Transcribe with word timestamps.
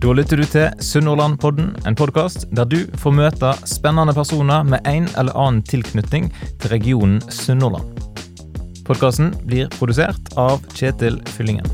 Da 0.00 0.14
lytter 0.16 0.40
du 0.40 0.46
til 0.48 0.78
Sunnhordlandpodden, 0.80 1.74
en 1.84 1.96
podkast 1.98 2.46
der 2.56 2.64
du 2.64 2.78
får 3.02 3.12
møte 3.18 3.50
spennende 3.68 4.14
personer 4.16 4.64
med 4.64 4.80
en 4.88 5.10
eller 5.20 5.36
annen 5.36 5.60
tilknytning 5.60 6.30
til 6.62 6.72
regionen 6.72 7.18
Sunnhordland. 7.28 8.00
Podkasten 8.88 9.34
blir 9.44 9.68
produsert 9.76 10.32
av 10.40 10.64
Kjetil 10.72 11.20
Fyllingen. 11.36 11.68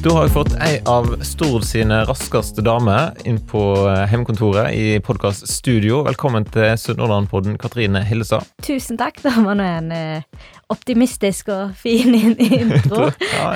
Da 0.00 0.14
har 0.16 0.24
jeg 0.24 0.32
fått 0.32 0.54
ei 0.64 0.78
av 0.88 1.10
Stord 1.28 1.64
sine 1.68 1.98
raskeste 2.08 2.62
damer 2.64 3.10
inn 3.28 3.36
på 3.50 3.60
eh, 3.84 4.06
hjemmekontoret 4.08 4.72
i 4.72 4.94
podkaststudio. 5.04 5.98
Velkommen 6.06 6.46
til 6.48 6.70
Sunnhordlandpodden, 6.80 7.58
Katrine 7.60 8.00
Hillestad. 8.08 8.48
Tusen 8.64 8.96
takk. 8.96 9.20
Det 9.20 9.34
var 9.34 9.58
nå 9.60 9.66
en 9.66 9.92
eh, 9.92 10.46
optimistisk 10.72 11.52
og 11.52 11.76
fin 11.76 12.16
intro. 12.16 13.10
Ja, 13.36 13.52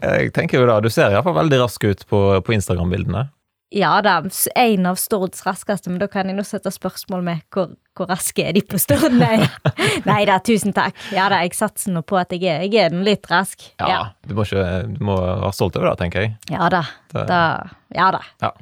jeg 0.00 0.32
tenker 0.32 0.62
jo 0.62 0.70
da, 0.70 0.78
Du 0.80 0.88
ser 0.88 1.12
iallfall 1.12 1.36
veldig 1.42 1.60
rask 1.60 1.84
ut 1.84 2.06
på, 2.08 2.22
på 2.40 2.56
Instagram-bildene. 2.56 3.26
Ja 3.70 4.00
da, 4.02 4.16
en 4.58 4.86
av 4.90 4.96
Stords 4.98 5.44
raskeste, 5.46 5.90
men 5.90 6.00
da 6.02 6.08
kan 6.10 6.26
jeg 6.26 6.36
nå 6.36 6.42
sette 6.46 6.72
spørsmål 6.74 7.22
med 7.26 7.42
hvor, 7.54 7.68
hvor 7.94 8.08
raske 8.10 8.42
er 8.48 8.56
de 8.56 8.62
på 8.66 8.78
Stord? 8.82 9.12
Nei. 9.14 9.36
Nei 10.10 10.24
da, 10.26 10.38
tusen 10.42 10.74
takk. 10.76 10.96
Ja 11.14 11.28
da, 11.30 11.38
jeg 11.44 11.54
satser 11.58 11.94
nå 11.94 12.02
på 12.02 12.18
at 12.18 12.32
jeg 12.34 12.42
er, 12.50 12.64
jeg 12.66 12.74
er 12.86 12.90
den 12.94 13.04
litt 13.06 13.28
rask. 13.30 13.62
Ja, 13.78 14.10
Du, 14.26 14.34
må 14.34 14.42
ikke, 14.48 14.64
du 14.90 15.00
må 15.06 15.16
være 15.22 15.52
stolt 15.54 15.78
over 15.78 15.92
det, 15.92 15.98
tenker 16.02 16.26
jeg. 16.26 16.34
Ja 16.50 16.68
da. 16.72 16.82
Det- 17.14 17.26
da 17.30 17.40
ja 17.94 18.10
da. 18.14 18.20
Ja. 18.42 18.52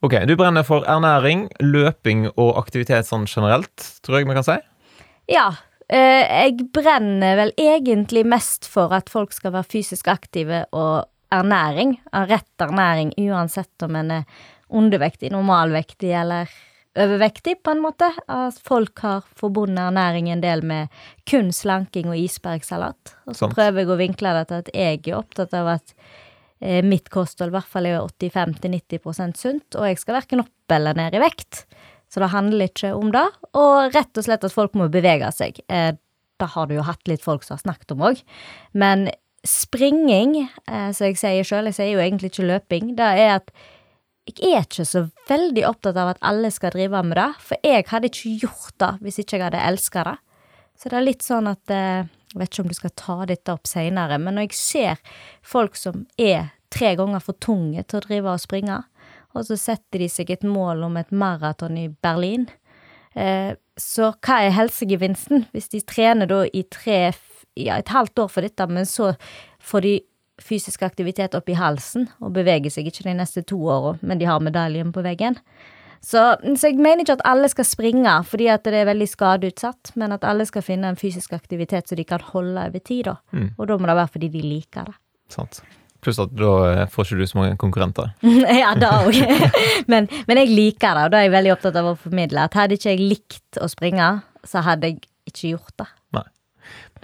Ok, 0.00 0.14
Du 0.24 0.32
brenner 0.40 0.64
for 0.64 0.86
ernæring, 0.88 1.48
løping 1.60 2.30
og 2.34 2.56
aktivitet 2.56 3.04
sånn 3.08 3.26
generelt, 3.28 3.90
tror 4.00 4.20
jeg 4.22 4.28
vi 4.30 4.36
kan 4.38 4.46
si. 4.46 4.56
Ja. 5.28 5.50
eh, 5.92 6.46
jeg 6.48 6.70
brenner 6.72 7.36
vel 7.36 7.52
egentlig 7.60 8.24
mest 8.24 8.64
for 8.70 8.94
at 8.96 9.10
folk 9.12 9.32
skal 9.36 9.52
være 9.52 9.68
fysisk 9.68 10.08
aktive 10.08 10.64
og 10.72 11.04
ernæring. 11.34 11.98
Av 12.12 12.28
rett 12.30 12.64
ernæring, 12.64 13.12
uansett 13.18 13.86
om 13.86 13.96
en 13.96 14.10
er 14.20 14.24
undervektig, 14.70 15.32
normalvektig 15.34 16.12
eller 16.14 16.50
overvektig, 16.98 17.60
på 17.62 17.74
en 17.74 17.82
måte. 17.84 18.10
At 18.30 18.58
folk 18.66 19.02
har 19.04 19.26
forbundet 19.38 19.82
ernæring 19.88 20.30
en 20.32 20.42
del 20.42 20.64
med 20.66 20.90
kun 21.30 21.52
slanking 21.54 22.10
og 22.10 22.18
isbergsalat. 22.18 23.14
Og 23.26 23.34
så 23.34 23.46
Sant. 23.46 23.54
prøver 23.54 23.84
jeg 23.84 23.92
å 23.92 24.00
vinkle 24.00 24.34
det 24.38 24.48
til 24.50 24.64
at 24.64 24.74
jeg 24.74 25.00
er 25.06 25.20
opptatt 25.20 25.54
av 25.58 25.72
at 25.76 25.94
eh, 26.60 26.82
mitt 26.86 27.10
kosthold 27.12 27.54
i 27.54 27.58
hvert 27.58 27.70
fall 27.70 27.88
er 27.90 28.00
85-90% 28.02 29.40
sunt, 29.40 29.78
og 29.78 29.88
jeg 29.88 30.02
skal 30.02 30.20
verken 30.20 30.44
opp 30.44 30.76
eller 30.76 30.98
ned 30.98 31.16
i 31.16 31.22
vekt. 31.22 31.64
Så 32.10 32.22
det 32.22 32.32
handler 32.32 32.70
ikke 32.70 32.92
om 32.98 33.12
det. 33.14 33.26
Og 33.54 33.94
rett 33.94 34.18
og 34.18 34.26
slett 34.26 34.46
at 34.46 34.54
folk 34.54 34.74
må 34.78 34.90
bevege 34.90 35.30
seg. 35.34 35.62
Eh, 35.70 35.92
det 36.40 36.48
har 36.54 36.66
du 36.66 36.78
jo 36.78 36.86
hatt 36.86 37.10
litt 37.10 37.22
folk 37.22 37.44
som 37.44 37.58
har 37.58 37.64
snakket 37.66 37.94
om 37.94 38.06
òg. 38.10 38.22
Men 38.72 39.10
springing, 39.46 40.34
eh, 40.68 40.90
som 40.92 41.06
jeg 41.10 41.18
sier 41.20 41.46
sjøl, 41.46 41.68
jeg 41.70 41.76
sier 41.78 41.92
jo 41.94 42.02
egentlig 42.02 42.30
ikke 42.32 42.48
løping, 42.48 42.94
det 42.98 43.06
er 43.24 43.36
at 43.38 43.52
jeg 44.30 44.52
er 44.54 44.62
ikke 44.66 44.84
så 44.86 45.06
veldig 45.30 45.62
opptatt 45.66 45.96
av 45.98 46.12
at 46.12 46.20
alle 46.22 46.50
skal 46.54 46.70
drive 46.74 47.00
med 47.02 47.16
det, 47.18 47.28
for 47.42 47.56
jeg 47.66 47.86
hadde 47.88 48.10
ikke 48.10 48.34
gjort 48.44 48.74
det 48.78 48.90
hvis 49.02 49.18
ikke 49.22 49.38
jeg 49.38 49.46
hadde 49.48 49.62
elska 49.70 50.04
det. 50.06 50.16
Så 50.80 50.88
det 50.92 50.96
er 51.00 51.06
litt 51.08 51.24
sånn 51.26 51.48
at 51.50 51.72
eh, 51.74 52.04
Jeg 52.30 52.38
vet 52.38 52.52
ikke 52.52 52.62
om 52.62 52.68
du 52.70 52.76
skal 52.78 52.92
ta 52.94 53.14
dette 53.26 53.50
opp 53.56 53.66
seinere, 53.66 54.14
men 54.22 54.36
når 54.38 54.44
jeg 54.46 54.54
ser 54.54 55.00
folk 55.42 55.74
som 55.74 56.04
er 56.16 56.52
tre 56.70 56.92
ganger 56.94 57.18
for 57.24 57.34
tunge 57.42 57.82
til 57.90 57.98
å 57.98 58.04
drive 58.04 58.30
og 58.30 58.38
springe, 58.44 58.76
og 59.34 59.46
så 59.48 59.56
setter 59.58 59.98
de 59.98 60.06
seg 60.08 60.30
et 60.30 60.44
mål 60.46 60.84
om 60.86 60.94
et 61.00 61.10
maraton 61.10 61.74
i 61.80 61.88
Berlin, 61.90 62.44
eh, 63.18 63.56
så 63.74 64.12
hva 64.22 64.36
er 64.46 64.54
helsegevinsten 64.54 65.48
hvis 65.50 65.68
de 65.74 65.80
trener 65.82 66.30
da 66.30 66.44
i 66.54 66.62
tre, 66.70 67.08
f- 67.10 67.29
ja, 67.58 67.78
et 67.78 67.90
halvt 67.92 68.24
år 68.24 68.30
for 68.30 68.46
dette, 68.46 68.66
men 68.70 68.86
så 68.88 69.12
får 69.60 69.86
de 69.86 69.96
fysisk 70.40 70.82
aktivitet 70.86 71.34
opp 71.36 71.50
i 71.52 71.58
halsen 71.58 72.08
og 72.20 72.32
beveger 72.36 72.72
seg 72.72 72.88
ikke 72.88 73.04
de 73.08 73.18
neste 73.18 73.44
to 73.46 73.58
åra, 73.68 73.96
men 74.00 74.20
de 74.20 74.28
har 74.28 74.40
medaljen 74.44 74.92
på 74.94 75.04
veggen? 75.04 75.36
Så, 76.00 76.20
så 76.56 76.70
jeg 76.70 76.78
mener 76.80 77.04
ikke 77.04 77.18
at 77.18 77.26
alle 77.28 77.50
skal 77.52 77.66
springe 77.68 78.14
fordi 78.28 78.46
at 78.48 78.64
det 78.64 78.78
er 78.78 78.88
veldig 78.88 79.08
skadeutsatt, 79.10 79.92
men 80.00 80.16
at 80.16 80.24
alle 80.24 80.46
skal 80.48 80.64
finne 80.64 80.88
en 80.88 80.98
fysisk 81.00 81.34
aktivitet 81.36 81.90
så 81.90 81.98
de 81.98 82.06
kan 82.08 82.24
holde 82.32 82.56
over 82.56 82.80
tid, 82.80 83.04
da. 83.10 83.18
Mm. 83.36 83.50
Og 83.58 83.68
da 83.68 83.76
må 83.76 83.90
det 83.90 83.98
være 84.00 84.12
fordi 84.16 84.32
de 84.32 84.46
liker 84.46 84.88
det. 84.88 84.96
Sant. 85.30 85.60
Pluss 86.00 86.16
at 86.22 86.32
da 86.32 86.54
eh, 86.70 86.86
får 86.88 87.10
ikke 87.10 87.20
du 87.20 87.28
så 87.28 87.38
mange 87.42 87.60
konkurrenter. 87.60 88.14
ja, 88.62 88.72
da 88.80 88.94
òg. 89.04 89.20
men, 89.92 90.08
men 90.24 90.40
jeg 90.40 90.54
liker 90.54 90.96
det, 90.96 91.04
og 91.04 91.12
da 91.12 91.20
er 91.20 91.28
jeg 91.28 91.36
veldig 91.36 91.54
opptatt 91.58 91.80
av 91.82 91.92
å 91.92 91.96
formidle 92.00 92.48
at 92.48 92.56
hadde 92.56 92.80
ikke 92.80 92.94
jeg 92.94 93.04
likt 93.04 93.60
å 93.60 93.68
springe, 93.68 94.08
så 94.48 94.64
hadde 94.64 94.88
jeg 94.88 95.02
ikke 95.28 95.52
gjort 95.52 95.76
det. 95.82 95.90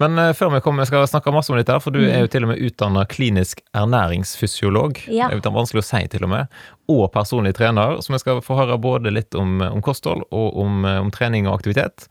Men 0.00 0.18
eh, 0.20 0.32
før 0.36 0.52
vi 0.54 0.60
kommer, 0.64 0.84
vi 0.84 0.90
skal 0.90 1.06
snakke 1.08 1.32
masse 1.34 1.52
om 1.52 1.58
dette, 1.58 1.72
her, 1.72 1.82
for 1.82 1.94
du 1.94 2.02
er 2.04 2.24
jo 2.24 2.30
til 2.32 2.46
og 2.46 2.52
med 2.52 2.62
utdanna 2.68 3.06
klinisk 3.08 3.62
ernæringsfysiolog. 3.76 5.00
Ja. 5.12 5.30
Det 5.32 5.48
er 5.48 5.56
vanskelig 5.56 5.84
å 5.84 5.88
si, 5.88 6.02
til 6.12 6.26
og 6.26 6.32
med. 6.34 6.58
Og 6.92 7.06
personlig 7.14 7.56
trener, 7.58 7.98
så 8.04 8.14
vi 8.14 8.20
skal 8.22 8.42
få 8.44 8.58
høre 8.60 8.78
både 8.82 9.12
litt 9.14 9.36
om, 9.38 9.58
om 9.64 9.82
kosthold 9.84 10.26
og 10.28 10.60
om, 10.62 10.84
eh, 10.84 11.00
om 11.02 11.12
trening 11.14 11.48
og 11.48 11.58
aktivitet. 11.60 12.08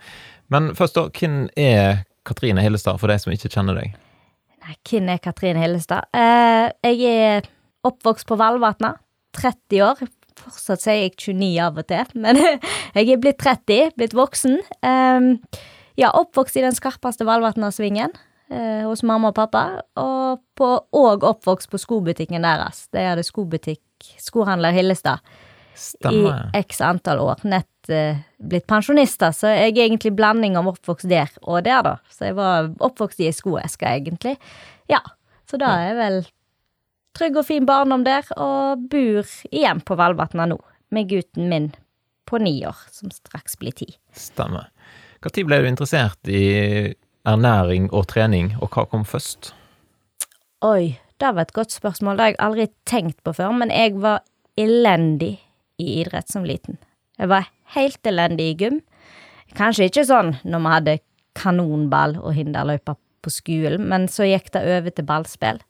Men 0.53 0.73
først, 0.77 0.97
da. 0.97 1.09
Hvem 1.13 1.45
er 1.57 2.03
Katrine 2.25 2.63
Hillestad, 2.65 2.99
for 3.01 3.11
de 3.11 3.19
som 3.21 3.33
ikke 3.33 3.53
kjenner 3.53 3.77
deg? 3.77 3.95
Nei, 4.65 4.75
hvem 4.89 5.09
er 5.13 5.21
Katrine 5.21 5.61
Hillestad? 5.61 6.09
Uh, 6.15 6.71
jeg 6.89 7.05
er 7.05 7.49
oppvokst 7.85 8.25
på 8.29 8.37
Valvatna, 8.39 8.95
30 9.37 9.83
år. 9.85 10.01
Fortsatt 10.35 10.81
sier 10.83 11.03
jeg 11.03 11.13
29 11.15 11.51
av 11.63 11.77
og 11.79 11.87
til, 11.89 12.17
men 12.21 12.41
jeg 12.97 13.13
er 13.13 13.21
blitt 13.21 13.39
30, 13.41 13.93
blitt 13.99 14.15
voksen. 14.17 14.57
Eh, 14.85 15.29
ja, 15.95 16.11
oppvokst 16.11 16.57
i 16.59 16.63
den 16.65 16.75
skarpeste 16.75 17.27
Valvatna-svingen 17.27 18.13
eh, 18.49 18.83
hos 18.85 19.03
mamma 19.03 19.31
og 19.31 19.37
pappa, 19.37 19.65
og, 19.99 20.43
på, 20.57 20.69
og 20.95 21.25
oppvokst 21.27 21.71
på 21.71 21.81
skobutikken 21.81 22.45
deres. 22.45 22.85
De 22.93 23.03
hadde 23.05 23.25
skobutikk, 23.25 23.83
skohandler 24.21 24.75
Hillestad, 24.75 25.23
Stemmer. 25.75 26.49
i 26.53 26.63
x 26.63 26.81
antall 26.83 27.23
år. 27.23 27.43
Nett 27.47 27.91
eh, 27.91 28.21
blitt 28.37 28.67
pensjonister, 28.69 29.35
så 29.35 29.51
jeg 29.53 29.73
er 29.73 29.83
egentlig 29.87 30.15
blanding 30.15 30.59
av 30.59 30.69
oppvokst 30.75 31.09
der 31.11 31.31
og 31.43 31.63
der, 31.67 31.81
da. 31.85 31.97
Så 32.11 32.29
jeg 32.29 32.37
var 32.37 32.71
oppvokst 32.83 33.23
i 33.23 33.29
ei 33.29 33.35
skoeske, 33.35 33.89
egentlig. 33.89 34.37
Ja, 34.91 35.01
så 35.49 35.59
da 35.61 35.71
er 35.79 35.89
jeg 35.89 35.99
vel 36.01 36.21
trygg 37.15 37.39
og 37.39 37.47
fin 37.47 37.67
barndom 37.67 38.03
der, 38.07 38.27
og 38.35 38.85
bor 38.91 39.35
igjen 39.51 39.81
på 39.85 39.97
Valvatna 39.99 40.47
nå, 40.51 40.59
med 40.91 41.09
gutten 41.11 41.49
min 41.51 41.71
på 42.25 42.39
ni 42.41 42.57
år, 42.65 42.77
som 42.91 43.11
straks 43.13 43.59
blir 43.61 43.75
ti. 43.77 43.87
Stemmer. 44.17 44.71
Når 45.25 45.47
ble 45.49 45.57
du 45.63 45.67
interessert 45.67 46.29
i 46.29 46.43
ernæring 47.25 47.87
og 47.89 48.05
trening, 48.11 48.51
og 48.61 48.69
hva 48.75 48.83
kom 48.91 49.05
først? 49.09 49.55
Oi, 50.61 50.99
det 51.17 51.31
var 51.33 51.47
et 51.47 51.55
godt 51.55 51.73
spørsmål. 51.73 52.17
Det 52.17 52.23
har 52.23 52.33
jeg 52.35 52.43
aldri 52.45 52.67
tenkt 52.85 53.23
på 53.25 53.33
før, 53.33 53.55
men 53.57 53.73
jeg 53.73 53.95
var 54.03 54.21
elendig 54.59 55.39
i 55.81 55.87
idrett 56.03 56.29
som 56.29 56.45
liten. 56.45 56.77
Jeg 57.17 57.31
var 57.31 57.49
helt 57.73 58.05
elendig 58.07 58.51
i 58.51 58.57
gym. 58.59 58.77
Kanskje 59.57 59.89
ikke 59.89 60.05
sånn 60.05 60.35
når 60.45 60.61
vi 60.61 60.73
hadde 60.75 60.95
kanonball 61.35 62.17
og 62.21 62.35
hinderløyper 62.37 62.99
på 63.25 63.33
skolen, 63.33 63.87
men 63.89 64.05
så 64.11 64.27
gikk 64.29 64.51
det 64.53 64.61
over 64.77 64.93
til 64.93 65.07
ballspill. 65.09 65.61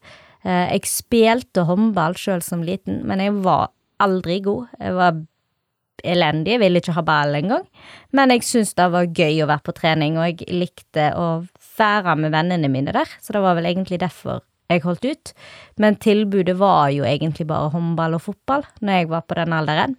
Eh, 0.44 0.74
Jeg 0.76 0.90
spilte 0.92 1.64
håndball 1.70 2.18
sjøl 2.20 2.44
som 2.44 2.66
liten, 2.66 3.06
men 3.08 3.24
jeg 3.24 3.40
var 3.46 3.72
aldri 4.04 4.42
god. 4.44 4.68
Jeg 4.82 4.98
var 5.00 5.24
elendig, 6.04 6.56
jeg 6.56 6.60
ville 6.60 6.82
ikke 6.82 6.96
ha 6.98 7.02
ball 7.06 7.36
engang. 7.38 7.64
Men 8.12 8.34
jeg 8.34 8.44
syntes 8.44 8.74
det 8.76 8.90
var 8.92 9.06
gøy 9.08 9.44
å 9.44 9.48
være 9.52 9.66
på 9.66 9.76
trening, 9.78 10.18
og 10.18 10.28
jeg 10.28 10.50
likte 10.54 11.12
å 11.16 11.30
være 11.78 12.16
med 12.20 12.32
vennene 12.36 12.70
mine 12.72 12.92
der, 12.96 13.10
så 13.22 13.36
det 13.36 13.42
var 13.46 13.56
vel 13.56 13.66
egentlig 13.72 14.00
derfor 14.04 14.42
jeg 14.72 14.82
holdt 14.82 15.06
ut. 15.06 15.34
Men 15.78 15.96
tilbudet 16.02 16.56
var 16.58 16.90
jo 16.90 17.06
egentlig 17.06 17.46
bare 17.48 17.70
håndball 17.74 18.16
og 18.18 18.24
fotball 18.26 18.64
når 18.82 19.02
jeg 19.02 19.10
var 19.12 19.26
på 19.28 19.38
den 19.38 19.54
alderen. 19.54 19.98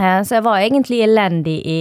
Eh, 0.00 0.22
Så 0.22 0.38
jeg 0.38 0.44
var 0.44 0.60
egentlig 0.60 1.02
elendig 1.04 1.58
i 1.66 1.80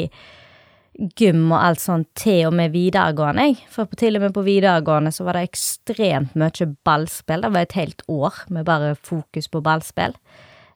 gym 1.19 1.50
og 1.52 1.59
alt 1.59 1.81
sånt 1.84 2.07
til 2.16 2.47
og 2.47 2.53
med 2.56 2.72
videregående. 2.72 3.57
For 3.71 3.88
til 4.00 4.16
og 4.16 4.21
med 4.25 4.33
på 4.36 4.44
videregående 4.45 5.12
så 5.12 5.25
var 5.28 5.33
det 5.36 5.50
ekstremt 5.50 6.36
mye 6.39 6.68
ballspill. 6.88 7.42
Det 7.44 7.51
var 7.51 7.62
et 7.62 7.80
helt 7.80 8.01
år 8.07 8.33
med 8.50 8.66
bare 8.66 8.95
fokus 8.95 9.48
på 9.51 9.62
ballspill. 9.63 10.16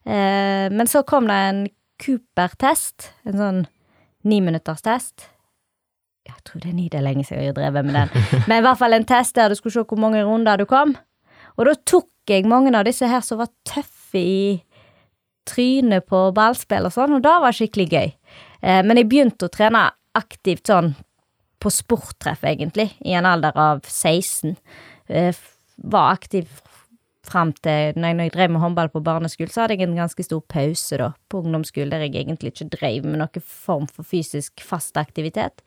Eh, 0.04 0.68
Men 0.70 0.86
så 0.86 1.02
kom 1.04 1.26
det 1.26 1.34
en 1.36 1.68
Cooper-test, 2.00 3.10
en 3.28 3.38
sånn 3.40 3.60
niminutterstest. 4.28 5.28
Jeg 6.28 6.42
tror 6.46 6.62
det 6.62 6.70
er 6.70 6.76
ni, 6.76 6.88
det 6.92 7.00
er 7.00 7.06
lenge 7.06 7.24
siden 7.26 7.42
jeg 7.42 7.52
har 7.52 7.58
drevet 7.58 7.86
med 7.86 7.96
den. 7.96 8.26
Men 8.48 8.60
i 8.60 8.64
hvert 8.64 8.80
fall 8.80 8.96
en 8.96 9.06
test 9.08 9.36
der 9.38 9.50
du 9.50 9.58
skulle 9.58 9.74
se 9.74 9.84
hvor 9.88 10.00
mange 10.00 10.22
runder 10.24 10.60
du 10.60 10.66
kom. 10.68 10.94
Og 11.56 11.66
da 11.68 11.76
tok 11.88 12.08
jeg 12.30 12.48
mange 12.48 12.72
av 12.76 12.86
disse 12.86 13.08
her 13.08 13.24
som 13.24 13.40
var 13.40 13.50
tøffe 13.68 14.20
i 14.20 14.42
trynet 15.48 16.06
på 16.08 16.28
ballspill 16.36 16.86
og 16.86 16.94
sånn, 16.94 17.16
og 17.16 17.24
det 17.24 17.36
var 17.42 17.56
skikkelig 17.56 17.88
gøy. 17.90 18.10
Eh, 18.60 18.82
men 18.86 19.00
jeg 19.00 19.08
begynte 19.10 19.48
å 19.48 19.52
trene 19.52 19.88
aktivt 20.16 20.70
sånn 20.70 20.92
på 21.60 21.72
sporttreff, 21.72 22.44
egentlig, 22.48 22.90
i 23.04 23.16
en 23.18 23.28
alder 23.28 23.56
av 23.58 23.82
16. 23.88 24.54
Eh, 25.12 25.36
var 25.90 26.14
aktiv 26.16 26.48
fram 27.26 27.52
til 27.64 27.98
når 28.00 28.22
jeg, 28.24 28.32
drev 28.34 28.54
med 28.54 28.62
håndball 28.62 28.88
på 28.92 29.02
barneskolen, 29.04 29.52
så 29.52 29.64
hadde 29.64 29.76
jeg 29.76 29.88
en 29.88 29.98
ganske 29.98 30.24
stor 30.24 30.40
pause 30.48 31.00
da, 31.00 31.10
på 31.28 31.42
ungdomsskolen, 31.42 31.92
der 31.92 32.06
jeg 32.06 32.16
egentlig 32.22 32.54
ikke 32.54 32.70
drev 32.76 33.06
med 33.08 33.20
noen 33.20 33.44
form 33.44 33.86
for 33.90 34.06
fysisk 34.08 34.64
fast 34.64 34.96
aktivitet. 35.00 35.64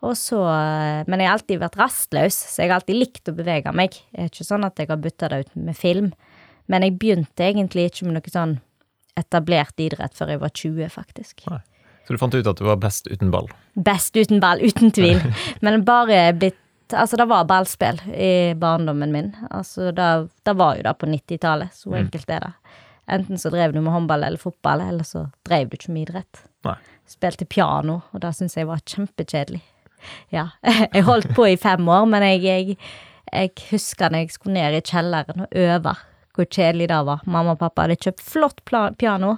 Og 0.00 0.16
så, 0.16 0.40
eh, 0.48 1.04
men 1.06 1.20
jeg 1.20 1.28
har 1.28 1.36
alltid 1.36 1.60
vært 1.60 1.76
rastløs, 1.76 2.36
så 2.54 2.62
jeg 2.62 2.70
har 2.70 2.80
alltid 2.80 2.96
likt 2.96 3.28
å 3.28 3.36
bevege 3.36 3.72
meg. 3.76 3.98
Det 4.10 4.24
er 4.24 4.30
ikke 4.32 4.48
sånn 4.48 4.64
at 4.64 4.80
jeg 4.80 4.88
har 4.88 5.00
bytta 5.00 5.28
det 5.28 5.40
ut 5.44 5.56
med 5.56 5.76
film. 5.76 6.12
Men 6.72 6.86
jeg 6.86 6.96
begynte 6.98 7.44
egentlig 7.44 7.90
ikke 7.90 8.08
med 8.08 8.16
noe 8.16 8.32
sånn 8.32 8.56
etablert 9.20 9.82
idrett 9.82 10.16
før 10.16 10.32
jeg 10.32 10.40
var 10.40 10.54
20, 10.56 10.88
faktisk. 10.94 11.44
Nei. 11.50 11.60
Så 12.06 12.16
du 12.16 12.18
fant 12.18 12.34
ut 12.34 12.48
at 12.48 12.58
du 12.58 12.64
var 12.64 12.80
best 12.80 13.06
uten 13.10 13.30
ball? 13.30 13.50
Best 13.76 14.16
uten 14.16 14.40
ball, 14.42 14.62
uten 14.64 14.90
tvil. 14.94 15.20
Men 15.64 15.84
bare 15.86 16.30
blitt 16.34 16.58
Altså, 16.94 17.16
det 17.16 17.26
var 17.30 17.44
ballspill 17.48 18.00
i 18.14 18.54
barndommen 18.58 19.12
min. 19.12 19.32
Altså, 19.50 19.90
det, 19.94 20.08
det 20.46 20.54
var 20.56 20.76
jo 20.76 20.82
det 20.86 20.94
på 20.98 21.06
90-tallet. 21.06 21.72
Så 21.74 21.90
Mm. 21.90 21.98
enkelt 22.04 22.30
er 22.30 22.40
det. 22.40 22.52
Enten 23.10 23.38
så 23.38 23.50
drev 23.50 23.72
du 23.74 23.80
med 23.80 23.92
håndball 23.92 24.22
eller 24.24 24.38
fotball, 24.38 24.80
eller 24.80 25.04
så 25.04 25.24
drev 25.46 25.68
du 25.70 25.76
ikke 25.76 25.90
med 25.92 26.08
idrett. 26.08 26.42
Nei. 26.64 26.76
Spilte 27.10 27.44
piano, 27.44 28.00
og 28.14 28.20
det 28.22 28.34
syns 28.36 28.54
jeg 28.56 28.66
var 28.68 28.78
kjempekjedelig. 28.86 29.60
Ja. 30.30 30.48
Jeg 30.94 31.02
holdt 31.04 31.34
på 31.36 31.44
i 31.50 31.56
fem 31.60 31.88
år, 31.88 32.06
men 32.08 32.22
jeg, 32.22 32.40
jeg, 32.42 32.76
jeg 33.32 33.50
husker 33.70 34.08
når 34.10 34.22
jeg 34.22 34.30
skulle 34.30 34.54
ned 34.54 34.78
i 34.78 34.80
kjelleren 34.80 35.42
og 35.44 35.48
øve, 35.52 35.92
hvor 36.34 36.46
kjedelig 36.46 36.86
det 36.88 37.00
var. 37.06 37.20
Mamma 37.26 37.52
og 37.52 37.58
pappa 37.60 37.82
hadde 37.84 37.98
kjøpt 38.00 38.22
flott 38.24 38.62
piano, 38.96 39.34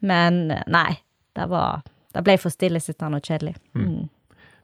men 0.00 0.52
nei, 0.70 1.00
det 1.34 1.48
var 1.50 1.82
Det 2.14 2.22
ble 2.22 2.36
for 2.38 2.52
stillesittende 2.54 3.18
og 3.18 3.22
kjedelig. 3.26 3.56
Mm. 3.74 4.04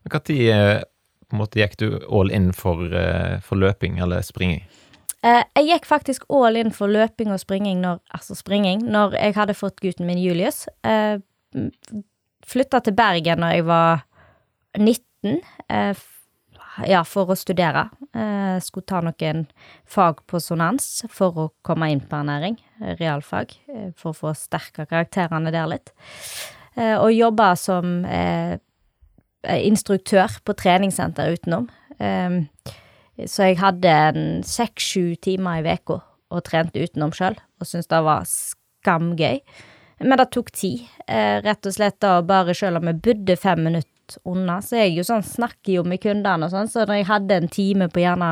Men 0.04 0.12
Når 0.12 0.30
eh, 0.54 0.82
på 1.30 1.38
en 1.38 1.42
måte 1.44 1.62
gikk 1.62 1.78
du 1.80 1.88
all 2.10 2.30
in 2.34 2.50
for, 2.56 2.82
eh, 2.90 3.38
for 3.46 3.60
løping 3.60 3.98
eller 4.02 4.26
springing? 4.26 4.64
Eh, 5.20 5.42
jeg 5.58 5.66
gikk 5.68 5.88
faktisk 5.88 6.24
all 6.32 6.56
in 6.56 6.72
for 6.72 6.88
løping 6.88 7.32
og 7.32 7.40
springing 7.42 7.82
når, 7.82 7.98
altså 8.16 8.36
springing, 8.38 8.86
når 8.88 9.18
jeg 9.18 9.36
hadde 9.36 9.56
fått 9.58 9.82
gutten 9.84 10.08
min 10.08 10.20
Julius. 10.20 10.64
Eh, 10.84 11.20
flytta 12.48 12.80
til 12.84 12.96
Bergen 12.96 13.42
når 13.44 13.58
jeg 13.58 13.66
var 13.68 14.06
19, 14.78 15.42
eh, 15.68 16.06
ja, 16.88 17.02
for 17.04 17.28
å 17.28 17.36
studere. 17.36 17.90
Skulle 18.64 18.86
ta 18.88 19.00
noen 19.04 19.42
fag 19.86 20.22
på 20.30 20.40
sonans 20.40 21.04
for 21.12 21.36
å 21.36 21.44
komme 21.66 21.90
inn 21.92 22.00
på 22.00 22.16
ernæring, 22.16 22.56
realfag, 22.98 23.52
for 23.98 24.10
å 24.10 24.16
få 24.16 24.32
sterka 24.38 24.86
karakterene 24.88 25.52
der 25.52 25.68
litt. 25.68 25.92
Og 26.78 27.10
jobba 27.12 27.52
som 27.58 28.00
instruktør 29.48 30.40
på 30.44 30.56
treningssenter 30.58 31.34
utenom. 31.36 31.68
Um, 32.00 32.44
så 33.28 33.50
jeg 33.50 33.60
hadde 33.60 33.92
seks-sju 34.48 35.16
timer 35.20 35.60
i 35.60 35.74
uka 35.76 36.00
og 36.30 36.44
trente 36.46 36.80
utenom 36.80 37.12
sjøl, 37.12 37.36
og 37.60 37.68
syntes 37.68 37.90
det 37.90 38.00
var 38.06 38.28
skamgøy. 38.28 39.40
Men 40.00 40.20
det 40.20 40.30
tok 40.32 40.52
tid, 40.56 40.86
eh, 41.06 41.40
rett 41.44 41.66
og 41.66 41.74
slett 41.74 41.98
da, 42.00 42.20
bare 42.24 42.54
sjøl 42.56 42.78
om 42.78 42.88
jeg 42.88 43.02
bodde 43.04 43.36
fem 43.36 43.64
minutter 43.66 44.20
unna, 44.24 44.60
så 44.64 44.80
jeg 44.80 44.94
jo 44.96 45.04
sånn, 45.06 45.26
snakker 45.26 45.74
jo 45.74 45.82
med 45.84 46.00
kundene 46.02 46.46
og 46.46 46.54
sånn, 46.54 46.70
så 46.70 46.86
når 46.86 47.02
jeg 47.02 47.10
hadde 47.10 47.36
en 47.36 47.50
time 47.52 47.90
på 47.92 48.00
gjerne, 48.00 48.30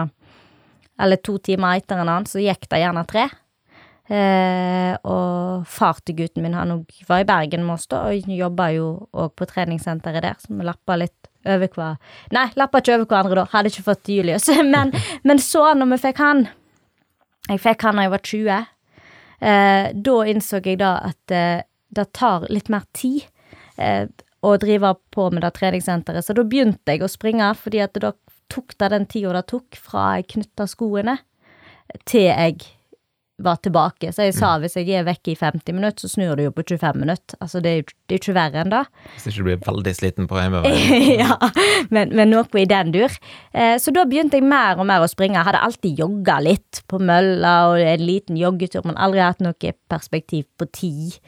eller 0.99 1.21
to 1.23 1.37
timer 1.45 1.77
etter 1.79 1.99
en 1.99 2.09
annen, 2.09 2.27
så 2.27 2.41
gikk 2.43 2.71
det 2.71 2.81
gjerne 2.83 3.05
tre. 3.11 3.27
Eh, 4.09 4.95
og 5.05 5.67
far 5.69 5.99
til 6.01 6.17
gutten 6.17 6.45
min, 6.45 6.55
han 6.57 6.71
var 7.11 7.21
i 7.21 7.27
Bergen 7.29 7.67
med 7.67 7.75
oss 7.75 7.91
da, 7.93 8.07
og 8.09 8.31
jobba 8.33 8.71
jo 8.73 8.87
òg 9.13 9.35
på 9.37 9.49
treningssenteret 9.51 10.25
der, 10.25 10.39
så 10.41 10.55
vi 10.55 10.65
lappa 10.65 10.97
litt 10.97 11.29
over 11.45 11.69
hver 11.75 11.99
Nei, 12.33 12.47
lappa 12.57 12.81
ikke 12.81 12.95
over 12.97 13.05
hverandre 13.11 13.43
da, 13.43 13.45
hadde 13.53 13.73
ikke 13.73 13.85
fått 13.91 14.09
Julius, 14.09 14.49
men, 14.73 14.95
men 15.29 15.43
så, 15.45 15.67
når 15.77 15.93
vi 15.93 16.01
fikk 16.07 16.23
han 16.25 16.47
Jeg 17.51 17.61
fikk 17.65 17.85
han 17.85 18.01
da 18.01 18.07
jeg 18.07 18.13
var 18.13 18.25
20. 18.31 18.71
Eh, 19.51 19.91
da 20.09 20.17
innså 20.33 20.63
jeg 20.65 20.81
da 20.81 20.95
at 21.11 21.37
eh, 21.37 21.61
det 21.97 22.09
tar 22.17 22.49
litt 22.53 22.73
mer 22.73 22.89
tid 22.97 23.29
eh, 23.77 24.09
å 24.45 24.57
drive 24.61 24.95
på 25.13 25.29
med 25.35 25.45
det 25.45 25.53
treningssenteret, 25.57 26.25
så 26.25 26.37
da 26.37 26.47
begynte 26.49 26.97
jeg 26.97 27.05
å 27.05 27.13
springe, 27.13 27.53
fordi 27.61 27.85
at 27.85 27.97
da 28.01 28.15
tok 28.49 28.73
det 28.81 28.93
den 28.95 29.07
tida 29.09 29.37
det 29.37 29.47
tok 29.53 29.77
fra 29.85 30.15
jeg 30.17 30.31
knytta 30.33 30.69
skoene 30.71 31.19
til 32.09 32.29
jeg 32.29 32.78
var 33.39 33.61
tilbake. 33.63 34.11
Så 34.13 34.27
jeg 34.27 34.35
sa 34.37 34.57
hvis 34.59 34.77
jeg 34.79 34.91
er 34.99 35.07
vekke 35.07 35.33
i 35.33 35.37
50 35.39 35.77
minutter, 35.77 36.03
så 36.03 36.11
snur 36.11 36.39
du 36.39 36.45
jo 36.47 36.55
på 36.55 36.65
25 36.67 36.99
minutter. 36.99 37.39
Altså 37.45 37.63
det 37.63 37.71
er 37.71 37.77
jo 37.81 37.87
det 38.09 38.17
er 38.17 38.23
ikke 38.23 38.35
verre 38.37 38.63
enn 38.63 38.73
det. 38.73 38.83
Hvis 39.15 39.29
ikke 39.29 39.39
du 39.39 39.47
blir 39.49 39.61
veldig 39.67 39.95
sliten 39.95 40.29
på 40.31 40.41
hjemmeveien? 40.41 41.07
ja, 41.23 41.37
men, 41.95 42.15
men 42.17 42.33
noe 42.33 42.63
i 42.63 42.67
den 42.69 42.91
dur. 42.95 43.15
Eh, 43.53 43.77
så 43.83 43.95
da 43.95 44.07
begynte 44.09 44.41
jeg 44.41 44.49
mer 44.49 44.81
og 44.81 44.89
mer 44.89 45.05
å 45.05 45.11
springe. 45.11 45.39
Jeg 45.39 45.49
hadde 45.51 45.63
alltid 45.67 46.03
jogga 46.03 46.39
litt 46.45 46.83
på 46.91 47.01
mølla 47.03 47.55
og 47.71 47.85
en 47.85 48.05
liten 48.05 48.41
joggetur, 48.41 48.87
men 48.89 48.99
aldri 48.99 49.23
hatt 49.23 49.45
noe 49.45 49.75
perspektiv 49.93 50.49
på 50.59 50.69
tid 50.73 51.19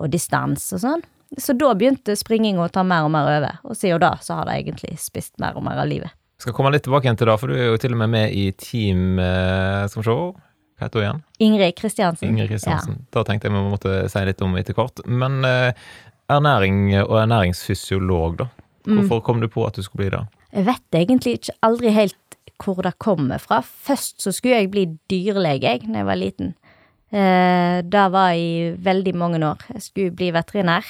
og 0.00 0.10
distanse 0.12 0.74
og 0.76 0.84
sånn. 0.84 1.06
Så 1.40 1.54
da 1.58 1.72
begynte 1.74 2.14
springinga 2.18 2.66
å 2.66 2.70
ta 2.70 2.84
mer 2.86 3.06
og 3.06 3.14
mer 3.14 3.30
over, 3.30 3.56
og 3.66 3.78
siden 3.78 4.02
da 4.02 4.12
så 4.22 4.38
har 4.38 4.48
det 4.48 4.58
egentlig 4.60 4.98
spist 5.02 5.34
mer 5.42 5.56
og 5.58 5.64
mer 5.66 5.80
av 5.82 5.88
livet. 5.90 6.14
Skal 6.38 6.54
komme 6.54 6.72
litt 6.74 6.84
tilbake 6.86 7.08
igjen 7.08 7.18
til 7.18 7.30
det, 7.30 7.38
for 7.40 7.50
du 7.50 7.56
er 7.56 7.70
jo 7.70 7.78
til 7.80 7.94
og 7.94 8.00
med 8.02 8.10
med 8.12 8.34
i 8.34 8.48
team 8.58 9.20
eh, 9.22 9.86
Skal 9.88 10.02
vi 10.02 10.06
se, 10.08 10.16
hva 10.74 10.88
heter 10.88 11.00
hun 11.00 11.04
igjen? 11.04 11.22
Ingrid 11.46 11.76
Kristiansen. 11.78 12.28
Ingrid 12.28 12.50
Kristiansen. 12.50 12.98
Da 13.14 13.22
tenkte 13.26 13.48
jeg 13.48 13.54
vi 13.54 13.62
måtte 13.70 13.94
si 14.10 14.24
litt 14.26 14.42
om 14.42 14.56
etter 14.58 14.76
kort. 14.76 15.02
Men 15.06 15.44
eh, 15.46 15.70
ernæring 16.32 16.88
og 17.04 17.18
ernæringsfysiolog, 17.22 18.38
da. 18.42 18.50
Hvorfor 18.84 19.22
kom 19.24 19.40
du 19.40 19.48
på 19.48 19.64
at 19.64 19.78
du 19.78 19.84
skulle 19.84 20.04
bli 20.04 20.12
det? 20.12 20.24
Jeg 20.54 20.66
vet 20.66 20.98
egentlig 20.98 21.38
ikke 21.38 21.54
aldri 21.64 21.92
helt 21.94 22.18
hvor 22.62 22.82
det 22.86 22.94
kommer 23.02 23.40
fra. 23.42 23.60
Først 23.62 24.22
så 24.22 24.32
skulle 24.32 24.60
jeg 24.60 24.70
bli 24.72 24.84
dyrlege, 25.10 25.66
jeg, 25.66 25.86
da 25.88 26.02
jeg 26.02 26.08
var 26.08 26.20
liten. 26.20 26.52
Eh, 27.10 27.78
det 27.82 28.04
var 28.14 28.34
i 28.34 28.74
veldig 28.78 29.14
mange 29.18 29.40
år. 29.46 29.62
Jeg 29.74 29.82
skulle 29.82 30.16
bli 30.16 30.30
veterinær. 30.34 30.86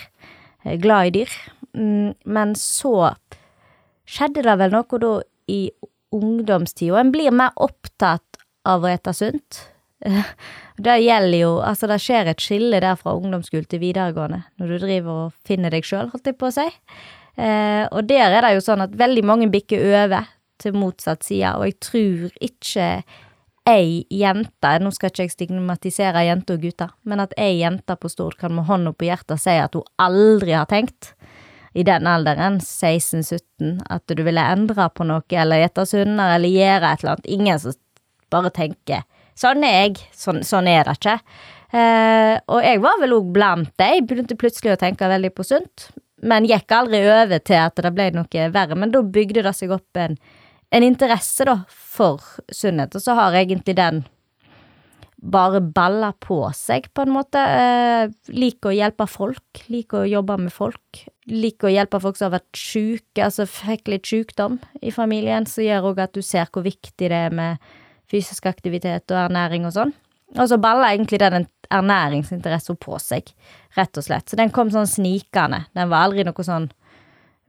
Eh, 0.64 0.78
glad 0.80 1.10
i 1.10 1.14
dyr. 1.18 1.36
Mm, 1.74 2.14
men 2.24 2.54
så 2.58 3.14
skjedde 4.04 4.44
det 4.46 4.56
vel 4.60 4.74
noe 4.74 5.00
da 5.00 5.14
i 5.50 5.60
ungdomstida. 6.14 7.00
En 7.00 7.12
blir 7.12 7.34
mer 7.34 7.52
opptatt 7.56 8.40
av 8.64 8.84
å 8.84 8.92
ete 8.92 9.12
sunt. 9.16 9.64
Det 10.84 10.94
gjelder 11.00 11.38
jo 11.38 11.50
Altså, 11.64 11.88
det 11.90 12.00
skjer 12.02 12.30
et 12.32 12.42
skille 12.42 12.80
der 12.82 12.96
fra 13.00 13.14
ungdomsskole 13.16 13.68
til 13.70 13.82
videregående, 13.82 14.42
når 14.60 14.72
du 14.72 14.78
driver 14.82 15.26
og 15.26 15.36
finner 15.46 15.74
deg 15.74 15.86
sjøl, 15.86 16.10
holdt 16.12 16.30
jeg 16.30 16.38
på 16.40 16.50
å 16.50 16.54
si. 16.54 16.66
Eh, 17.34 17.84
og 17.90 18.06
der 18.06 18.30
er 18.30 18.46
det 18.46 18.54
jo 18.56 18.64
sånn 18.64 18.84
at 18.84 18.96
veldig 18.98 19.24
mange 19.26 19.50
bikker 19.52 19.82
over 20.02 20.26
til 20.62 20.76
motsatt 20.78 21.24
side, 21.26 21.54
og 21.58 21.66
jeg 21.66 21.78
tror 21.82 22.34
ikke 22.42 22.88
ei 23.68 24.04
jente, 24.12 24.70
nå 24.78 24.90
skal 24.92 25.10
ikke 25.10 25.24
jeg 25.24 25.32
stigmatisere 25.32 26.26
jenter 26.26 26.58
og 26.58 26.66
gutter, 26.66 26.92
men 27.08 27.22
at 27.24 27.32
ei 27.40 27.56
jente 27.62 27.96
på 27.96 28.10
Stord 28.12 28.36
kan 28.38 28.52
med 28.54 28.68
hånda 28.68 28.92
på 28.92 29.08
hjertet 29.08 29.40
si 29.40 29.54
at 29.56 29.74
hun 29.74 29.86
aldri 30.04 30.52
har 30.52 30.68
tenkt 30.70 31.14
i 31.74 31.82
den 31.86 32.06
alderen, 32.06 32.60
16-17, 32.60 33.80
at 33.90 34.04
du 34.06 34.22
ville 34.22 34.44
endre 34.52 34.86
på 34.94 35.06
noe, 35.08 35.24
eller 35.32 35.64
gjette 35.64 35.86
sunnere, 35.90 36.36
eller 36.36 36.52
gjøre 36.52 36.92
et 36.92 37.02
eller 37.02 37.16
annet. 37.16 37.30
Ingen 37.34 37.62
som 37.64 37.74
bare 38.30 38.52
tenker 38.54 39.02
sånn 39.38 39.66
er 39.66 39.76
jeg, 39.82 40.00
sånn, 40.16 40.42
sånn 40.46 40.70
er 40.70 40.86
det 40.86 40.96
ikke. 40.98 41.18
Eh, 41.74 42.36
og 42.54 42.62
jeg 42.62 42.80
var 42.84 43.00
vel 43.02 43.16
òg 43.16 43.32
blant 43.34 43.72
dem. 43.80 44.06
begynte 44.06 44.38
plutselig 44.38 44.74
å 44.76 44.80
tenke 44.80 45.10
veldig 45.10 45.32
på 45.34 45.46
sunt, 45.46 45.88
men 46.22 46.46
gikk 46.48 46.72
aldri 46.72 47.02
over 47.02 47.42
til 47.42 47.60
at 47.60 47.82
det 47.82 47.94
ble 47.94 48.10
noe 48.14 48.48
verre. 48.54 48.78
Men 48.78 48.94
da 48.94 49.02
bygde 49.02 49.42
det 49.46 49.54
seg 49.58 49.74
opp 49.74 49.98
en, 49.98 50.16
en 50.70 50.86
interesse 50.86 51.46
da, 51.48 51.62
for 51.68 52.22
sunnhet, 52.52 52.94
og 52.94 53.02
så 53.02 53.18
har 53.18 53.38
egentlig 53.38 53.76
den 53.80 54.04
bare 55.24 55.60
balla 55.60 56.12
på 56.20 56.36
seg, 56.56 56.90
på 56.92 57.04
en 57.04 57.14
måte. 57.14 57.40
Eh, 57.40 58.12
liker 58.36 58.70
å 58.70 58.76
hjelpe 58.76 59.06
folk, 59.08 59.64
liker 59.72 60.02
å 60.02 60.10
jobbe 60.10 60.36
med 60.46 60.52
folk. 60.52 61.04
Liker 61.30 61.70
å 61.70 61.72
hjelpe 61.72 62.00
folk 62.04 62.18
som 62.18 62.28
har 62.28 62.38
vært 62.38 62.60
syke, 62.60 63.24
altså 63.24 63.48
fikk 63.48 63.88
litt 63.88 64.10
sykdom 64.10 64.58
i 64.84 64.92
familien, 64.92 65.48
som 65.48 65.64
gjør 65.64 65.94
òg 65.94 66.04
at 66.04 66.14
du 66.14 66.20
ser 66.22 66.50
hvor 66.52 66.66
viktig 66.66 67.08
det 67.08 67.22
er 67.30 67.32
med 67.34 67.72
fysisk 68.10 68.46
aktivitet 68.50 69.10
og 69.12 69.26
ernæring 69.26 69.68
og 69.68 69.74
sånn. 69.76 69.94
Og 70.34 70.48
så 70.50 70.58
balla 70.58 70.90
egentlig 70.92 71.20
den 71.22 71.46
ernæringsinteressen 71.72 72.78
på 72.80 72.98
seg, 73.02 73.28
rett 73.76 74.00
og 74.00 74.06
slett. 74.06 74.30
Så 74.30 74.38
den 74.40 74.50
kom 74.54 74.72
sånn 74.72 74.88
snikende. 74.90 75.64
Den 75.76 75.90
var 75.92 76.08
aldri 76.08 76.24
noe 76.26 76.46
sånn 76.46 76.70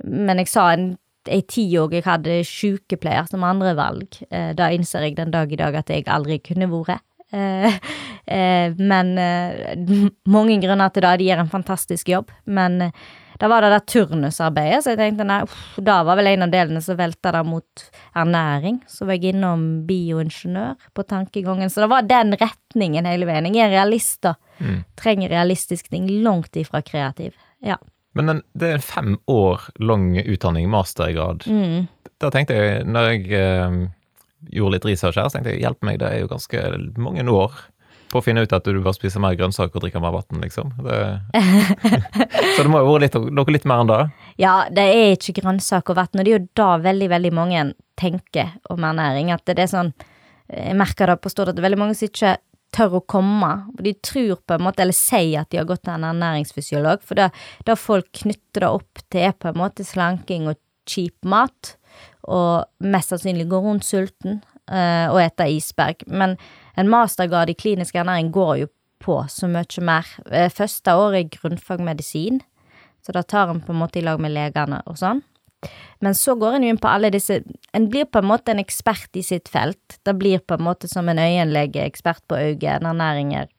Men 0.04 0.42
jeg 0.42 0.50
sa 0.52 0.74
en 0.74 0.98
ei 1.32 1.64
òg 1.80 1.94
jeg 1.96 2.06
hadde 2.06 2.42
sykepleier 2.46 3.26
som 3.30 3.44
andrevalg. 3.48 4.20
Eh, 4.30 4.52
da 4.54 4.70
innser 4.76 5.08
jeg 5.08 5.16
den 5.18 5.32
dag 5.34 5.52
i 5.52 5.60
dag 5.60 5.76
at 5.80 5.90
jeg 5.90 6.06
aldri 6.12 6.38
kunne 6.44 6.68
vært. 6.70 7.02
Eh, 7.32 7.78
eh, 8.28 8.76
men 8.78 9.16
mange 10.28 10.60
grunner 10.62 10.92
til 10.94 11.08
det. 11.08 11.18
De 11.20 11.30
gjør 11.30 11.46
en 11.46 11.54
fantastisk 11.56 12.12
jobb. 12.12 12.30
Men 12.46 12.92
da 13.39 13.50
var 13.51 13.65
det 13.65 13.72
det 13.74 13.82
turnusarbeidet, 13.92 14.84
så 14.84 14.94
jeg 14.94 15.00
tenkte 15.01 15.27
nei, 15.27 15.42
uff, 15.46 15.63
da 15.84 15.98
var 16.08 16.20
vel 16.20 16.32
en 16.32 16.46
av 16.46 16.54
delene 16.54 16.82
som 16.84 16.98
velta 17.00 17.34
der 17.36 17.48
mot 17.48 17.88
ernæring. 18.15 18.80
Så 18.88 19.08
var 19.08 19.18
jeg 19.18 19.36
innom 19.36 19.65
bioingeniør 19.88 20.75
på 20.96 21.06
tankegangen. 21.10 21.72
Så 21.72 21.84
det 21.84 21.89
var 21.92 22.08
den 22.08 22.36
retningen 22.39 23.10
hele 23.10 23.27
veien. 23.27 23.51
Jeg 23.54 23.68
er 23.68 23.75
realist, 23.75 24.22
da. 24.25 24.36
Mm. 24.60 24.80
Trenger 25.00 25.36
realistisk 25.36 25.92
ting. 25.92 26.08
Langt 26.24 26.56
ifra 26.60 26.82
kreativ. 26.86 27.36
Ja. 27.65 27.77
Men 28.15 28.32
den, 28.32 28.42
det 28.56 28.70
er 28.70 28.80
en 28.80 28.88
fem 28.88 29.18
år 29.27 29.68
lang 29.84 30.13
utdanning, 30.24 30.70
mastergrad. 30.72 31.44
Mm. 31.51 31.89
Da 32.24 32.32
tenkte 32.32 32.56
jeg, 32.56 32.86
når 32.88 33.10
jeg 33.12 33.25
eh, 33.36 33.80
gjorde 34.56 34.77
litt 34.77 34.88
research 34.88 35.20
her, 35.20 35.27
så 35.27 35.38
tenkte 35.38 35.51
jeg 35.51 35.65
hjelp 35.65 35.84
meg, 35.84 36.00
det 36.00 36.12
er 36.12 36.24
jo 36.24 36.32
ganske 36.32 36.62
mange 36.96 37.25
år 37.32 37.58
på 38.16 38.22
å 38.22 38.26
finne 38.26 38.46
ut 38.46 38.56
at 38.56 38.66
du 38.66 38.80
bør 38.80 38.96
spise 38.96 39.20
mer 39.22 39.36
grønnsaker 39.38 39.76
og 39.76 39.84
drikke 39.84 40.02
mer 40.04 40.16
vann, 40.16 40.42
liksom. 40.42 40.72
Det... 40.86 41.00
så 42.56 42.64
det 42.64 42.72
må 42.72 42.82
jo 42.82 42.94
være 42.94 43.06
litt, 43.06 43.20
noe 43.36 43.56
litt 43.56 43.68
mer 43.68 43.84
enn 43.84 43.92
det? 43.92 44.02
Ja, 44.42 44.56
det 44.72 44.88
er 44.96 45.16
ikke 45.18 45.42
grønnsaker 45.42 45.96
og 45.96 46.00
vann, 46.00 46.16
og 46.16 46.24
det 46.24 46.32
er 46.32 46.38
jo 46.38 46.48
da 46.58 46.72
veldig, 46.86 47.12
veldig 47.12 47.34
mange 47.36 47.70
tenker 48.00 48.56
om 48.72 48.88
ernæring. 48.88 49.34
At 49.36 49.46
det 49.52 49.68
er 49.68 49.72
sånn 49.72 49.96
Jeg 50.46 50.76
merker 50.78 51.10
det 51.10 51.22
på 51.24 51.32
Stord 51.34 51.50
at 51.50 51.58
det 51.58 51.64
er 51.64 51.70
veldig 51.72 51.82
mange 51.82 51.96
som 51.98 52.06
ikke 52.06 52.36
tør 52.76 53.00
å 53.00 53.06
komme. 53.10 53.52
og 53.74 53.84
De 53.86 53.96
tror 54.04 54.42
på 54.46 54.58
en 54.58 54.66
måte, 54.68 54.84
eller 54.84 54.98
sier 54.98 55.42
at 55.42 55.52
de 55.52 55.62
har 55.62 55.70
gått 55.70 55.86
til 55.88 55.96
en 55.96 56.10
ernæringsfysiolog, 56.12 57.04
for 57.06 57.20
da, 57.20 57.30
det 57.66 57.80
folk 57.82 58.12
knytter 58.22 58.66
det 58.66 58.72
opp 58.82 59.06
til 59.14 59.32
på 59.40 59.52
en 59.52 59.62
måte 59.62 59.88
slanking 59.88 60.50
og 60.52 60.60
kjip 60.90 61.26
mat, 61.26 61.76
og 62.30 62.68
mest 62.86 63.14
sannsynlig 63.14 63.48
går 63.50 63.66
rundt 63.66 63.88
sulten 63.88 64.40
uh, 64.72 65.08
og 65.14 65.22
eter 65.24 65.52
isberg. 65.54 66.06
Men 66.08 66.38
en 66.75 66.89
mastergrad 66.91 67.51
i 67.51 67.58
klinisk 67.58 67.96
ernæring 67.96 68.32
går 68.36 68.58
jo 68.63 68.72
på 69.03 69.20
så 69.29 69.48
mye 69.51 69.86
mer. 69.86 70.10
Uh, 70.32 70.50
første 70.53 70.96
året 70.96 71.22
er 71.22 71.32
grunnfagmedisin, 71.38 72.41
så 73.05 73.15
da 73.15 73.24
tar 73.24 73.53
en 73.53 73.62
på 73.62 73.74
en 73.74 73.82
måte 73.84 74.01
i 74.01 74.05
lag 74.05 74.22
med 74.22 74.34
legene 74.36 74.82
og 74.89 75.00
sånn. 75.01 75.24
Men 76.03 76.15
så 76.15 76.36
går 76.38 76.58
en 76.58 76.65
jo 76.65 76.74
inn 76.74 76.82
på 76.82 76.89
alle 76.91 77.10
disse 77.10 77.39
En 77.74 77.88
blir 77.89 78.05
på 78.05 78.20
en 78.22 78.27
måte 78.29 78.53
en 78.53 78.62
ekspert 78.62 79.17
i 79.17 79.24
sitt 79.25 79.50
felt. 79.50 79.98
Det 80.05 80.13
blir 80.13 80.44
på 80.44 80.58
en 80.58 80.65
måte 80.67 80.89
som 80.91 81.10
en 81.10 81.20
øyenlege, 81.20 81.82
ekspert 81.82 82.22
på 82.29 82.38
øyet, 82.38 82.70
en 82.75 82.91
ernæring 82.91 83.34
er 83.36 83.50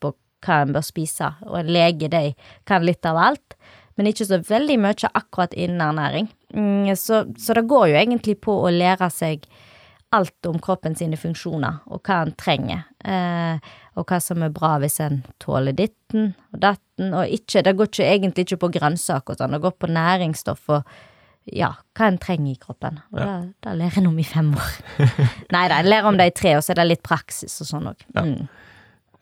på 0.00 0.14
hva 0.40 0.62
en 0.64 0.72
bør 0.72 0.84
spise, 0.84 1.28
og 1.44 1.58
en 1.60 1.72
lege, 1.72 2.08
de 2.08 2.32
kan 2.66 2.84
litt 2.86 3.04
av 3.04 3.18
alt, 3.20 3.56
men 3.96 4.08
ikke 4.08 4.24
så 4.24 4.38
veldig 4.48 4.78
mye 4.80 5.10
akkurat 5.12 5.52
innen 5.52 5.82
ernæring. 5.84 6.30
Mm, 6.54 6.88
så, 6.96 7.26
så 7.36 7.56
det 7.58 7.66
går 7.68 7.90
jo 7.90 7.98
egentlig 8.00 8.38
på 8.40 8.54
å 8.56 8.72
lære 8.72 9.10
seg 9.12 9.44
alt 10.10 10.46
om 10.46 10.58
kroppen 10.62 10.96
sine 10.98 11.18
funksjoner, 11.18 11.84
og 11.90 12.02
hva 12.06 12.24
en 12.24 12.32
trenger, 12.38 12.82
eh, 13.06 13.60
og 13.98 14.10
hva 14.10 14.18
som 14.22 14.42
er 14.42 14.54
bra 14.54 14.72
hvis 14.82 14.98
en 15.04 15.20
tåler 15.42 15.76
ditten 15.76 16.32
og 16.50 16.62
datten, 16.64 17.12
og 17.14 17.30
ikke, 17.30 17.62
det 17.66 17.76
går 17.78 17.90
ikke 17.90 18.08
egentlig 18.08 18.46
ikke 18.46 18.62
på 18.64 18.72
grønnsaker 18.78 19.36
og 19.36 19.40
sånn, 19.40 19.54
det 19.54 19.62
går 19.62 19.76
på 19.78 19.90
næringsstoff 19.90 20.66
og 20.74 20.96
ja, 21.50 21.70
hva 21.96 22.08
en 22.10 22.18
trenger 22.20 22.52
i 22.52 22.58
kroppen. 22.60 22.98
Og 23.14 23.20
ja. 23.22 23.26
da, 23.26 23.36
da 23.64 23.76
lærer 23.78 24.02
en 24.02 24.10
om 24.10 24.18
i 24.20 24.26
fem 24.26 24.50
år. 24.54 24.74
Nei 25.54 25.62
da, 25.70 25.78
en 25.78 25.88
lærer 25.88 26.10
om 26.10 26.18
det 26.18 26.30
i 26.30 26.34
tre, 26.42 26.56
og 26.58 26.64
så 26.66 26.74
er 26.74 26.82
det 26.82 26.90
litt 26.90 27.06
praksis 27.06 27.54
og 27.62 27.70
sånn 27.70 27.88
òg. 27.90 28.04
Mm. 28.18 28.34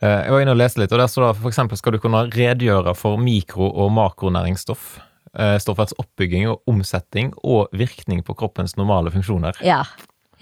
Eh, 0.00 0.18
jeg 0.24 0.34
var 0.34 0.44
inne 0.44 0.56
og 0.56 0.60
leste 0.60 0.82
litt, 0.82 0.94
og 0.94 1.02
der 1.02 1.12
står 1.12 1.28
det 1.28 1.52
eksempel 1.52 1.80
skal 1.80 1.94
du 1.94 2.00
kunne 2.02 2.24
redegjøre 2.32 2.96
for 2.98 3.20
mikro- 3.22 3.70
og 3.70 3.92
makronæringsstoff. 3.96 4.98
Eh, 5.38 5.56
stoffets 5.62 5.94
oppbygging 6.00 6.48
og 6.50 6.62
omsetning 6.70 7.34
og 7.44 7.72
virkning 7.76 8.24
på 8.26 8.36
kroppens 8.38 8.78
normale 8.80 9.12
funksjoner. 9.14 9.60
Ja, 9.64 9.84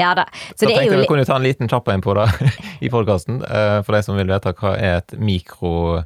ja 0.01 0.13
da. 0.19 0.27
Så, 0.33 0.65
så 0.65 0.69
det 0.71 0.77
er 0.77 0.91
jo 0.91 1.01
Vi 1.01 1.09
kunne 1.11 1.27
ta 1.29 1.39
en 1.39 1.47
liten 1.47 1.71
kjapp 1.71 1.89
en 1.93 2.05
på 2.05 2.15
det 2.19 2.29
i 2.87 2.93
podkasten, 2.93 3.43
eh, 3.45 3.81
for 3.87 3.97
de 3.97 4.05
som 4.07 4.19
vil 4.19 4.31
vite 4.31 4.55
hva 4.61 4.77
er 4.77 5.01
et 5.01 5.19
mikro 5.19 6.03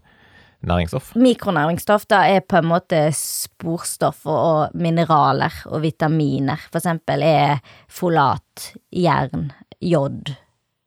næringsstoff? 0.60 1.14
Mikronæringsstoff 1.14 2.06
da 2.10 2.24
er 2.28 2.42
på 2.44 2.58
en 2.60 2.68
måte 2.68 3.00
sporstoff 3.16 4.26
og 4.28 4.76
mineraler 4.76 5.62
og 5.70 5.82
vitaminer. 5.84 6.60
For 6.68 6.80
eksempel 6.82 7.24
er 7.24 7.62
folat, 7.88 8.72
jern, 8.92 9.50
jod 9.80 10.34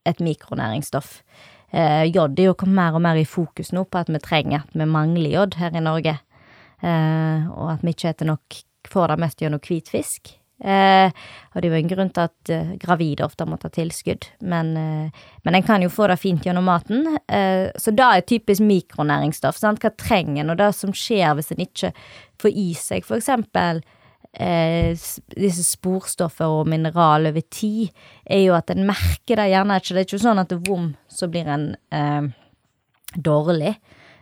et 0.05 0.21
mikronæringsstoff. 0.21 1.21
Eh, 1.73 2.03
jod 2.13 2.37
er 2.39 2.51
jo 2.51 2.57
kommet 2.59 2.77
mer 2.77 2.99
og 2.99 3.01
mer 3.01 3.17
i 3.17 3.25
fokus 3.25 3.73
nå 3.73 3.87
på 3.89 4.03
at 4.03 4.11
vi 4.13 4.21
trenger 4.21 4.61
at 4.61 4.77
vi 4.77 4.85
mangler 4.85 5.33
jod 5.33 5.57
her 5.57 5.73
i 5.73 5.81
Norge. 5.81 6.19
Eh, 6.83 7.49
og 7.49 7.73
at 7.73 7.83
vi 7.83 7.95
ikke 7.95 8.29
nok, 8.29 8.61
får 8.83 9.13
det 9.13 9.21
mest 9.23 9.41
gjennom 9.41 9.61
hvit 9.63 9.89
fisk. 9.89 10.33
Eh, 10.35 10.42
og 10.63 11.57
det 11.59 11.67
er 11.67 11.73
jo 11.73 11.79
en 11.81 11.89
grunn 11.91 12.11
til 12.15 12.29
at 12.29 12.51
eh, 12.53 12.75
gravide 12.81 13.25
ofte 13.25 13.45
må 13.47 13.57
ta 13.59 13.69
tilskudd, 13.73 14.29
men, 14.47 14.71
eh, 14.79 15.25
men 15.43 15.57
en 15.57 15.65
kan 15.65 15.83
jo 15.83 15.91
få 15.91 16.07
det 16.09 16.19
fint 16.21 16.45
gjennom 16.47 16.65
maten. 16.69 17.17
Eh, 17.27 17.67
så 17.75 17.93
da 17.95 18.13
er 18.15 18.27
typisk 18.27 18.63
mikronæringsstoff. 18.63 19.59
Sant? 19.59 19.83
Hva 19.83 19.91
trenger 19.99 20.43
en, 20.43 20.53
og 20.53 20.61
det 20.61 20.71
som 20.77 20.95
skjer 20.95 21.35
hvis 21.37 21.51
en 21.53 21.65
ikke 21.65 21.91
får 22.41 22.55
i 22.63 22.69
seg 22.79 23.05
for 23.07 23.19
eksempel 23.19 23.83
eh, 24.33 24.93
disse 25.35 25.65
sporstoffer 25.67 26.59
og 26.61 26.69
mineral 26.71 27.29
over 27.29 27.43
tid, 27.53 27.91
er 28.25 28.45
jo 28.47 28.55
at 28.57 28.71
en 28.73 28.87
merker 28.87 29.39
det 29.39 29.51
gjerne 29.51 29.81
ikke. 29.81 29.93
Det 29.93 30.05
er 30.05 30.09
ikke 30.09 30.23
sånn 30.25 30.41
at 30.41 30.53
det 30.53 30.61
vom, 30.69 30.93
så 31.11 31.29
blir 31.31 31.51
en 31.51 31.73
eh, 31.93 32.31
dårlig 33.13 33.75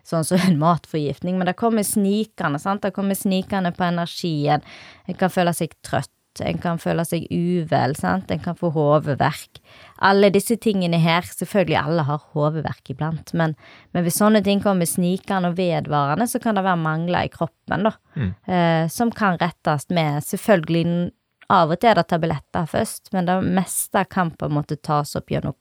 sånn 0.08 0.26
som 0.26 0.42
en 0.42 0.58
matforgiftning, 0.62 1.38
men 1.38 1.46
det 1.50 1.58
kommer 1.60 1.86
snikende, 1.86 2.60
sant, 2.62 2.82
det 2.86 2.94
kommer 2.96 3.18
snikende 3.18 3.74
på 3.76 3.86
energien, 3.86 4.64
en 5.06 5.20
kan 5.20 5.30
føle 5.34 5.54
seg 5.56 5.76
trøtt, 5.86 6.12
en 6.40 6.60
kan 6.64 6.80
føle 6.80 7.04
seg 7.08 7.26
uvel, 7.28 7.96
sant, 8.00 8.32
en 8.32 8.44
kan 8.44 8.56
få 8.58 8.72
hodeverk. 8.72 9.60
Alle 10.08 10.32
disse 10.34 10.56
tingene 10.62 11.00
her, 11.02 11.28
selvfølgelig 11.28 11.80
alle 11.82 12.06
har 12.08 12.22
hodeverk 12.36 12.94
iblant, 12.94 13.34
men, 13.38 13.56
men, 13.92 14.06
hvis 14.06 14.22
sånne 14.22 14.44
ting 14.46 14.64
kommer 14.64 14.88
snikende 14.90 15.52
og 15.52 15.58
vedvarende, 15.60 16.30
så 16.32 16.40
kan 16.42 16.56
det 16.58 16.66
være 16.66 16.82
mangler 16.82 17.28
i 17.28 17.34
kroppen, 17.34 17.90
da, 17.90 17.96
mm. 18.16 18.30
eh, 18.48 18.86
som 18.94 19.12
kan 19.16 19.40
rettes 19.42 19.90
med 19.92 20.24
selvfølgelig 20.28 21.12
Av 21.52 21.68
og 21.68 21.82
til 21.82 21.90
er 21.90 21.98
det 22.00 22.06
tabletter 22.08 22.68
først, 22.72 23.10
men 23.12 23.26
det 23.28 23.34
meste 23.44 24.06
kan 24.08 24.30
på 24.32 24.48
en 24.48 24.54
måte 24.56 24.78
tas 24.80 25.10
opp 25.20 25.34
gjennom 25.34 25.52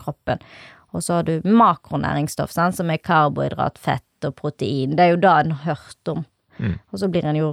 kroppen. 0.00 0.40
Og 0.96 1.04
så 1.04 1.18
har 1.18 1.26
du 1.26 1.44
makronæringsstoff, 1.44 2.54
sant, 2.54 2.78
som 2.78 2.88
er 2.88 3.02
karbohydrat, 3.04 3.76
fett 3.76 4.24
og 4.24 4.32
protein. 4.38 4.94
Det 4.96 5.04
er 5.04 5.12
jo 5.12 5.20
det 5.20 5.34
en 5.34 5.52
har 5.52 5.74
hørt 5.74 6.12
om. 6.12 6.24
Mm. 6.56 6.78
Og 6.88 7.02
så 7.02 7.10
blir 7.12 7.28
en 7.28 7.36
jo 7.36 7.50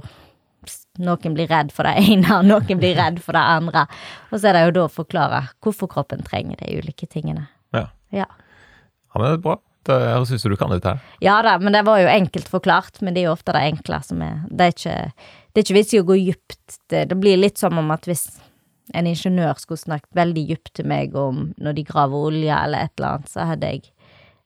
noen 1.02 1.36
blir 1.36 1.50
redd 1.50 1.72
for 1.74 1.88
det 1.88 1.96
ene, 2.04 2.38
og 2.38 2.48
noen 2.48 2.80
blir 2.80 2.96
redd 2.98 3.20
for 3.24 3.36
det 3.36 3.44
andre. 3.56 3.86
Og 4.30 4.38
så 4.38 4.50
er 4.50 4.58
det 4.58 4.64
jo 4.66 4.74
da 4.78 4.86
å 4.86 4.92
forklare 4.92 5.44
hvorfor 5.64 5.90
kroppen 5.90 6.24
trenger 6.26 6.60
de 6.62 6.78
ulike 6.80 7.08
tingene. 7.10 7.48
Ja. 7.74 7.88
Ja, 8.14 8.28
ja 8.28 9.20
men 9.20 9.28
det 9.28 9.38
er 9.38 9.46
bra. 9.48 9.60
Det 9.84 9.96
høres 10.00 10.32
ut 10.32 10.40
som 10.40 10.52
du 10.52 10.56
kan 10.56 10.72
dette 10.72 10.94
her. 10.94 11.00
Ja 11.20 11.36
da, 11.44 11.58
men 11.60 11.74
det 11.76 11.84
var 11.84 12.00
jo 12.00 12.08
enkelt 12.08 12.48
forklart. 12.48 13.02
Men 13.04 13.14
det 13.14 13.22
er 13.22 13.28
jo 13.28 13.36
ofte 13.36 13.52
det 13.56 13.66
enkle 13.68 14.00
som 14.06 14.22
er 14.24 14.40
Det 14.48 14.66
er 14.66 14.74
ikke, 14.74 14.98
det 15.52 15.60
er 15.60 15.66
ikke 15.66 15.78
vits 15.78 15.94
i 15.94 16.00
å 16.00 16.08
gå 16.08 16.18
dypt. 16.20 16.78
Det, 16.88 17.04
det, 17.10 17.18
blir 17.20 17.40
litt 17.40 17.60
som 17.60 17.76
om 17.80 17.92
at 17.94 18.08
hvis 18.08 18.28
en 18.96 19.08
ingeniør 19.08 19.60
skulle 19.60 19.80
snakket 19.80 20.16
veldig 20.16 20.46
dypt 20.50 20.74
til 20.78 20.88
meg 20.88 21.14
om 21.16 21.50
når 21.60 21.76
de 21.76 21.84
graver 21.88 22.30
olje 22.30 22.56
eller 22.56 22.86
et 22.86 22.94
eller 22.96 23.10
annet, 23.10 23.32
så 23.32 23.50
hadde 23.52 23.74
jeg 23.74 23.90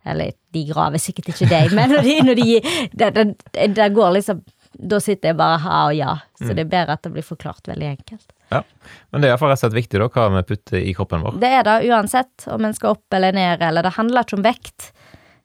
Eller 0.09 0.31
de 0.55 0.63
graver 0.65 0.99
sikkert 1.03 1.29
ikke 1.29 1.49
deg, 1.51 1.73
men 1.77 1.91
når 1.91 2.03
de, 2.07 2.13
når 2.25 2.39
de 2.39 2.61
det, 2.97 3.09
det, 3.15 3.65
det 3.77 3.89
går 3.93 4.15
liksom 4.15 4.39
da 4.79 5.01
sitter 5.03 5.33
jeg 5.33 5.39
bare 5.39 5.59
ha 5.65 5.79
og 5.89 5.95
ja. 5.97 6.13
Så 6.39 6.51
mm. 6.51 6.55
det 6.55 6.63
er 6.63 6.71
bedre 6.73 6.97
at 6.99 7.07
det 7.07 7.13
blir 7.15 7.27
forklart 7.27 7.69
veldig 7.69 7.89
enkelt. 7.89 8.29
Ja, 8.49 8.63
Men 9.11 9.23
det 9.23 9.29
er 9.29 9.37
rett 9.37 9.51
og 9.51 9.61
slett 9.61 9.77
viktig 9.77 10.01
da, 10.01 10.07
hva 10.09 10.29
vi 10.33 10.45
putter 10.49 10.79
i 10.81 10.95
kroppen 10.97 11.25
vår. 11.25 11.41
Det 11.43 11.51
er 11.59 11.67
det 11.67 11.77
uansett, 11.91 12.47
om 12.49 12.65
en 12.65 12.77
skal 12.77 12.97
opp 12.97 13.19
eller 13.19 13.35
ned, 13.37 13.65
eller 13.65 13.85
det 13.85 13.97
handler 13.99 14.25
ikke 14.25 14.39
om 14.39 14.47
vekt. 14.47 14.91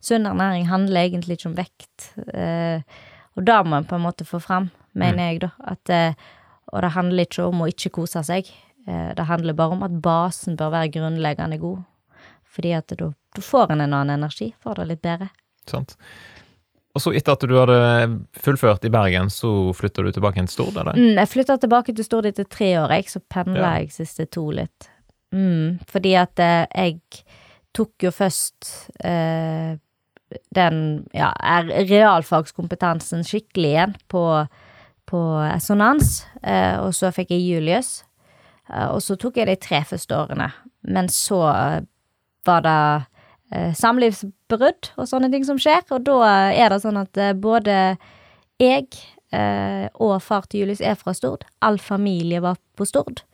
Sunn 0.04 0.28
ernæring 0.28 0.68
handler 0.70 1.08
egentlig 1.08 1.38
ikke 1.38 1.50
om 1.50 1.58
vekt. 1.58 2.08
Eh, 2.32 3.02
og 3.34 3.44
det 3.48 3.58
må 3.66 3.80
en 3.80 3.88
på 3.88 3.98
en 3.98 4.06
måte 4.06 4.26
få 4.28 4.40
fram, 4.40 4.70
mener 4.94 5.18
mm. 5.18 5.24
jeg, 5.26 5.42
da. 5.44 5.50
At, 5.74 5.92
eh, 5.92 6.30
og 6.72 6.84
det 6.84 6.94
handler 6.94 7.28
ikke 7.28 7.48
om 7.50 7.64
å 7.64 7.68
ikke 7.72 7.92
kose 7.98 8.22
seg. 8.24 8.48
Eh, 8.86 9.10
det 9.16 9.28
handler 9.28 9.58
bare 9.58 9.76
om 9.76 9.84
at 9.86 9.98
basen 10.04 10.56
bør 10.60 10.72
være 10.76 10.94
grunnleggende 10.96 11.58
god. 11.60 11.82
Fordi 12.54 12.76
at 12.76 12.94
da 12.94 13.10
får 13.42 13.74
en 13.74 13.82
en 13.82 13.90
annen 13.92 14.14
energi, 14.14 14.52
får 14.62 14.80
det 14.80 14.90
litt 14.92 15.02
bedre. 15.02 15.32
Sant. 15.66 15.96
Og 16.94 17.02
så 17.02 17.10
etter 17.18 17.34
at 17.34 17.44
du 17.50 17.54
hadde 17.58 17.78
fullført 18.38 18.84
i 18.86 18.92
Bergen, 18.94 19.30
så 19.32 19.50
flytta 19.74 20.04
du 20.06 20.12
tilbake 20.14 20.38
til 20.44 20.52
Stord, 20.52 20.76
eller? 20.78 20.94
Mm, 20.94 21.16
jeg 21.18 21.30
flytta 21.32 21.56
tilbake 21.58 21.94
til 21.94 22.06
Stord 22.06 22.28
etter 22.30 22.46
tre 22.46 22.70
år, 22.78 22.94
jeg, 22.94 23.08
så 23.10 23.22
pendla 23.34 23.64
ja. 23.64 23.80
jeg 23.82 23.94
siste 23.96 24.28
to 24.30 24.46
litt. 24.54 24.90
Mm, 25.34 25.80
fordi 25.90 26.12
at 26.20 26.38
eh, 26.42 26.66
jeg 26.70 27.24
tok 27.74 28.06
jo 28.06 28.12
først 28.14 28.70
eh, 29.02 29.74
den 30.54 30.78
ja, 31.14 31.32
realfagskompetansen 31.90 33.26
skikkelig 33.26 33.72
igjen 33.72 33.96
på, 34.10 34.24
på 35.10 35.22
Sonans, 35.62 36.20
eh, 36.42 36.78
og 36.78 36.94
så 36.94 37.10
fikk 37.14 37.34
jeg 37.34 37.48
Julius. 37.48 37.96
Eh, 38.70 38.86
og 38.86 39.02
så 39.04 39.18
tok 39.20 39.40
jeg 39.40 39.50
de 39.50 39.58
tre 39.60 39.82
første 39.88 40.16
årene, 40.16 40.50
men 40.86 41.10
så 41.12 41.40
eh, 41.50 41.80
var 42.46 42.64
det 42.64 42.78
samlivsbrudd 43.76 44.92
og 44.96 45.08
sånne 45.10 45.30
ting 45.32 45.44
som 45.46 45.60
skjer. 45.60 45.84
Og 45.94 46.06
da 46.06 46.18
er 46.52 46.72
det 46.72 46.80
sånn 46.84 47.00
at 47.00 47.20
eh, 47.20 47.34
både 47.36 47.96
jeg 48.62 48.88
eh, 49.34 49.86
og 50.02 50.16
far 50.22 50.48
til 50.48 50.64
Julius 50.64 50.82
er 50.84 50.98
fra 50.98 51.14
Stord. 51.16 51.46
All 51.64 51.78
familie 51.82 52.42
var 52.44 52.58
på 52.78 52.86
Stord. 52.88 53.24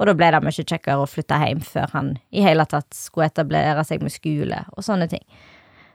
Og 0.00 0.08
da 0.08 0.16
ble 0.16 0.30
det 0.32 0.40
mye 0.40 0.64
kjekkere 0.64 1.02
å 1.02 1.08
flytte 1.08 1.38
hjem 1.42 1.60
før 1.64 1.90
han 1.92 2.14
i 2.32 2.44
hele 2.44 2.64
tatt 2.68 2.88
skulle 2.96 3.28
etablere 3.28 3.84
seg 3.84 4.04
med 4.04 4.14
skole 4.14 4.62
og 4.72 4.84
sånne 4.86 5.10
ting. 5.12 5.24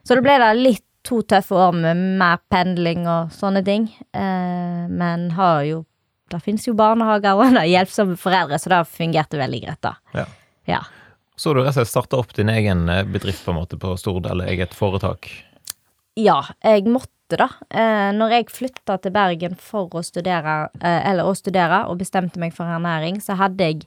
Så 0.06 0.18
da 0.18 0.22
ble 0.22 0.36
det 0.42 0.52
litt 0.60 0.86
to 1.06 1.22
tøffe 1.26 1.58
år 1.58 1.74
med 1.78 2.04
mer 2.20 2.42
pendling 2.50 3.06
og 3.10 3.34
sånne 3.34 3.64
ting. 3.66 3.90
Eh, 4.14 4.86
men 4.90 5.32
har 5.38 5.66
jo 5.68 5.84
Det 6.26 6.40
finnes 6.42 6.64
jo 6.66 6.74
barnehager 6.74 7.38
og 7.38 7.60
hjelpsomme 7.70 8.16
foreldre, 8.18 8.58
så 8.58 8.72
det 8.72 8.80
fungerte 8.90 9.38
veldig 9.38 9.60
greit, 9.62 9.82
da. 9.86 9.92
Ja. 10.18 10.24
ja. 10.66 10.80
Så 11.36 11.54
du 11.54 11.60
rett 11.60 11.74
og 11.74 11.82
slett 11.82 11.92
starta 11.92 12.20
opp 12.22 12.32
din 12.36 12.50
egen 12.50 12.88
eh, 12.90 13.04
bedrift 13.04 13.44
på 13.46 13.52
en 13.52 13.60
måte 13.60 13.80
på 13.80 13.96
Stord, 14.00 14.28
eller 14.32 14.48
eget 14.52 14.74
foretak? 14.74 15.28
Ja, 16.16 16.40
jeg 16.64 16.88
måtte 16.88 17.40
da. 17.42 17.50
Eh, 17.70 18.12
når 18.16 18.38
jeg 18.38 18.54
flytta 18.56 18.96
til 19.04 19.12
Bergen 19.16 19.58
for 19.60 19.92
å 19.92 20.04
studere, 20.06 20.70
eh, 20.80 21.02
eller 21.12 21.28
å 21.28 21.36
studere, 21.36 21.84
og 21.90 22.00
bestemte 22.00 22.40
meg 22.40 22.56
for 22.56 22.72
ernæring, 22.72 23.20
så 23.24 23.36
hadde 23.40 23.68
jeg 23.68 23.84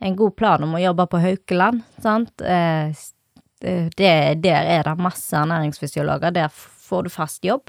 en 0.00 0.16
god 0.16 0.36
plan 0.38 0.64
om 0.64 0.78
å 0.78 0.80
jobbe 0.80 1.04
på 1.12 1.20
Haukeland, 1.20 1.82
sant. 2.00 2.32
Det, 2.40 4.12
der 4.40 4.68
er 4.72 4.86
det 4.86 4.94
masse 4.96 5.36
ernæringsfysiologer, 5.36 6.32
der 6.32 6.48
får 6.54 7.04
du 7.04 7.10
fast 7.12 7.44
jobb. 7.44 7.68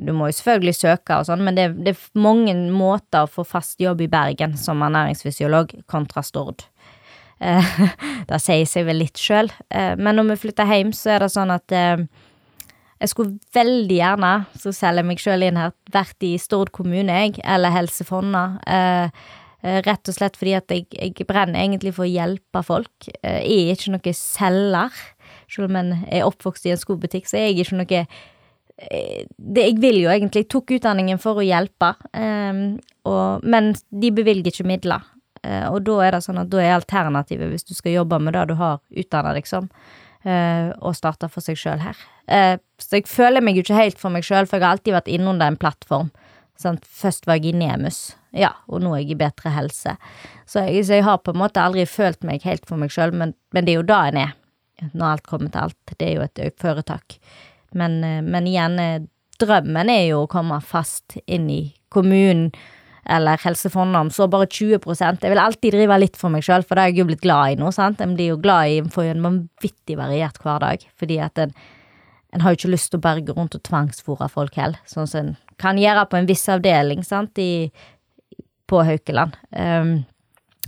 Du 0.00 0.14
må 0.16 0.30
jo 0.30 0.38
selvfølgelig 0.38 0.74
søke 0.78 1.18
og 1.20 1.26
sånn, 1.28 1.44
men 1.44 1.58
det, 1.58 1.66
det 1.84 1.92
er 1.92 2.06
mange 2.16 2.54
måter 2.72 3.26
å 3.26 3.28
få 3.28 3.44
fast 3.44 3.76
jobb 3.84 4.00
i 4.00 4.08
Bergen 4.08 4.56
som 4.56 4.80
ernæringsfysiolog 4.86 5.76
kontra 5.84 6.24
Stord. 6.24 6.64
Eh, 7.40 7.74
det 8.28 8.40
sier 8.42 8.66
seg 8.68 8.88
vel 8.88 9.02
litt 9.04 9.20
sjøl, 9.20 9.50
eh, 9.70 9.94
men 9.98 10.18
når 10.18 10.32
vi 10.32 10.40
flytter 10.44 10.70
hjem, 10.70 10.94
så 10.96 11.14
er 11.14 11.24
det 11.24 11.32
sånn 11.34 11.52
at 11.54 11.74
eh, 11.74 12.06
jeg 12.98 13.12
skulle 13.12 13.36
veldig 13.54 13.98
gjerne, 14.00 14.32
så 14.58 14.72
selger 14.74 15.04
jeg 15.04 15.10
meg 15.10 15.20
sjøl 15.22 15.44
inn 15.46 15.60
her, 15.60 15.74
vært 15.94 16.24
i 16.26 16.32
Stord 16.42 16.72
kommune, 16.74 17.14
jeg, 17.14 17.36
eller 17.46 17.70
Helse 17.70 18.02
Fonna. 18.06 18.48
Rett 19.62 20.10
og 20.10 20.14
slett 20.14 20.34
fordi 20.38 20.56
at 20.58 20.72
jeg, 20.74 20.88
jeg 20.94 21.26
brenner 21.26 21.60
egentlig 21.60 21.92
for 21.94 22.06
å 22.06 22.10
hjelpe 22.10 22.62
folk. 22.66 23.06
Jeg 23.22 23.54
er 23.70 23.70
ikke 23.76 23.94
noe 23.94 24.14
selger. 24.18 24.98
Selv 25.46 25.68
om 25.68 25.78
jeg 25.78 26.10
er 26.18 26.26
oppvokst 26.26 26.66
i 26.66 26.72
en 26.74 26.80
skobutikk, 26.82 27.30
så 27.30 27.38
er 27.38 27.52
jeg 27.52 27.62
ikke 27.62 27.78
noe 27.78 27.88
det, 27.94 29.62
Jeg 29.62 29.78
vil 29.82 30.00
jo 30.02 30.10
egentlig 30.10 30.44
Jeg 30.44 30.50
tok 30.54 30.74
utdanningen 30.78 31.22
for 31.22 31.38
å 31.38 31.46
hjelpe, 31.46 31.94
um, 32.18 32.78
og, 33.06 33.46
men 33.46 33.72
de 33.90 34.10
bevilger 34.14 34.50
ikke 34.50 34.66
midler. 34.74 35.06
Eh, 35.42 35.66
og 35.70 35.82
da 35.86 35.98
er 36.04 36.16
det 36.16 36.22
sånn 36.24 36.40
at 36.40 36.50
da 36.52 36.60
er 36.62 36.76
alternativet, 36.76 37.50
hvis 37.52 37.66
du 37.68 37.74
skal 37.76 37.98
jobbe 38.00 38.20
med 38.22 38.36
det 38.36 38.46
du 38.50 38.54
har 38.58 38.80
utdanna 38.90 39.34
liksom, 39.36 39.68
som, 39.68 40.30
eh, 40.32 40.92
starte 40.96 41.28
for 41.30 41.44
seg 41.44 41.58
sjøl 41.58 41.82
her. 41.84 41.96
Eh, 42.26 42.56
så 42.78 42.98
jeg 42.98 43.08
føler 43.08 43.44
meg 43.44 43.56
jo 43.56 43.62
ikke 43.62 43.78
helt 43.78 43.98
for 43.98 44.10
meg 44.10 44.26
sjøl, 44.26 44.46
for 44.46 44.58
jeg 44.58 44.66
har 44.66 44.76
alltid 44.76 44.96
vært 44.96 45.12
innunder 45.12 45.46
en 45.46 45.60
plattform. 45.60 46.10
Sant? 46.58 46.84
Først 46.84 47.26
var 47.26 47.38
jeg 47.38 47.54
i 47.54 47.58
Nemus, 47.58 48.16
ja, 48.34 48.50
og 48.66 48.82
nå 48.82 48.94
er 48.94 49.04
jeg 49.04 49.14
i 49.14 49.20
Bedre 49.20 49.52
helse. 49.54 49.94
Så 50.44 50.64
jeg, 50.66 50.86
så 50.86 50.98
jeg 50.98 51.06
har 51.06 51.20
på 51.22 51.30
en 51.34 51.42
måte 51.44 51.62
aldri 51.62 51.86
følt 51.86 52.24
meg 52.26 52.42
helt 52.42 52.66
for 52.66 52.80
meg 52.80 52.90
sjøl, 52.90 53.14
men, 53.14 53.34
men 53.54 53.64
det 53.64 53.72
er 53.72 53.78
jo 53.78 53.86
da 53.86 54.00
en 54.08 54.18
er, 54.24 54.32
når 54.90 55.12
alt 55.12 55.28
kommer 55.28 55.52
til 55.54 55.68
alt. 55.68 55.94
Det 55.94 56.08
er 56.08 56.18
jo 56.18 56.26
et 56.26 56.58
foretak. 56.58 57.20
Men, 57.78 58.00
men 58.26 58.46
igjen, 58.48 59.06
drømmen 59.38 59.90
er 59.92 60.04
jo 60.08 60.24
å 60.24 60.30
komme 60.30 60.58
fast 60.64 61.18
inn 61.26 61.46
i 61.52 61.62
kommunen 61.94 62.50
eller 63.08 63.40
Helse 63.40 63.70
Fonna 63.72 64.02
om 64.04 64.10
så 64.12 64.26
bare 64.28 64.46
20% 64.46 65.24
Jeg 65.24 65.32
vil 65.32 65.40
alltid 65.40 65.74
drive 65.74 65.98
litt 66.02 66.18
for 66.20 66.32
meg 66.32 66.44
sjøl, 66.44 66.66
for 66.66 66.76
det 66.76 66.84
er 66.84 66.92
jeg 66.92 67.00
jo 67.00 67.08
blitt 67.08 67.24
glad 67.24 67.54
i 67.54 67.58
nå, 67.60 67.72
sant. 67.74 68.02
En 68.04 68.14
blir 68.18 68.34
jo 68.34 68.38
glad 68.42 68.68
i, 68.68 68.78
en 68.82 68.92
får 68.92 69.08
jo 69.08 69.16
en 69.16 69.26
vanvittig 69.30 69.96
variert 69.98 70.40
hverdag, 70.44 70.84
fordi 71.00 71.20
at 71.24 71.44
en 71.46 71.56
en 72.34 72.42
har 72.44 72.52
jo 72.52 72.58
ikke 72.60 72.74
lyst 72.74 72.90
til 72.92 73.00
å 73.00 73.04
bare 73.06 73.24
gå 73.24 73.34
rundt 73.36 73.56
og 73.56 73.64
tvangsfòre 73.64 74.28
folk 74.32 74.58
heller, 74.60 74.80
sånn 74.88 75.08
som 75.08 75.30
en 75.30 75.36
kan 75.60 75.78
gjøre 75.80 76.04
på 76.10 76.18
en 76.18 76.28
viss 76.28 76.44
avdeling, 76.52 77.00
sant, 77.06 77.40
i, 77.40 77.70
på 78.68 78.82
Haukeland. 78.84 79.38
Um, 79.48 79.94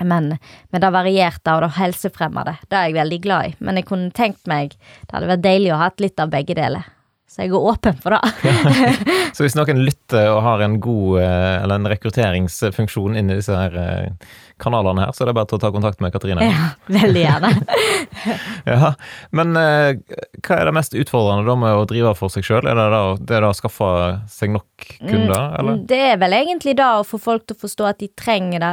men, 0.01 0.31
men 0.73 0.83
det 0.83 0.93
varierte 0.95 1.53
og 1.53 1.67
det 1.67 1.75
helsefremmede, 1.77 2.57
det 2.71 2.79
er 2.79 2.89
jeg 2.89 2.97
veldig 2.97 3.19
glad 3.27 3.51
i. 3.51 3.53
Men 3.61 3.77
jeg 3.77 3.89
kunne 3.91 4.15
tenkt 4.17 4.49
meg, 4.49 4.73
det 5.05 5.13
hadde 5.13 5.29
vært 5.35 5.45
deilig 5.45 5.75
å 5.75 5.83
ha 5.83 5.91
litt 6.01 6.23
av 6.23 6.33
begge 6.33 6.57
deler. 6.57 6.89
Så 7.31 7.45
jeg 7.45 7.53
er 7.55 7.63
åpen 7.63 7.99
for 8.03 8.11
det. 8.11 8.51
Så 9.37 9.45
hvis 9.45 9.55
noen 9.55 9.85
lytter 9.87 10.33
og 10.33 10.41
har 10.43 10.65
en 10.65 10.81
god 10.83 11.21
eh, 11.23 11.63
eller 11.63 11.79
en 11.79 11.87
rekrutteringsfunksjon 11.93 13.15
inni 13.21 13.37
disse 13.39 13.55
her 13.55 13.77
eh, 13.79 14.33
kanalene 14.61 15.05
her, 15.05 15.13
så 15.15 15.23
er 15.23 15.31
det 15.31 15.37
bare 15.39 15.47
til 15.53 15.61
å 15.61 15.63
ta 15.63 15.71
kontakt 15.71 16.03
med 16.03 16.11
Katrine. 16.11 16.49
ja, 16.49 16.73
veldig 16.91 17.23
gjerne. 17.23 17.53
Ja, 18.67 18.91
Men 19.31 19.55
eh, 19.57 20.01
hva 20.43 20.57
er 20.59 20.69
det 20.69 20.75
mest 20.77 20.97
utfordrende 20.99 21.47
da 21.47 21.55
med 21.57 21.79
å 21.79 21.87
drive 21.89 22.13
for 22.19 22.35
seg 22.35 22.45
sjøl? 22.45 22.67
Er 22.69 22.77
det 22.77 22.89
da, 22.93 23.03
det 23.17 23.37
er 23.39 23.47
da 23.47 23.53
å 23.55 23.57
skaffe 23.57 23.91
seg 24.29 24.53
nok 24.57 24.89
kunder, 24.99 25.55
eller? 25.61 25.79
Det 25.89 26.01
er 26.11 26.19
vel 26.21 26.35
egentlig 26.37 26.75
da 26.83 26.97
å 26.99 27.07
få 27.07 27.21
folk 27.23 27.47
til 27.47 27.57
å 27.57 27.63
forstå 27.63 27.87
at 27.93 28.03
de 28.03 28.11
trenger 28.19 28.65
det. 28.67 28.73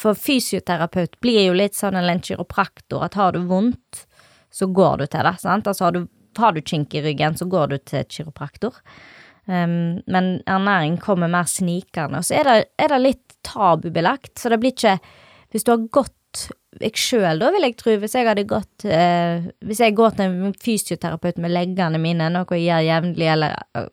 For 0.00 0.16
fysioterapeut 0.16 1.18
blir 1.22 1.50
jo 1.50 1.54
litt 1.58 1.76
sånn 1.76 1.98
eller 2.00 2.16
en 2.16 2.24
kiropraktor, 2.24 3.04
at 3.04 3.20
har 3.20 3.36
du 3.36 3.44
vondt, 3.50 4.06
så 4.50 4.66
går 4.72 5.04
du 5.04 5.06
til 5.10 5.26
det, 5.28 5.36
sant. 5.42 5.68
Altså 5.70 5.86
har 5.88 5.94
du, 5.98 6.04
har 6.38 6.54
du 6.54 6.60
kink 6.62 6.94
i 6.94 7.02
ryggen, 7.04 7.36
så 7.36 7.48
går 7.50 7.72
du 7.72 7.78
til 7.78 8.06
kiropraktor. 8.08 8.76
Um, 9.50 10.02
men 10.06 10.36
ernæring 10.46 10.98
kommer 11.00 11.30
mer 11.30 11.48
snikende. 11.50 12.20
Og 12.20 12.28
så 12.28 12.38
er 12.38 12.46
det, 12.46 12.56
er 12.78 12.92
det 12.92 13.02
litt 13.02 13.36
tabubelagt, 13.46 14.36
så 14.38 14.52
det 14.52 14.60
blir 14.62 14.76
ikke 14.76 14.98
Hvis 15.50 15.64
du 15.66 15.72
har 15.72 15.86
gått 15.90 16.14
jeg 16.78 16.94
sjøl, 16.94 17.40
da, 17.42 17.48
vil 17.50 17.66
jeg 17.66 17.74
tro, 17.80 17.94
hvis 17.98 18.14
jeg 18.14 18.28
hadde 18.28 18.46
gått 18.48 18.84
eh, 18.86 19.48
Hvis 19.66 19.80
jeg 19.82 19.96
går 19.98 20.14
til 20.14 20.28
en 20.28 20.54
fysioterapeut 20.54 21.40
med 21.42 21.50
leggene 21.50 21.98
mine, 21.98 22.28
noe 22.30 22.46
jeg 22.54 22.68
gjør 22.68 22.84
jevnlig, 22.86 23.26
eller, 23.32 23.56
eh, 23.74 23.88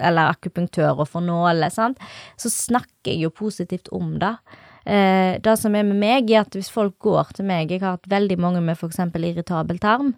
eller 0.00 0.32
akupunktør 0.32 1.04
og 1.04 1.08
får 1.12 1.24
nåler, 1.28 1.70
sant, 1.70 2.02
så 2.40 2.50
snakker 2.50 3.12
jeg 3.12 3.22
jo 3.22 3.30
positivt 3.30 3.92
om 3.94 4.16
det. 4.18 4.34
Eh, 4.90 5.36
det 5.44 5.54
som 5.60 5.76
er 5.76 5.86
med 5.86 6.00
meg, 6.02 6.32
er 6.32 6.42
at 6.42 6.56
hvis 6.58 6.72
folk 6.72 6.96
går 7.04 7.36
til 7.36 7.46
meg 7.46 7.70
Jeg 7.70 7.82
har 7.84 7.98
hatt 7.98 8.10
veldig 8.10 8.38
mange 8.40 8.64
med 8.64 8.80
eksempel 8.82 9.28
irritabel 9.30 9.78
tarm. 9.78 10.14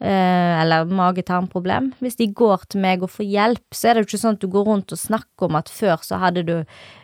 Eh, 0.00 0.60
eller 0.62 0.84
mage-tarmproblem. 0.88 1.90
Hvis 2.00 2.16
de 2.16 2.30
går 2.32 2.62
til 2.72 2.80
meg 2.80 3.02
og 3.04 3.10
får 3.12 3.26
hjelp, 3.28 3.66
så 3.76 3.90
er 3.90 3.98
det 3.98 4.00
jo 4.02 4.08
ikke 4.08 4.20
sånn 4.22 4.38
at 4.38 4.40
du 4.40 4.46
går 4.48 4.64
rundt 4.64 4.94
og 4.96 5.00
snakker 5.00 5.50
om 5.50 5.58
at 5.58 5.68
før 5.68 6.00
så 6.06 6.16
hadde 6.22 6.44
du 6.48 6.54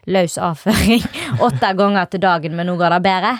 løs 0.08 0.38
avføring 0.40 1.04
åtte 1.44 1.72
ganger 1.76 2.08
til 2.08 2.22
dagen, 2.24 2.54
men 2.56 2.70
nå 2.70 2.78
går 2.80 2.94
det 2.96 3.02
bedre. 3.04 3.34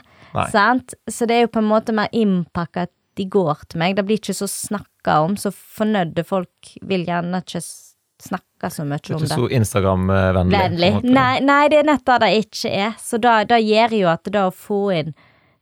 Sant? 0.53 0.93
Så 1.09 1.25
det 1.25 1.39
er 1.39 1.47
jo 1.47 1.55
på 1.55 1.63
en 1.63 1.71
måte 1.71 1.95
mer 1.97 2.13
innpakka 2.13 2.85
at 2.85 2.93
de 3.17 3.25
går 3.33 3.63
til 3.71 3.81
meg. 3.81 3.95
Det 3.97 4.05
blir 4.05 4.21
ikke 4.21 4.37
så 4.37 4.49
snakka 4.51 5.21
om, 5.25 5.39
så 5.41 5.49
fornøyde 5.55 6.27
folk 6.29 6.75
vil 6.85 7.07
gjerne 7.09 7.41
ikke 7.41 7.63
snakke 8.27 8.71
så 8.73 8.85
mye 8.85 9.01
om 9.15 9.23
Ikke 9.23 9.23
det. 9.25 9.39
så 9.39 9.49
Instagram-vennlig. 9.57 10.91
Nei, 11.05 11.31
nei, 11.45 11.63
det 11.73 11.81
er 11.81 11.89
nettopp 11.89 12.21
det 12.27 12.35
ikke 12.43 12.73
er. 12.73 12.93
Så 13.01 13.17
da, 13.25 13.39
da 13.49 13.57
gjør 13.61 13.97
jo 14.03 14.11
at 14.13 14.29
det 14.29 14.43
å 14.43 14.53
få 14.53 14.83
inn 14.99 15.17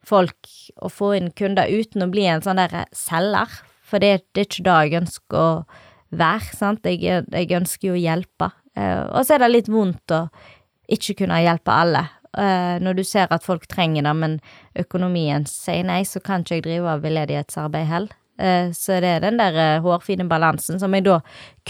folk, 0.04 0.50
og 0.82 0.90
få 0.92 1.12
inn 1.20 1.30
kunder 1.38 1.70
uten 1.70 2.02
å 2.02 2.10
bli 2.10 2.26
en 2.30 2.42
sånn 2.44 2.58
der 2.58 2.88
selger, 2.94 3.54
for 3.94 4.02
det, 4.02 4.24
det 4.34 4.42
er 4.42 4.48
ikke 4.48 4.66
det 4.66 4.76
jeg 4.82 5.00
ønsker 5.04 5.38
å 5.38 5.48
være, 6.18 6.50
sant. 6.58 6.90
Jeg, 6.90 7.22
jeg 7.30 7.54
ønsker 7.54 7.92
jo 7.92 7.94
å 7.94 8.02
hjelpe. 8.02 8.50
Uh, 8.74 9.06
og 9.14 9.22
så 9.22 9.36
er 9.36 9.44
det 9.44 9.52
litt 9.52 9.70
vondt 9.70 10.14
å 10.14 10.24
ikke 10.90 11.20
kunne 11.22 11.38
hjelpe 11.44 11.70
alle. 11.70 12.02
Uh, 12.34 12.82
når 12.82 12.98
du 12.98 13.04
ser 13.06 13.30
at 13.30 13.46
folk 13.46 13.68
trenger 13.70 14.02
det, 14.02 14.14
men 14.18 14.40
økonomien 14.82 15.46
sier 15.46 15.86
nei, 15.86 16.00
så 16.02 16.18
kan 16.18 16.42
ikke 16.42 16.58
jeg 16.58 16.66
drive 16.66 16.96
veldedighetsarbeid 17.04 17.86
heller. 17.92 18.16
Uh, 18.34 18.74
så 18.74 18.98
det 18.98 19.12
er 19.14 19.22
den 19.22 19.38
der 19.38 19.78
hårfine 19.84 20.26
balansen 20.26 20.82
som 20.82 20.96
jeg 20.98 21.06
da 21.06 21.20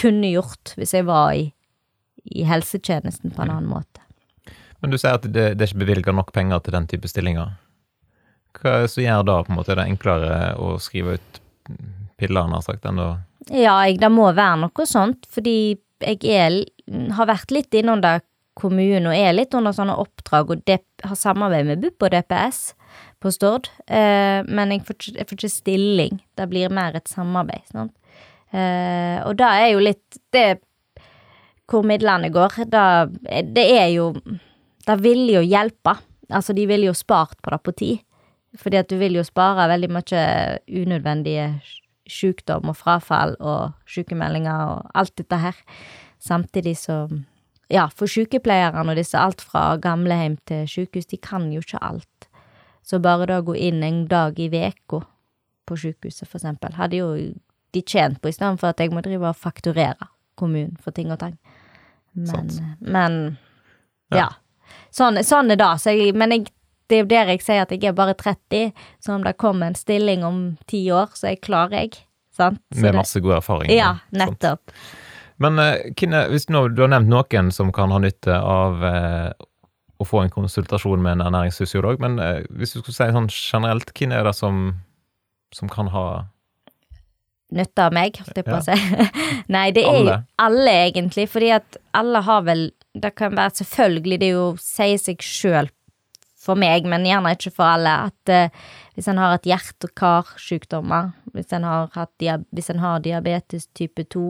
kunne 0.00 0.32
gjort 0.32 0.72
hvis 0.80 0.96
jeg 0.96 1.04
var 1.04 1.36
i, 1.36 1.50
i 2.24 2.46
helsetjenesten 2.48 3.36
på 3.36 3.44
en 3.44 3.52
annen 3.52 3.68
måte. 3.68 4.00
Men 4.80 4.92
du 4.92 4.96
sier 4.96 5.20
at 5.20 5.28
det, 5.28 5.50
det 5.58 5.60
er 5.60 5.68
ikke 5.68 5.84
bevilga 5.84 6.16
nok 6.16 6.32
penger 6.32 6.64
til 6.64 6.78
den 6.78 6.88
type 6.88 7.08
stillinger. 7.12 7.52
Hva 8.56 8.78
er 8.78 8.86
det 8.86 8.94
som 8.94 9.04
gjør 9.04 9.28
da, 9.28 9.38
på 9.44 9.52
en 9.52 9.58
måte? 9.58 9.74
Er 9.74 9.82
det 9.82 9.90
enklere 9.92 10.34
å 10.56 10.76
skrive 10.80 11.18
ut 11.18 11.40
piller, 12.24 12.50
nær 12.50 12.64
sagt, 12.64 12.84
ennå? 12.88 13.14
Ja, 13.52 13.76
jeg, 13.84 14.00
det 14.00 14.10
må 14.12 14.30
være 14.32 14.64
noe 14.64 14.86
sånt, 14.88 15.28
fordi 15.32 15.76
jeg 16.04 16.20
er, 16.24 16.62
har 17.16 17.28
vært 17.30 17.52
litt 17.54 17.76
innunder 17.76 18.24
kommunen 18.58 19.08
og 19.10 19.16
er 19.16 19.34
litt 19.34 19.54
under 19.56 19.74
sånne 19.74 19.96
oppdrag 19.98 20.52
og 20.54 20.62
dep, 20.68 20.86
har 21.02 21.18
samarbeid 21.18 21.68
med 21.68 21.82
BUP 21.82 22.06
og 22.06 22.12
DPS 22.14 22.60
på 23.22 23.32
Stord, 23.34 23.70
eh, 23.88 24.44
men 24.46 24.74
jeg 24.74 24.84
får, 24.86 25.10
jeg 25.16 25.26
får 25.26 25.38
ikke 25.38 25.52
stilling. 25.52 26.20
Det 26.38 26.46
blir 26.50 26.72
mer 26.74 26.96
et 26.98 27.10
samarbeid, 27.10 27.66
sant. 27.72 27.94
Eh, 28.54 29.18
og 29.26 29.34
det 29.40 29.46
er 29.50 29.68
jo 29.72 29.80
litt 29.82 30.18
Det 30.30 30.60
hvor 31.66 31.82
midlene 31.82 32.28
går, 32.30 32.68
Da, 32.70 33.08
det 33.08 33.64
er 33.64 33.88
jo 33.90 34.12
Det 34.86 34.94
vil 35.00 35.24
jo 35.32 35.40
hjelpe. 35.40 35.96
Altså, 36.30 36.52
de 36.52 36.66
ville 36.68 36.86
jo 36.86 36.94
spart 36.94 37.40
på 37.42 37.50
det 37.50 37.58
på 37.64 37.72
tid. 37.72 38.02
Fordi 38.54 38.78
at 38.78 38.90
du 38.92 38.98
vil 39.00 39.16
jo 39.16 39.24
spare 39.26 39.66
veldig 39.72 39.90
mye 39.90 40.24
unødvendige 40.68 41.48
sykdom 42.10 42.68
og 42.70 42.76
frafall 42.76 43.36
og 43.40 43.72
sykemeldinger 43.88 44.66
og 44.74 44.90
alt 44.94 45.14
dette 45.20 45.38
her. 45.40 45.62
Samtidig 46.20 46.76
som 46.80 47.24
Ja, 47.72 47.86
for 47.88 48.06
sykepleierne 48.06 48.92
og 48.92 48.98
disse, 48.98 49.16
alt 49.16 49.40
fra 49.40 49.76
gamlehjem 49.80 50.36
til 50.46 50.66
sykehus, 50.68 51.06
de 51.08 51.16
kan 51.16 51.46
jo 51.50 51.62
ikke 51.64 51.80
alt. 51.80 52.28
Så 52.84 52.98
bare 53.00 53.24
da 53.26 53.38
å 53.40 53.46
gå 53.46 53.54
inn 53.56 53.82
en 53.82 54.02
dag 54.06 54.36
i 54.38 54.50
veka 54.52 55.00
på 55.64 55.78
sykehuset, 55.80 56.28
for 56.28 56.36
eksempel, 56.36 56.76
hadde 56.76 57.00
jo 57.00 57.08
de 57.72 57.82
tjent 57.82 58.20
på, 58.20 58.28
i 58.28 58.36
stedet 58.36 58.60
for 58.60 58.68
at 58.68 58.84
jeg 58.84 58.92
må 58.92 59.00
drive 59.00 59.30
og 59.30 59.40
fakturere 59.40 60.10
kommunen 60.36 60.76
for 60.76 60.92
ting 60.92 61.10
og 61.10 61.22
tang. 61.24 61.38
Men, 62.14 62.52
men 62.80 63.38
Ja. 64.12 64.18
ja. 64.18 64.28
Sånn, 64.94 65.18
sånn 65.26 65.50
er 65.50 65.58
det. 65.58 65.72
Så 65.82 65.96
jeg, 65.96 66.14
men 66.14 66.30
jeg, 66.30 66.52
det 66.88 66.96
er 66.96 67.02
jo 67.04 67.08
der 67.10 67.30
jeg 67.32 67.42
sier 67.44 67.62
at 67.64 67.72
jeg 67.72 67.84
er 67.90 67.96
bare 67.96 68.14
30, 68.18 68.72
så 69.00 69.14
om 69.16 69.24
det 69.24 69.36
kommer 69.40 69.70
en 69.70 69.78
stilling 69.78 70.24
om 70.26 70.42
ti 70.70 70.82
år, 70.92 71.14
så 71.16 71.30
er 71.30 71.36
jeg 71.36 71.44
klar, 71.46 71.72
jeg. 71.72 71.94
Sant? 72.34 72.60
Så 72.74 72.82
Med 72.82 72.98
masse 72.98 73.20
god 73.22 73.38
erfaring. 73.38 73.72
Ja, 73.72 73.94
Sant. 74.10 74.20
nettopp. 74.20 74.74
Men 75.42 75.58
eh, 75.58 75.90
Kine, 75.98 76.26
hvis 76.30 76.48
nå, 76.52 76.68
du 76.74 76.84
har 76.84 76.92
nevnt 76.92 77.10
noen 77.10 77.50
som 77.54 77.72
kan 77.74 77.94
ha 77.94 77.98
nytte 78.02 78.36
av 78.38 78.84
eh, 78.86 79.30
å 79.98 80.06
få 80.06 80.24
en 80.24 80.32
konsultasjon 80.34 81.02
med 81.02 81.16
en 81.18 81.24
ernæringsfysiolog, 81.28 82.02
men 82.02 82.18
eh, 82.22 82.44
hvis 82.54 82.74
du 82.76 82.80
skulle 82.82 82.96
si 82.96 83.08
sånn 83.16 83.30
generelt, 83.32 83.90
hvem 83.96 84.14
er 84.14 84.26
det 84.28 84.34
som, 84.38 84.68
som 85.54 85.72
kan 85.72 85.90
ha 85.94 86.06
Nytte 87.54 87.84
av 87.86 87.92
meg, 87.94 88.16
holdt 88.18 88.38
jeg 88.40 88.46
på 88.48 88.56
å 88.56 88.62
si. 88.64 88.74
Nei, 89.54 89.68
det 89.76 89.84
er 89.84 89.92
jo 89.92 90.06
Alle. 90.08 90.14
alle, 90.42 90.72
egentlig, 90.88 91.28
fordi 91.30 91.52
at 91.54 91.76
alle 91.94 92.22
har 92.26 92.40
vel 92.48 92.64
Det 92.98 93.12
kan 93.14 93.36
være 93.36 93.60
selvfølgelig, 93.60 94.18
det 94.18 94.26
er 94.26 94.32
jo 94.34 94.46
sier 94.58 94.98
seg 94.98 95.22
sjøl 95.22 95.68
for 96.44 96.60
meg, 96.60 96.86
men 96.90 97.06
gjerne 97.08 97.34
ikke 97.34 97.54
for 97.56 97.74
alle, 97.74 97.94
at 98.10 98.32
eh, 98.32 98.64
hvis 98.94 99.08
en 99.10 99.20
har 99.20 99.36
et 99.36 99.48
hjerte- 99.48 99.88
og 99.88 99.94
karsykdommer, 99.98 101.12
hvis 101.34 101.54
en 101.56 101.66
har, 101.66 101.88
har 101.94 103.04
diabetes 103.04 103.68
type 103.74 104.04
2, 104.14 104.26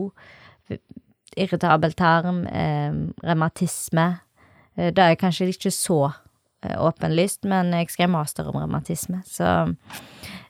irritabel 1.35 1.93
tarm, 1.93 2.45
eh, 2.47 2.93
revmatisme 3.23 4.05
eh, 4.77 4.91
Det 4.93 5.03
er 5.03 5.19
kanskje 5.19 5.49
ikke 5.51 5.71
så 5.73 5.99
eh, 6.63 6.75
åpenlyst, 6.79 7.43
men 7.43 7.73
jeg 7.75 7.91
skrev 7.93 8.09
master 8.13 8.49
om 8.49 8.59
revmatisme, 8.61 9.21
så 9.27 9.75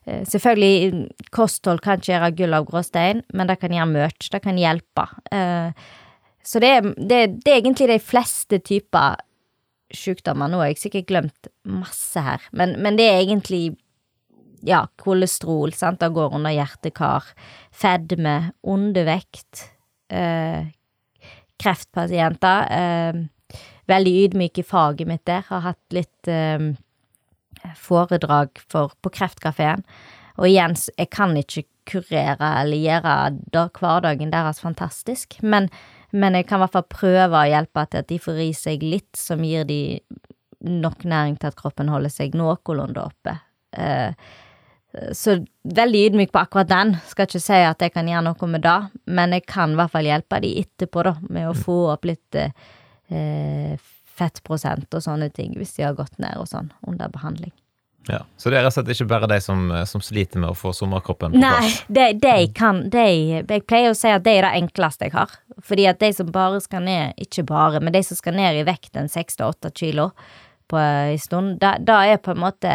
eh, 0.06 0.22
Selvfølgelig, 0.24 1.10
kosthold 1.34 1.82
kan 1.82 1.98
ikke 1.98 2.12
gjøre 2.12 2.34
gull 2.38 2.56
av 2.56 2.66
grå 2.70 2.82
stein, 2.86 3.24
men 3.34 3.50
det 3.50 3.58
kan 3.58 3.74
gjøre 3.74 3.90
mye. 3.90 4.10
Det 4.30 4.42
kan 4.44 4.58
hjelpe. 4.60 5.08
Eh, 5.34 5.72
så 6.46 6.62
det 6.62 6.94
det, 6.94 7.42
det 7.42 7.50
er 7.50 7.58
egentlig 7.58 7.88
de 7.90 7.98
fleste 7.98 8.60
typer 8.62 9.18
sykdommer. 9.94 10.50
Nå 10.50 10.60
har 10.62 10.70
jeg 10.72 10.80
sikkert 10.82 11.10
glemt 11.10 11.50
masse 11.68 12.22
her, 12.22 12.42
men, 12.56 12.76
men 12.82 12.98
det 12.98 13.06
er 13.10 13.20
egentlig 13.22 13.76
ja, 14.66 14.86
kolesterol, 14.98 15.72
sant, 15.76 16.00
det 16.00 16.10
går 16.16 16.34
under 16.34 16.54
hjerte-kar, 16.54 17.28
fedme, 17.74 18.52
undervekt, 18.66 19.68
eh, 20.10 20.72
kreftpasienter. 21.62 22.66
Eh, 22.72 23.60
veldig 23.86 24.14
ydmyk 24.24 24.58
i 24.58 24.66
faget 24.66 25.08
mitt 25.08 25.24
der, 25.28 25.44
har 25.48 25.62
hatt 25.68 25.94
litt 25.94 26.30
eh, 26.30 26.72
foredrag 27.78 28.58
for, 28.66 28.94
på 29.02 29.12
Kreftkafeen. 29.14 29.84
Og 30.36 30.50
igjen, 30.50 30.76
jeg 30.96 31.10
kan 31.14 31.36
ikke 31.38 31.64
kurere 31.86 32.50
eller 32.60 32.82
gjøre 32.82 33.70
hverdagen 33.78 34.32
deres 34.34 34.60
fantastisk, 34.60 35.38
men, 35.42 35.70
men 36.12 36.38
jeg 36.38 36.46
kan 36.48 36.60
i 36.60 36.64
hvert 36.64 36.76
fall 36.76 36.88
prøve 36.92 37.40
å 37.40 37.50
hjelpe 37.50 37.86
til 37.90 38.02
at 38.02 38.08
de 38.10 38.18
får 38.22 38.40
i 38.44 38.50
seg 38.56 38.84
litt 38.86 39.18
som 39.18 39.42
gir 39.44 39.66
de 39.68 39.80
nok 40.66 41.04
næring 41.04 41.36
til 41.40 41.50
at 41.50 41.58
kroppen 41.58 41.90
holder 41.92 42.12
seg 42.12 42.36
noenlunde 42.38 43.02
oppe. 43.02 43.36
Eh, 43.76 44.14
så 45.12 45.36
veldig 45.76 46.04
ydmyk 46.08 46.32
på 46.32 46.40
akkurat 46.40 46.70
den. 46.70 46.94
Skal 47.10 47.28
ikke 47.28 47.42
si 47.42 47.58
at 47.68 47.82
jeg 47.84 47.92
kan 47.92 48.08
gjøre 48.08 48.24
noe 48.30 48.48
med 48.48 48.64
det, 48.64 48.78
men 49.18 49.36
jeg 49.36 49.44
kan 49.50 49.74
i 49.74 49.80
hvert 49.80 49.92
fall 49.92 50.08
hjelpe 50.08 50.40
de 50.44 50.54
etterpå, 50.62 51.04
da, 51.04 51.14
med 51.28 51.50
å 51.50 51.58
få 51.58 51.76
opp 51.92 52.08
litt 52.08 52.38
eh, 52.40 53.76
fettprosent 54.16 54.96
og 54.96 55.04
sånne 55.04 55.28
ting, 55.34 55.54
hvis 55.58 55.76
de 55.76 55.86
har 55.88 55.98
gått 55.98 56.16
ned 56.22 56.40
og 56.40 56.48
sånn 56.50 56.72
under 56.88 57.12
behandling. 57.12 57.52
Ja, 58.08 58.20
Så 58.38 58.50
det 58.50 58.58
er 58.58 58.62
rett 58.66 58.70
og 58.70 58.76
slett 58.76 58.92
ikke 58.94 59.08
bare 59.10 59.26
de 59.30 59.40
som, 59.42 59.64
som 59.90 60.02
sliter 60.04 60.38
med 60.38 60.52
å 60.52 60.54
få 60.58 60.70
sommerkroppen 60.76 61.32
på 61.34 61.40
Nei, 61.42 61.50
plass? 61.58 61.78
de, 61.88 62.04
de 62.22 62.34
kan 62.54 62.84
de, 62.92 63.06
Jeg 63.42 63.64
pleier 63.66 63.90
å 63.90 63.98
si 63.98 64.12
at 64.14 64.22
det 64.26 64.36
er 64.38 64.46
det 64.46 64.52
enkleste 64.62 65.08
jeg 65.08 65.16
har. 65.16 65.32
Fordi 65.66 65.86
at 65.90 65.98
de 66.02 66.12
som 66.14 66.30
bare 66.30 66.60
skal 66.62 66.84
ned, 66.86 67.16
ikke 67.18 67.42
bare, 67.48 67.80
men 67.82 67.92
de 67.96 68.02
som 68.06 68.18
skal 68.18 68.36
ned 68.38 68.60
i 68.60 68.66
vekt 68.68 68.96
en 69.00 69.10
seks 69.10 69.38
til 69.40 69.48
åtte 69.48 69.72
kilo 69.74 70.10
på 70.70 70.78
en 70.78 71.18
stund, 71.18 71.58
da, 71.62 71.76
da 71.82 72.00
er 72.06 72.18
på 72.22 72.32
en 72.34 72.42
måte 72.42 72.70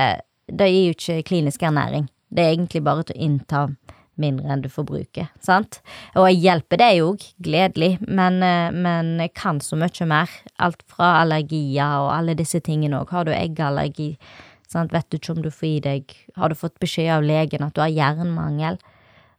Det 0.52 0.68
gir 0.68 0.90
jo 0.90 0.96
ikke 0.98 1.24
klinisk 1.30 1.62
ernæring. 1.64 2.10
Det 2.32 2.44
er 2.44 2.54
egentlig 2.58 2.82
bare 2.84 3.04
til 3.08 3.16
å 3.16 3.24
innta 3.24 3.66
mindre 4.20 4.52
enn 4.52 4.62
du 4.62 4.68
forbruker, 4.70 5.30
sant? 5.42 5.80
Og 6.20 6.28
jeg 6.28 6.42
hjelper 6.44 6.78
deg 6.82 7.00
òg, 7.06 7.24
gledelig, 7.42 7.94
men, 8.04 8.42
eh, 8.44 8.72
men 8.76 9.14
jeg 9.24 9.32
kan 9.40 9.62
så 9.64 9.80
mye 9.80 10.08
mer. 10.08 10.30
Alt 10.60 10.84
fra 10.92 11.22
allergier 11.22 12.04
og 12.04 12.12
alle 12.18 12.36
disse 12.38 12.60
tingene 12.60 13.00
òg. 13.00 13.10
Har 13.16 13.26
du 13.26 13.32
eggallergi, 13.32 14.18
sant, 14.72 14.94
vet 14.96 15.08
du 15.12 15.18
ikke 15.20 15.36
om 15.36 15.42
du 15.44 15.50
får 15.52 15.68
i 15.68 15.80
deg 15.84 16.16
Har 16.40 16.50
du 16.52 16.56
fått 16.56 16.80
beskjed 16.82 17.12
av 17.18 17.26
legen 17.28 17.66
at 17.66 17.76
du 17.76 17.82
har 17.84 17.92
jernmangel, 17.92 18.80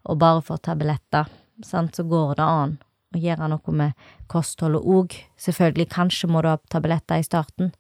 og 0.05 0.19
bare 0.21 0.43
får 0.45 0.61
tabletter, 0.69 1.29
sant, 1.65 1.95
så 1.97 2.05
går 2.09 2.35
det 2.41 2.47
an 2.47 2.79
å 3.13 3.21
gjøre 3.21 3.49
noe 3.53 3.75
med 3.77 3.93
kostholdet 4.33 4.83
òg. 4.89 5.15
Selvfølgelig, 5.41 5.89
kanskje 5.93 6.31
må 6.33 6.41
du 6.43 6.49
ha 6.49 6.57
tabletter 6.73 7.21
i 7.21 7.27
starten. 7.27 7.73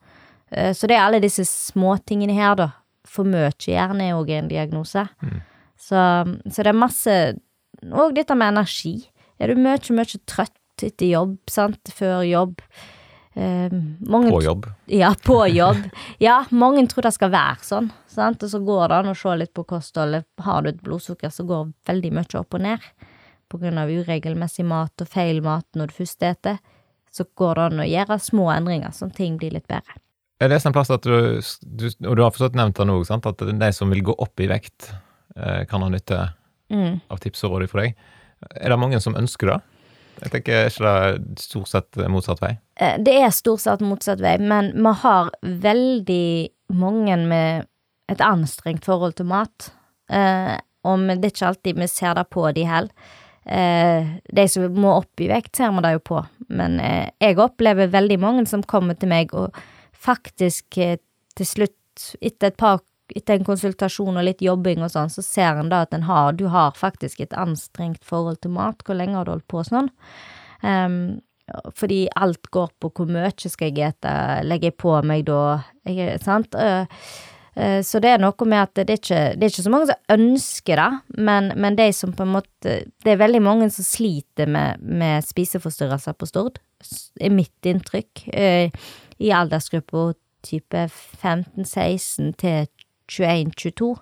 Eh, 0.52 0.72
Så 0.76 0.86
det 0.86 0.96
er 0.98 1.06
alle 1.06 1.20
disse 1.24 1.44
småtingene 1.48 2.34
her, 2.36 2.54
da. 2.60 2.68
For 3.08 3.24
mye 3.26 3.50
jern 3.58 4.00
er 4.04 4.14
òg 4.14 4.28
en 4.30 4.48
diagnose. 4.52 5.06
Så, 5.76 5.98
så 6.46 6.62
det 6.62 6.70
er 6.70 6.78
masse 6.78 7.14
Og 7.90 8.12
dette 8.14 8.36
med 8.38 8.52
energi. 8.52 9.08
Er 9.40 9.48
du 9.50 9.58
mye, 9.58 9.80
mye 9.90 10.20
trøtt 10.30 10.84
etter 10.86 11.08
jobb, 11.08 11.38
sant, 11.50 11.90
før 11.90 12.22
jobb? 12.22 12.60
Eh, 13.34 13.72
mange 14.04 14.30
På 14.30 14.42
jobb? 14.44 14.66
ja, 14.92 15.14
på 15.24 15.38
jobb. 15.48 15.76
Ja, 16.20 16.44
mange 16.50 16.84
tror 16.90 17.06
det 17.06 17.14
skal 17.14 17.30
være 17.32 17.64
sånn, 17.64 17.90
sant, 18.06 18.42
og 18.44 18.50
så 18.52 18.60
går 18.60 18.88
det 18.88 18.98
an 18.98 19.12
å 19.12 19.16
se 19.16 19.36
litt 19.40 19.54
på 19.56 19.64
kostholdet. 19.64 20.26
Har 20.44 20.62
du 20.62 20.68
et 20.68 20.82
blodsukker, 20.84 21.32
så 21.32 21.46
går 21.48 21.72
veldig 21.88 22.12
mye 22.12 22.38
opp 22.40 22.54
og 22.54 22.60
ned 22.60 22.80
av 23.52 23.90
uregelmessig 23.92 24.64
mat 24.64 25.00
og 25.04 25.08
feil 25.12 25.42
mat 25.44 25.66
når 25.76 25.90
du 25.90 25.92
først 25.92 26.16
spiser, 26.16 26.58
Så 27.12 27.26
går 27.36 27.54
det 27.54 27.62
an 27.62 27.80
å 27.80 27.84
gjøre 27.84 28.16
små 28.24 28.46
endringer, 28.56 28.88
sånn 28.96 29.10
ting 29.12 29.36
blir 29.36 29.52
litt 29.52 29.66
bedre. 29.68 29.98
Jeg 30.40 30.48
leste 30.48 30.70
en 30.70 30.72
plass 30.72 30.88
at 30.90 31.02
du, 31.04 31.42
du 31.62 31.84
og 32.08 32.16
du 32.16 32.22
har 32.22 32.30
forstått 32.32 32.56
nevnt 32.56 32.74
det 32.80 32.86
nå, 32.88 32.94
sant, 33.04 33.26
at 33.26 33.36
de 33.36 33.68
som 33.72 33.90
vil 33.92 34.00
gå 34.02 34.14
opp 34.16 34.40
i 34.40 34.46
vekt, 34.48 34.88
eh, 35.36 35.64
kan 35.68 35.82
ha 35.82 35.88
nytte 35.92 36.32
Mm. 36.72 37.02
av 37.10 37.18
tips 37.20 37.44
og 37.44 37.60
råd 37.60 37.68
fra 37.68 37.82
deg. 37.82 37.94
Er 38.56 38.70
det 38.72 38.78
mange 38.80 38.98
som 39.02 39.12
ønsker 39.14 39.50
det? 39.50 39.60
Jeg 40.20 40.30
tenker, 40.30 40.52
Er 40.52 40.70
ikke 40.70 40.84
det 40.84 40.92
er 40.92 41.20
stort 41.40 41.70
sett 41.70 42.00
motsatt 42.12 42.42
vei? 42.42 42.52
Eh, 42.76 42.98
Det 43.02 43.14
er 43.22 43.30
stort 43.30 43.60
sett 43.64 43.80
motsatt 43.80 44.20
vei, 44.20 44.36
men 44.38 44.72
vi 44.76 44.92
har 45.02 45.30
veldig 45.42 46.48
mange 46.72 47.16
med 47.16 47.66
et 48.08 48.20
anstrengt 48.20 48.84
forhold 48.84 49.16
til 49.16 49.26
mat. 49.26 49.72
Eh, 50.10 50.56
og 50.84 51.06
det 51.08 51.24
er 51.24 51.32
ikke 51.32 51.48
alltid 51.48 51.78
vi 51.78 51.88
ser 51.88 52.14
det 52.14 52.28
på 52.30 52.46
de 52.52 52.64
heller. 52.68 52.90
Eh, 53.46 54.06
de 54.32 54.46
som 54.48 54.68
må 54.74 54.98
opp 55.00 55.20
i 55.20 55.28
vekt, 55.30 55.56
ser 55.56 55.72
vi 55.72 55.82
det 55.82 55.92
jo 55.96 56.02
på, 56.12 56.20
men 56.48 56.78
jeg 56.78 57.38
opplever 57.38 57.90
veldig 57.90 58.18
mange 58.20 58.46
som 58.46 58.62
kommer 58.62 58.94
til 58.94 59.08
meg 59.08 59.34
og 59.34 59.56
faktisk 59.92 60.78
til 60.78 61.46
slutt, 61.46 61.78
etter 62.20 62.52
et 62.52 62.56
par 62.56 62.78
etter 63.12 63.38
en 63.38 63.46
konsultasjon 63.46 64.16
og 64.16 64.26
litt 64.26 64.42
jobbing 64.44 64.84
og 64.84 64.92
sånn, 64.92 65.10
så 65.12 65.24
ser 65.24 65.58
en 65.60 65.72
da 65.72 65.82
at 65.86 65.96
en 65.96 66.06
har, 66.08 66.32
du 66.38 66.46
har 66.52 66.76
faktisk 66.78 67.20
et 67.24 67.34
anstrengt 67.38 68.04
forhold 68.06 68.40
til 68.42 68.54
mat. 68.54 68.82
Hvor 68.86 68.98
lenge 68.98 69.18
har 69.18 69.28
du 69.28 69.34
holdt 69.34 69.48
på 69.50 69.64
sånn? 69.66 69.90
Um, 70.62 71.20
fordi 71.76 72.06
alt 72.16 72.48
går 72.54 72.70
på 72.80 72.92
hvor 72.94 73.10
mye 73.10 73.32
skal 73.34 73.72
jeg 73.72 73.92
ete, 73.92 74.14
legger 74.46 74.70
jeg 74.70 74.78
på 74.80 74.94
meg 75.06 75.26
da, 75.28 75.42
jeg, 75.88 76.16
sant? 76.24 76.54
Uh, 76.56 76.96
så 77.84 78.00
det 78.00 78.14
er 78.14 78.20
noe 78.22 78.46
med 78.48 78.62
at 78.62 78.78
det 78.78 78.94
er 78.94 78.96
ikke, 78.96 79.16
det 79.36 79.44
er 79.44 79.50
ikke 79.52 79.64
så 79.66 79.72
mange 79.74 79.88
som 79.90 80.14
ønsker 80.14 80.80
det, 80.80 81.18
men, 81.28 81.50
men 81.60 81.76
de 81.76 81.90
som 81.92 82.14
på 82.16 82.24
en 82.24 82.32
måte 82.38 82.78
Det 82.88 83.10
er 83.12 83.18
veldig 83.20 83.42
mange 83.44 83.66
som 83.74 83.84
sliter 83.84 84.48
med, 84.48 84.80
med 84.80 85.26
spiseforstyrrelser 85.26 86.16
på 86.16 86.30
Stord, 86.30 86.62
er 87.20 87.34
mitt 87.34 87.68
inntrykk, 87.68 88.22
eh, 88.32 88.72
i 89.20 89.34
aldersgruppa 89.36 90.14
type 90.42 90.86
15-16 91.22 92.32
til 92.40 92.70
21-22. 93.12 93.94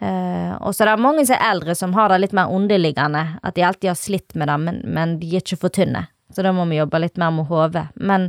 Eh, 0.00 0.54
og 0.60 0.72
så 0.74 0.86
det 0.86 0.94
er 0.94 1.02
mange 1.04 1.26
som 1.28 1.36
er 1.36 1.50
eldre 1.50 1.76
som 1.76 1.92
har 1.96 2.12
det 2.12 2.22
litt 2.22 2.36
mer 2.36 2.52
underliggende, 2.52 3.26
at 3.42 3.56
de 3.56 3.66
alltid 3.66 3.92
har 3.92 4.00
slitt 4.00 4.34
med 4.34 4.48
det, 4.48 4.56
men, 4.64 4.80
men 4.88 5.18
de 5.20 5.34
er 5.34 5.44
ikke 5.44 5.60
for 5.66 5.76
tynne. 5.76 6.06
Så 6.30 6.44
da 6.46 6.52
må 6.54 6.64
vi 6.70 6.78
jobbe 6.78 7.00
litt 7.02 7.18
mer 7.18 7.32
med 7.34 7.48
hodet. 7.50 7.88
Men, 7.98 8.28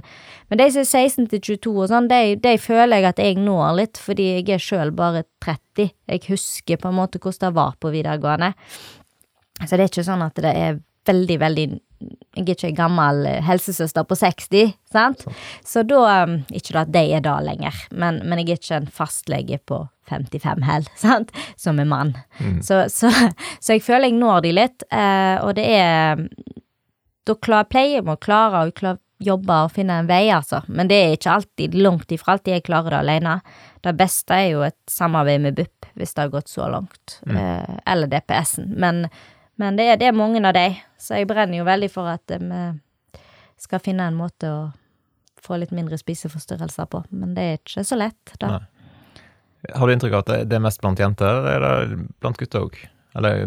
men 0.49 0.59
de 0.59 0.67
som 0.73 0.81
er 0.81 0.89
16 0.89 1.27
til 1.31 1.43
22 1.51 1.73
og 1.75 1.91
sånn, 1.91 2.09
de, 2.09 2.35
de 2.41 2.55
føler 2.61 2.97
jeg 2.97 3.11
at 3.11 3.21
jeg 3.21 3.37
når 3.37 3.75
litt, 3.77 4.01
fordi 4.01 4.31
jeg 4.39 4.47
er 4.55 4.63
sjøl 4.63 4.93
bare 4.97 5.23
30. 5.45 5.93
Jeg 6.09 6.25
husker 6.27 6.81
på 6.81 6.89
en 6.89 6.97
måte 6.97 7.21
hvordan 7.21 7.45
det 7.45 7.59
var 7.59 7.77
på 7.77 7.93
videregående. 7.93 8.55
Så 9.61 9.75
det 9.75 9.85
er 9.85 9.91
ikke 9.91 10.07
sånn 10.07 10.25
at 10.25 10.41
det 10.41 10.55
er 10.57 10.81
veldig, 11.07 11.37
veldig 11.41 11.69
Jeg 12.33 12.41
er 12.47 12.55
ikke 12.55 12.69
ei 12.71 12.77
gammel 12.77 13.25
eh, 13.29 13.41
helsesøster 13.45 14.05
på 14.09 14.17
60, 14.17 14.71
sant? 14.89 15.25
Så 15.67 15.83
da 15.85 16.23
um, 16.25 16.39
Ikke 16.49 16.79
at 16.81 16.89
de 16.93 17.03
er 17.13 17.21
da 17.21 17.35
lenger, 17.45 17.77
men, 17.93 18.23
men 18.25 18.41
jeg 18.41 18.55
er 18.55 18.61
ikke 18.61 18.79
en 18.79 18.89
fastlege 18.89 19.59
på 19.69 19.83
55 20.11 20.65
hell, 20.67 20.89
sant? 21.05 21.31
Som 21.59 21.79
er 21.81 21.89
mann. 21.89 22.15
Så, 22.65 22.83
så, 22.93 23.11
så 23.59 23.77
jeg 23.77 23.85
føler 23.85 24.11
jeg 24.11 24.19
når 24.19 24.43
de 24.45 24.55
litt, 24.57 24.85
eh, 24.91 25.37
og 25.41 25.55
det 25.59 25.69
er 25.77 26.27
Da 27.27 27.35
klar, 27.37 27.67
pleier 27.69 28.01
vi 28.01 28.13
å 28.13 28.17
klare 28.17 28.65
å 28.65 28.71
klar, 28.75 28.97
jobbe 29.21 29.57
og 29.65 29.73
finne 29.75 29.99
en 30.01 30.09
vei, 30.09 30.23
altså. 30.33 30.63
Men 30.67 30.89
det 30.89 30.97
er 30.97 31.11
ikke 31.15 31.35
alltid, 31.35 31.75
langt 31.77 32.11
ifra 32.13 32.35
alltid 32.35 32.55
jeg 32.55 32.65
klarer 32.65 32.95
det 32.95 33.01
alene. 33.03 33.35
Det 33.85 33.93
beste 33.97 34.37
er 34.37 34.47
jo 34.55 34.63
et 34.65 34.79
samarbeid 34.89 35.43
med 35.43 35.57
BUP, 35.57 35.89
hvis 35.99 36.15
det 36.17 36.25
har 36.25 36.33
gått 36.33 36.49
så 36.49 36.69
langt. 36.71 37.19
Eh, 37.29 37.77
eller 37.93 38.09
DPS-en. 38.09 38.71
Men, 38.81 39.05
men 39.61 39.77
det, 39.77 39.87
er, 39.91 40.01
det 40.01 40.09
er 40.09 40.17
mange 40.17 40.41
av 40.41 40.55
de, 40.57 40.67
så 41.01 41.19
jeg 41.19 41.29
brenner 41.29 41.61
jo 41.61 41.67
veldig 41.67 41.91
for 41.93 42.09
at 42.09 42.33
eh, 42.33 42.73
vi 43.13 43.67
skal 43.67 43.83
finne 43.83 44.09
en 44.09 44.17
måte 44.17 44.49
å 44.49 44.61
få 45.41 45.57
litt 45.61 45.73
mindre 45.73 45.97
spiseforstyrrelser 46.01 46.89
på. 46.89 47.03
Men 47.13 47.35
det 47.37 47.45
er 47.45 47.59
ikke 47.61 47.85
så 47.85 47.97
lett, 47.99 48.35
da. 48.41 48.57
Nei. 48.57 48.80
Har 49.69 49.87
du 49.87 49.93
inntrykk 49.93 50.13
av 50.13 50.23
at 50.25 50.49
det- 50.49 50.55
er 50.55 50.63
mest 50.63 50.81
blant 50.81 50.99
jenter, 50.99 51.45
eller 51.45 51.83
er 51.83 51.85
det 51.87 52.19
blant 52.19 52.37
gutter 52.37 52.65
òg? 52.65 52.75
Eller 53.15 53.45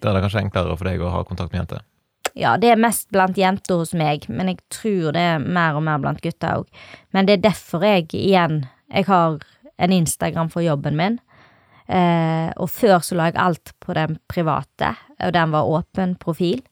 der 0.00 0.10
er 0.10 0.14
det 0.14 0.22
kanskje 0.22 0.42
enklere 0.44 0.76
for 0.78 0.84
deg 0.84 1.00
å 1.00 1.10
ha 1.10 1.24
kontakt 1.24 1.52
med 1.52 1.60
jenter? 1.60 1.82
Ja, 2.36 2.56
det 2.56 2.70
er 2.70 2.76
mest 2.76 3.10
blant 3.10 3.36
jenter 3.36 3.80
hos 3.80 3.94
meg, 3.96 4.28
men 4.28 4.48
jeg 4.48 4.58
tror 4.70 5.12
det 5.16 5.22
er 5.22 5.38
mer 5.38 5.76
og 5.78 5.82
mer 5.86 5.98
blant 5.98 6.20
gutter 6.20 6.60
òg. 6.60 6.66
Men 7.12 7.26
det 7.26 7.38
er 7.38 7.50
derfor 7.50 7.84
jeg 7.84 8.08
igjen 8.12 8.68
Jeg 8.92 9.06
har 9.06 9.40
en 9.78 9.92
Instagram 9.92 10.48
for 10.48 10.62
jobben 10.62 10.94
min, 10.96 11.18
eh, 11.88 12.52
og 12.56 12.70
før 12.70 13.00
så 13.02 13.16
la 13.16 13.24
jeg 13.24 13.34
alt 13.36 13.72
på 13.80 13.94
den 13.94 14.20
private, 14.28 14.96
og 15.20 15.32
den 15.32 15.50
var 15.50 15.66
åpen 15.66 16.14
profil. 16.16 16.62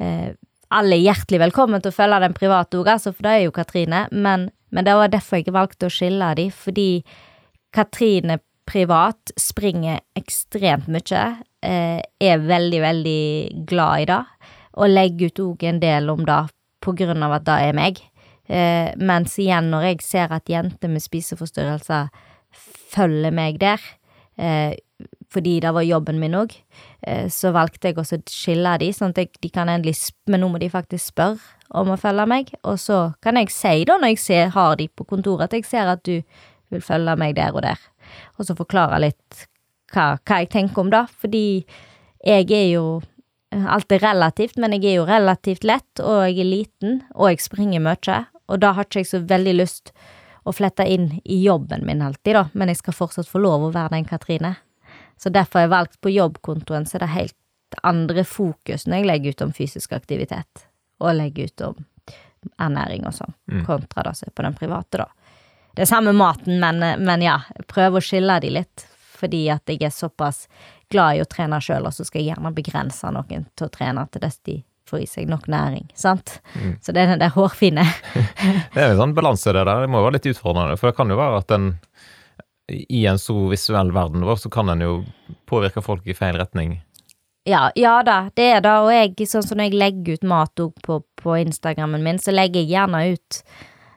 Eh, 0.00 0.32
alle 0.72 0.96
er 0.96 1.04
hjertelig 1.14 1.38
velkommen 1.38 1.80
til 1.80 1.92
å 1.92 1.94
følge 1.94 2.20
den 2.24 2.34
private 2.34 2.80
òg, 2.80 2.90
altså, 2.96 3.14
for 3.14 3.22
det 3.22 3.30
er 3.30 3.44
jo 3.44 3.54
Katrine, 3.54 4.08
men, 4.10 4.50
Men 4.74 4.84
det 4.84 4.94
var 4.94 5.06
derfor 5.06 5.36
jeg 5.36 5.54
valgte 5.54 5.86
å 5.86 5.92
skille 5.94 6.34
de, 6.34 6.50
fordi 6.50 7.04
Katrine 7.74 8.38
privat 8.66 9.32
springer 9.36 10.00
ekstremt 10.16 10.86
mye, 10.88 11.24
eh, 11.62 12.00
er 12.20 12.38
veldig, 12.38 12.80
veldig 12.80 13.64
glad 13.66 14.04
i 14.04 14.06
det, 14.12 14.20
og 14.78 14.92
legger 14.92 15.32
ut 15.32 15.42
òg 15.44 15.64
en 15.68 15.80
del 15.82 16.08
om 16.10 16.24
det 16.24 16.40
på 16.80 16.94
grunn 16.96 17.22
av 17.22 17.40
at 17.40 17.44
det 17.48 17.58
er 17.68 17.76
meg. 17.76 18.00
Eh, 18.48 18.92
mens 18.96 19.36
igjen, 19.40 19.70
når 19.72 19.88
jeg 19.88 20.00
ser 20.02 20.32
at 20.32 20.48
jenter 20.48 20.88
med 20.88 21.02
spiseforstyrrelser 21.02 22.08
følger 22.94 23.32
meg 23.32 23.58
der, 23.58 23.80
eh, 24.38 24.76
fordi 25.32 25.58
det 25.60 25.74
var 25.74 25.82
jobben 25.82 26.20
min 26.20 26.34
òg, 26.38 26.52
så 27.28 27.50
valgte 27.52 27.88
jeg 27.90 27.96
også 27.98 28.16
å 28.16 28.30
skille 28.30 28.78
de, 28.78 28.92
sånn 28.94 29.10
at 29.10 29.34
de 29.42 29.48
kan 29.50 29.68
endelig 29.68 30.12
Men 30.26 30.40
nå 30.40 30.48
må 30.48 30.58
de 30.58 30.70
faktisk 30.70 31.12
spørre 31.12 31.40
om 31.70 31.90
å 31.90 31.98
følge 31.98 32.26
meg, 32.26 32.54
og 32.62 32.78
så 32.78 33.14
kan 33.20 33.36
jeg 33.36 33.50
si 33.50 33.84
da, 33.84 33.98
når 33.98 34.14
jeg 34.14 34.18
ser, 34.18 34.48
har 34.54 34.76
de 34.76 34.88
på 34.88 35.04
kontoret, 35.04 35.44
at 35.44 35.52
jeg 35.52 35.64
ser 35.64 35.90
at 35.90 36.04
du 36.04 36.22
vil 36.70 36.82
følge 36.82 37.16
meg 37.20 37.34
der 37.36 37.54
og 37.54 37.62
der, 37.62 37.80
og 38.38 38.46
så 38.46 38.56
forklare 38.56 39.00
litt 39.00 39.46
hva, 39.94 40.16
hva 40.24 40.40
jeg 40.42 40.50
tenker 40.50 40.80
om 40.80 40.90
det, 40.90 41.06
fordi 41.20 41.64
jeg 42.24 42.50
er 42.50 42.70
jo 42.74 43.02
Alt 43.54 43.92
er 43.92 44.00
relativt, 44.02 44.56
men 44.58 44.72
jeg 44.72 44.84
er 44.90 44.96
jo 44.96 45.04
relativt 45.06 45.62
lett, 45.62 46.00
og 46.02 46.24
jeg 46.26 46.40
er 46.42 46.48
liten, 46.48 46.96
og 47.14 47.28
jeg 47.30 47.38
springer 47.44 47.78
mye, 47.84 48.16
og 48.50 48.58
da 48.58 48.72
har 48.74 48.88
ikke 48.88 49.04
jeg 49.04 49.06
så 49.12 49.20
veldig 49.22 49.52
lyst 49.54 49.92
å 50.42 50.50
flette 50.50 50.82
inn 50.90 51.20
i 51.22 51.36
jobben 51.44 51.84
min 51.86 52.02
alltid, 52.02 52.34
da, 52.34 52.42
men 52.52 52.72
jeg 52.72 52.80
skal 52.80 52.96
fortsatt 52.98 53.30
få 53.30 53.38
lov 53.38 53.68
å 53.68 53.70
være 53.70 53.94
den 53.94 54.08
Katrine. 54.10 54.56
Så 55.22 55.30
derfor 55.30 55.60
har 55.60 55.68
jeg 55.68 55.70
valgt 55.76 56.00
på 56.02 56.10
jobbkontoen, 56.10 56.88
så 56.88 56.98
er 56.98 57.04
det 57.04 57.12
helt 57.14 57.78
andre 57.86 58.24
fokus 58.26 58.88
når 58.88 58.96
jeg 58.96 59.06
legger 59.12 59.36
ut 59.36 59.46
om 59.46 59.54
fysisk 59.54 59.94
aktivitet, 59.94 60.66
og 60.98 61.14
legger 61.14 61.46
ut 61.46 61.66
om 61.68 61.86
ernæring 62.58 63.06
og 63.06 63.14
sånn, 63.14 63.34
Mm. 63.46 63.64
kontra 63.66 64.02
det 64.02 64.16
som 64.16 64.26
er 64.26 64.34
på 64.34 64.42
den 64.42 64.54
private, 64.54 64.98
da. 64.98 65.06
Det 65.74 65.84
er 65.84 65.90
samme 65.90 66.14
maten, 66.16 66.60
men, 66.62 66.82
men 67.02 67.24
ja, 67.24 67.40
prøv 67.70 67.98
å 67.98 68.04
skille 68.04 68.38
de 68.44 68.52
litt, 68.60 68.86
fordi 69.18 69.48
at 69.52 69.68
jeg 69.70 69.82
er 69.82 69.94
såpass 69.94 70.46
glad 70.92 71.18
i 71.18 71.24
å 71.24 71.28
trene 71.28 71.58
sjøl, 71.62 71.88
og 71.88 71.96
så 71.96 72.06
skal 72.06 72.22
jeg 72.22 72.32
gjerne 72.32 72.54
begrense 72.54 73.10
noen 73.14 73.48
til 73.58 73.66
å 73.66 73.72
trene 73.74 74.06
til 74.12 74.22
dess 74.22 74.38
de 74.46 74.60
får 74.88 75.00
i 75.00 75.06
seg 75.08 75.28
nok 75.30 75.46
næring, 75.50 75.86
sant? 75.96 76.38
Mm. 76.54 76.74
Så 76.84 76.92
det 76.92 77.02
er 77.02 77.14
den 77.14 77.22
der 77.24 77.32
hårfine. 77.34 77.86
Det 78.74 78.82
er 78.82 78.92
en 78.92 79.00
sånn 79.00 79.14
balanse 79.16 79.52
det 79.54 79.62
der. 79.64 79.86
Det 79.86 79.90
må 79.90 80.02
jo 80.02 80.06
være 80.06 80.18
litt 80.18 80.28
utfordrende. 80.34 80.76
For 80.76 80.90
det 80.90 80.98
kan 80.98 81.08
jo 81.10 81.16
være 81.16 81.38
at 81.40 81.54
en 81.56 81.70
i 82.68 83.06
en 83.06 83.18
så 83.20 83.34
visuell 83.50 83.92
verden 83.92 84.24
vår, 84.24 84.36
så 84.40 84.50
kan 84.50 84.68
en 84.72 84.80
jo 84.84 84.92
påvirke 85.48 85.82
folk 85.84 86.06
i 86.08 86.16
feil 86.16 86.36
retning. 86.40 86.78
Ja, 87.44 87.68
ja 87.76 87.98
da, 88.06 88.30
det 88.36 88.46
er 88.56 88.62
det, 88.64 88.72
og 88.80 88.88
jeg, 88.92 89.28
sånn 89.28 89.44
som 89.44 89.60
når 89.60 89.68
jeg 89.68 89.80
legger 89.80 90.16
ut 90.16 90.28
mat 90.30 90.62
på, 90.86 91.00
på 91.20 91.36
Instagrammen 91.42 92.04
min, 92.04 92.20
så 92.20 92.32
legger 92.32 92.62
jeg 92.62 92.72
gjerne 92.72 93.02
ut 93.12 93.40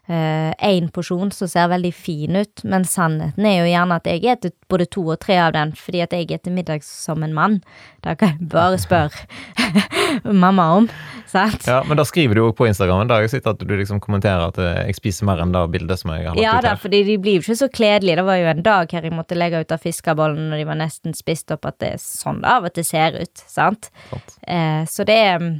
én 0.07 0.85
porsjon 0.95 1.31
som 1.35 1.49
ser 1.51 1.67
veldig 1.67 1.91
fin 1.91 2.37
ut, 2.39 2.61
men 2.63 2.85
sannheten 2.87 3.45
er 3.45 3.57
jo 3.59 3.65
gjerne 3.67 3.95
at 3.99 4.05
jeg 4.07 4.21
spiser 4.23 4.53
både 4.71 4.85
to 4.95 5.01
og 5.11 5.17
tre 5.19 5.35
av 5.43 5.51
den 5.55 5.73
fordi 5.75 5.99
at 6.05 6.13
jeg 6.15 6.29
spiser 6.29 6.53
middag 6.55 6.83
som 6.87 7.23
en 7.25 7.33
mann. 7.35 7.57
Da 8.05 8.13
kan 8.15 8.37
jeg 8.37 8.47
bare 8.53 8.77
spørre 8.79 9.27
mamma 10.45 10.67
om, 10.77 10.87
sant? 11.27 11.67
Ja, 11.67 11.81
Men 11.87 11.99
da 11.99 12.05
skriver 12.07 12.35
du 12.37 12.41
jo 12.45 12.53
på 12.55 12.67
Instagrammen 12.69 13.09
da 13.09 13.17
har 13.17 13.25
jeg 13.25 13.33
sett 13.35 13.49
at 13.51 13.59
du 13.59 13.73
liksom 13.75 13.99
kommenterer 14.03 14.47
at 14.47 14.59
eh, 14.63 14.85
jeg 14.87 14.99
spiser 15.01 15.27
mer 15.27 15.41
enn 15.43 15.51
det 15.55 15.65
bildet 15.73 15.99
som 15.99 16.13
jeg 16.15 16.23
har 16.27 16.37
lagt 16.37 16.43
Ja 16.45 16.55
ut 16.55 16.63
da, 16.67 16.75
her. 16.75 16.81
fordi 16.85 17.01
de 17.09 17.17
blir 17.23 17.39
jo 17.39 17.43
ikke 17.43 17.59
så 17.59 17.69
kledelige. 17.73 18.19
Det 18.21 18.27
var 18.29 18.39
jo 18.39 18.51
en 18.53 18.63
dag 18.63 18.95
her 18.95 19.09
jeg 19.09 19.15
måtte 19.17 19.35
legge 19.39 19.59
ut 19.63 19.75
av 19.75 19.83
fiskebollen 19.83 20.47
når 20.51 20.61
de 20.63 20.69
var 20.71 20.79
nesten 20.79 21.17
spist 21.17 21.51
opp, 21.55 21.67
at 21.67 21.79
det 21.83 21.91
er 21.97 22.01
sånn 22.03 22.39
det 22.45 22.53
av 22.55 22.69
og 22.69 22.77
til 22.77 22.87
ser 22.87 23.19
ut, 23.19 23.43
sant? 23.51 23.91
Sant. 24.11 24.37
Eh, 24.47 24.83
så 24.87 25.03
det 25.07 25.19
er 25.27 25.43
mm, 25.43 25.51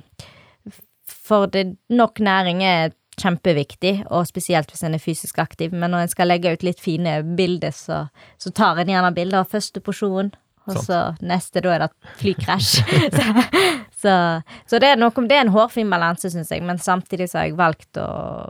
For 1.28 1.50
det, 1.52 1.66
nok 1.92 2.22
næring 2.24 2.64
er 2.64 2.94
kjempeviktig, 3.22 3.94
og 4.14 4.28
spesielt 4.30 4.70
hvis 4.72 4.84
en 4.86 4.94
er 4.98 5.02
fysisk 5.02 5.40
aktiv, 5.42 5.74
men 5.74 5.92
når 5.94 6.06
en 6.06 6.12
skal 6.12 6.30
legge 6.30 6.52
ut 6.54 6.66
litt 6.66 6.82
fine 6.84 7.20
bilder, 7.38 7.74
så, 7.74 8.04
så 8.38 8.52
tar 8.54 8.78
en 8.82 8.92
gjerne 8.94 9.14
bilder 9.16 9.42
av 9.42 9.50
første 9.52 9.82
porsjon, 9.82 10.34
og 10.68 10.78
så 10.84 11.00
neste, 11.24 11.62
da 11.64 11.72
er 11.74 11.86
det 11.86 11.90
flykrasj. 12.20 12.82
så, 14.02 14.14
så, 14.68 14.80
det 14.84 14.90
er 14.92 15.00
noe 15.00 15.24
Det 15.30 15.38
er 15.38 15.46
en 15.46 15.54
hårfin 15.56 15.90
balanse, 15.90 16.30
syns 16.34 16.52
jeg, 16.52 16.64
men 16.68 16.78
samtidig 16.78 17.30
så 17.32 17.40
har 17.40 17.48
jeg 17.48 17.58
valgt 17.60 18.00
å 18.02 18.08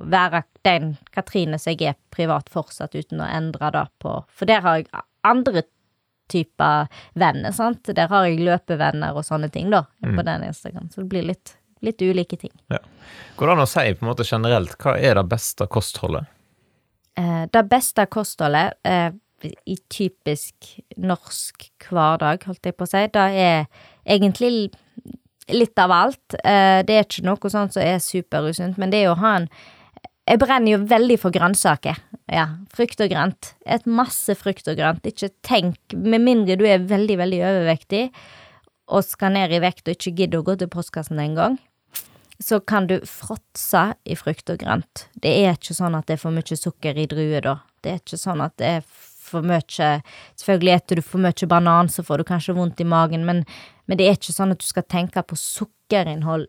være 0.10 0.44
den 0.66 0.96
Katrine 1.14 1.60
som 1.62 1.76
jeg 1.76 1.94
er 1.94 2.00
privat 2.14 2.50
fortsatt, 2.50 2.98
uten 2.98 3.22
å 3.22 3.30
endre 3.30 3.70
det 3.76 3.86
på 4.02 4.18
For 4.34 4.50
der 4.50 4.66
har 4.66 4.80
jeg 4.82 4.90
andre 5.28 5.64
typer 6.28 6.90
venner, 7.16 7.54
sant. 7.56 7.88
Der 7.96 8.10
har 8.12 8.26
jeg 8.28 8.42
løpevenner 8.44 9.16
og 9.16 9.24
sånne 9.24 9.48
ting, 9.54 9.70
da, 9.72 9.86
Mm. 10.04 10.16
på 10.18 10.26
den 10.26 10.44
Instagram, 10.44 10.90
så 10.90 11.02
det 11.02 11.10
blir 11.10 11.24
litt, 11.24 11.54
litt 11.86 12.02
ulike 12.02 12.40
ting. 12.40 12.54
Går 13.38 13.48
det 13.50 13.54
an 13.54 13.63
å 13.63 13.70
si 13.70 13.86
på 13.94 14.06
en 14.06 14.12
måte 14.12 14.26
generelt 14.28 14.76
hva 14.82 14.96
er 14.98 15.20
det 15.20 15.28
beste 15.30 15.68
kostholdet? 15.72 16.28
Eh, 17.18 17.46
det 17.54 17.63
beste 17.70 18.06
kostholdet 18.13 18.78
eh, 18.88 19.10
i 19.70 19.78
typisk 19.94 20.74
norsk 20.98 21.70
hverdag, 21.88 22.46
holdt 22.50 22.70
jeg 22.70 22.78
på 22.78 22.86
å 22.88 22.90
si, 22.90 23.04
det 23.13 23.26
er 23.38 23.66
egentlig 24.06 24.70
litt 25.54 25.80
av 25.80 25.94
alt. 25.94 26.38
Eh, 26.44 26.84
det 26.86 26.98
er 26.98 27.06
ikke 27.06 27.26
noe 27.28 27.54
sånt 27.54 27.78
som 27.78 27.84
er 27.86 28.02
superusunt, 28.04 28.80
men 28.82 28.94
det 28.94 29.04
er 29.04 29.13
å 29.13 29.20
ha 29.24 29.40
en 29.42 29.50
Jeg 30.28 30.42
brenner 30.42 30.74
jo 30.74 30.78
veldig 30.84 31.16
for 31.22 31.32
grønnsaker. 31.32 32.02
Ja, 32.28 32.50
frukt 32.76 33.00
og 33.00 33.08
grønt. 33.08 33.54
Et 33.63 33.86
masse 33.88 34.34
frukt 34.36 34.68
og 34.68 34.76
grønt. 34.76 35.06
Ikke 35.08 35.30
tenk, 35.40 35.80
med 35.96 36.20
mindre 36.20 36.58
du 36.60 36.66
er 36.68 36.84
veldig, 36.84 37.16
veldig 37.22 37.40
overvektig 37.48 38.02
og 38.92 39.06
skal 39.08 39.32
ned 39.36 39.56
i 39.56 39.62
vekt 39.63 39.88
og 39.88 39.96
ikke 39.96 40.13
gidder 40.18 40.42
å 40.42 40.48
gå 40.48 40.58
til 40.60 40.70
postkassen 40.72 41.20
engang, 41.24 41.58
så 42.39 42.60
kan 42.60 42.88
du 42.88 43.00
fråtse 43.06 43.84
i 44.06 44.15
frukt 44.15 44.50
og 44.54 44.60
grønt. 44.62 45.08
Det 45.17 45.32
er 45.41 45.56
ikke 45.58 45.76
sånn 45.78 45.97
at 45.97 46.08
det 46.08 46.17
er 46.17 46.21
for 46.21 46.36
mye 46.36 46.58
sukker 46.60 47.00
i 47.00 47.08
druer, 47.10 47.41
da. 47.45 47.56
Det 47.82 47.91
er 47.91 48.02
ikke 48.02 48.19
sånn 48.19 48.43
at 48.45 48.58
det 48.62 48.73
er 48.80 48.84
for 49.28 49.45
mye 49.45 49.89
Selvfølgelig 50.39 50.73
etter 50.76 51.00
du 51.00 51.06
for 51.06 51.23
mye 51.23 51.50
banan, 51.50 51.89
så 51.91 52.06
får 52.06 52.21
du 52.21 52.28
kanskje 52.30 52.56
vondt 52.58 52.84
i 52.84 52.88
magen, 52.88 53.26
men, 53.28 53.43
men 53.86 54.00
det 54.00 54.08
er 54.08 54.19
ikke 54.19 54.36
sånn 54.36 54.54
at 54.56 54.62
du 54.62 54.67
skal 54.67 54.86
tenke 54.88 55.23
på 55.23 55.39
sukkerinnhold 55.39 56.47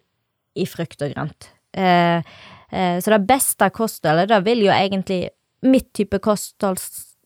i 0.58 0.66
frukt 0.68 1.02
og 1.04 1.14
grønt. 1.14 1.50
Eh, 1.72 2.20
eh, 2.70 2.96
så 3.00 3.14
det 3.14 3.24
beste 3.28 3.70
kostholdet, 3.74 4.30
da 4.32 4.40
vil 4.44 4.66
jo 4.66 4.72
egentlig 4.74 5.28
Mitt 5.66 5.88
type 5.90 6.20
kosthold 6.22 6.78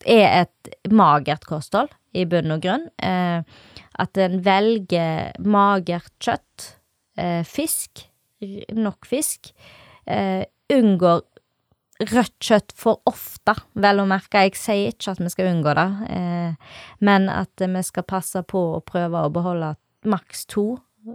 er 0.09 0.47
et 0.47 0.89
magert 0.89 1.45
kosthold, 1.45 1.91
i 2.17 2.25
bunn 2.29 2.55
og 2.55 2.63
grunn. 2.65 2.87
Eh, 2.97 3.43
at 4.01 4.21
en 4.21 4.39
velger 4.45 5.37
magert 5.45 6.13
kjøtt, 6.23 6.69
eh, 7.21 7.43
fisk, 7.45 8.07
nok 8.77 9.07
fisk. 9.09 9.53
Uh, 10.07 10.43
unngår 10.73 11.23
rødt 12.03 12.35
kjøtt 12.43 12.73
for 12.79 13.03
ofte, 13.07 13.55
vel 13.79 14.03
å 14.03 14.07
merke. 14.11 14.43
Jeg 14.47 14.59
sier 14.59 14.93
ikke 14.93 15.15
at 15.15 15.23
vi 15.23 15.33
skal 15.33 15.51
unngå 15.53 15.75
det, 15.79 15.89
uh, 16.11 16.79
men 17.05 17.29
at 17.33 17.63
vi 17.63 17.85
skal 17.87 18.07
passe 18.09 18.43
på 18.49 18.65
å 18.77 18.83
prøve 18.87 19.23
å 19.23 19.33
beholde 19.33 19.75
maks 20.09 20.47
to 20.51 20.67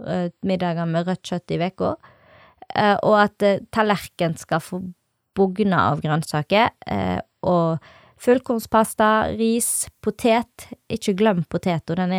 uh, 0.04 0.28
middager 0.46 0.88
med 0.88 1.10
rødt 1.10 1.26
kjøtt 1.32 1.56
i 1.56 1.60
uka. 1.66 1.96
og 3.02 3.14
at 3.16 3.42
eh, 3.42 3.60
tallerken 3.72 4.34
skal 4.36 4.60
få 4.60 4.82
bugne 5.34 5.76
av 5.76 6.02
grønnsaker, 6.04 6.68
og 7.48 7.78
fullkornspasta, 8.22 9.08
ris, 9.38 9.88
potet. 10.04 10.68
Ikke 10.90 11.14
glem 11.18 11.44
potet, 11.50 11.88
og 11.90 11.96
den 11.96 12.14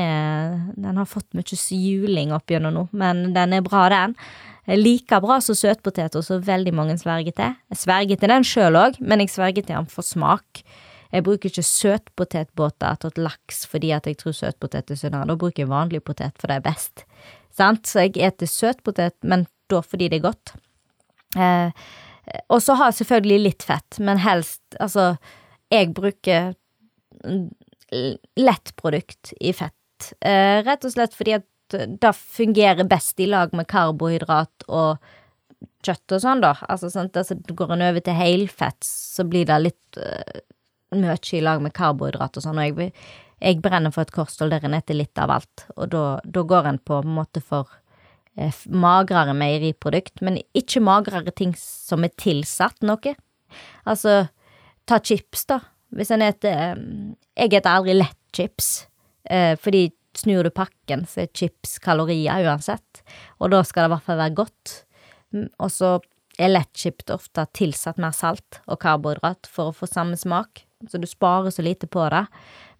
Den 0.75 0.97
har 0.97 1.05
fått 1.05 1.33
mye 1.33 1.59
juling 1.75 2.33
opp 2.33 2.49
gjennom 2.49 2.73
nå, 2.73 2.87
men 2.91 3.33
den 3.33 3.53
er 3.53 3.61
bra, 3.61 3.87
den. 3.89 4.15
Like 4.67 5.19
bra 5.21 5.39
som 5.41 5.55
søtpoteter, 5.55 6.21
som 6.21 6.41
veldig 6.45 6.73
mange 6.73 6.97
sverger 6.97 7.33
til. 7.33 7.55
Jeg 7.71 7.77
sverger 7.77 8.19
til 8.19 8.29
den 8.29 8.43
sjøl 8.45 8.77
òg, 8.77 8.99
men 9.01 9.19
jeg 9.19 9.29
sverger 9.33 9.65
til 9.65 9.75
den 9.75 9.89
for 9.89 10.05
smak. 10.05 10.61
Jeg 11.09 11.25
bruker 11.25 11.49
ikke 11.49 11.65
søtpotetbåter 11.65 12.99
til 13.01 13.23
laks 13.25 13.63
fordi 13.65 13.89
at 13.95 14.05
jeg 14.05 14.19
tror 14.19 14.35
søtpotet 14.37 14.91
er 14.91 14.99
sunnere. 14.99 15.25
Da 15.25 15.35
bruker 15.35 15.63
jeg 15.63 15.71
vanlig 15.71 16.03
potet, 16.05 16.37
for 16.37 16.51
det 16.51 16.59
er 16.59 16.67
best. 16.67 17.05
Sant? 17.49 17.89
Så 17.89 18.05
jeg 18.05 18.19
eter 18.29 18.49
søtpotet, 18.49 19.17
men 19.23 19.47
da 19.69 19.81
fordi 19.81 20.09
det 20.11 20.19
er 20.19 20.27
godt. 20.27 20.53
Eh, 21.37 21.73
og 22.49 22.61
så 22.61 22.75
har 22.77 22.91
jeg 22.91 23.01
selvfølgelig 23.01 23.39
litt 23.41 23.65
fett, 23.65 23.99
men 24.01 24.21
helst 24.21 24.61
Altså, 24.79 25.15
jeg 25.69 25.93
bruker 25.95 26.53
lett 27.89 28.27
lettprodukt 28.37 29.33
i 29.41 29.53
fett. 29.53 30.13
Eh, 30.21 30.61
rett 30.63 30.85
og 30.85 30.93
slett 30.93 31.15
fordi 31.17 31.33
at 31.39 31.47
det 31.73 32.11
fungerer 32.15 32.87
best 32.89 33.19
i 33.19 33.27
lag 33.29 33.53
med 33.57 33.67
karbohydrat 33.69 34.65
og 34.67 34.97
kjøtt 35.85 36.15
og 36.15 36.21
sånn, 36.23 36.43
da. 36.43 36.53
Altså, 36.69 36.89
sant? 36.93 37.17
altså 37.17 37.35
går 37.35 37.73
en 37.75 37.85
over 37.89 38.03
til 38.03 38.17
helfett, 38.17 38.79
så 38.85 39.25
blir 39.27 39.47
det 39.49 39.59
litt 39.63 39.99
eh, 40.01 40.41
mye 40.95 41.17
i 41.35 41.43
lag 41.43 41.61
med 41.63 41.75
karbohydrat 41.75 42.39
og 42.39 42.45
sånn, 42.45 42.61
og 42.61 42.81
jeg, 42.81 42.93
jeg 43.39 43.61
brenner 43.63 43.93
for 43.95 44.05
et 44.05 44.15
kosthold 44.15 44.55
der 44.55 44.65
en 44.65 44.77
spiser 44.79 44.99
litt 45.01 45.21
av 45.21 45.35
alt, 45.39 45.67
og 45.75 45.91
da, 45.93 46.05
da 46.23 46.45
går 46.53 46.71
en 46.71 46.81
på 46.81 47.01
en 47.03 47.13
måte 47.19 47.43
for 47.43 47.69
eh, 48.35 48.55
magrere 48.69 49.35
meieriprodukt, 49.37 50.23
men 50.25 50.41
ikke 50.57 50.83
magrere 50.83 51.35
ting 51.35 51.55
som 51.59 52.05
er 52.07 52.15
tilsatt 52.19 52.85
noe. 52.85 53.15
Altså, 53.85 54.27
ta 54.89 54.99
chips, 55.03 55.45
da. 55.49 55.61
Hvis 55.95 56.11
en 56.13 56.23
eter 56.25 56.53
eh, 56.53 56.83
Jeg 57.39 57.53
heter 57.55 57.71
aldri 57.71 57.95
lett 57.97 58.17
chips, 58.35 58.87
eh, 59.29 59.55
fordi 59.57 59.89
snur 60.17 60.43
du 60.43 60.51
pakken, 60.53 61.05
så 61.07 61.23
er 61.23 61.33
chips 61.33 61.77
kalorier 61.81 62.43
uansett, 62.45 63.03
og 63.39 63.53
da 63.53 63.61
skal 63.63 63.85
det 63.85 63.89
i 63.89 63.93
hvert 63.93 64.07
fall 64.07 64.19
være 64.19 64.37
godt. 64.41 64.73
Mm, 65.33 65.47
Og 65.61 65.69
så 65.71 65.91
er 66.39 66.51
lettchips 66.53 67.11
ofte 67.13 67.45
tilsatt 67.57 67.99
mer 68.01 68.15
salt 68.15 68.59
og 68.67 68.79
karbohydrat 68.81 69.47
for 69.51 69.69
å 69.69 69.75
få 69.75 69.89
samme 69.89 70.17
smak, 70.19 70.65
så 70.89 70.99
du 70.99 71.07
sparer 71.09 71.51
så 71.51 71.63
lite 71.65 71.87
på 71.91 72.05
det. 72.11 72.25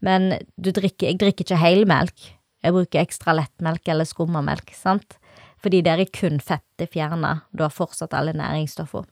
Men 0.06 0.32
drikker, 0.56 1.10
jeg 1.10 1.20
drikker 1.20 1.46
ikke 1.46 1.60
helmelk. 1.60 2.30
Jeg 2.64 2.76
bruker 2.76 3.02
ekstra 3.04 3.36
lettmelk 3.36 3.88
eller 3.92 4.08
skummamelk, 4.08 4.72
sant? 4.76 5.18
Fordi 5.60 5.82
der 5.84 6.00
er 6.00 6.12
kun 6.12 6.40
fettet 6.44 6.92
fjerna, 6.94 7.42
du 7.52 7.66
har 7.66 7.74
fortsatt 7.76 8.16
alle 8.16 8.34
næringsstoffer. 8.36 9.04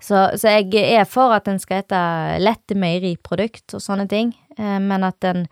Så, 0.00 0.22
så, 0.40 0.54
jeg 0.56 0.96
er 0.96 1.04
for 1.08 1.34
at 1.36 1.48
en 1.50 1.60
skal 1.60 1.82
ete 1.82 1.98
lette 2.40 2.76
meieriprodukt 2.78 3.76
og 3.76 3.84
sånne 3.84 4.06
ting, 4.10 4.32
eh, 4.56 4.78
men 4.80 5.04
at 5.06 5.26
en, 5.28 5.44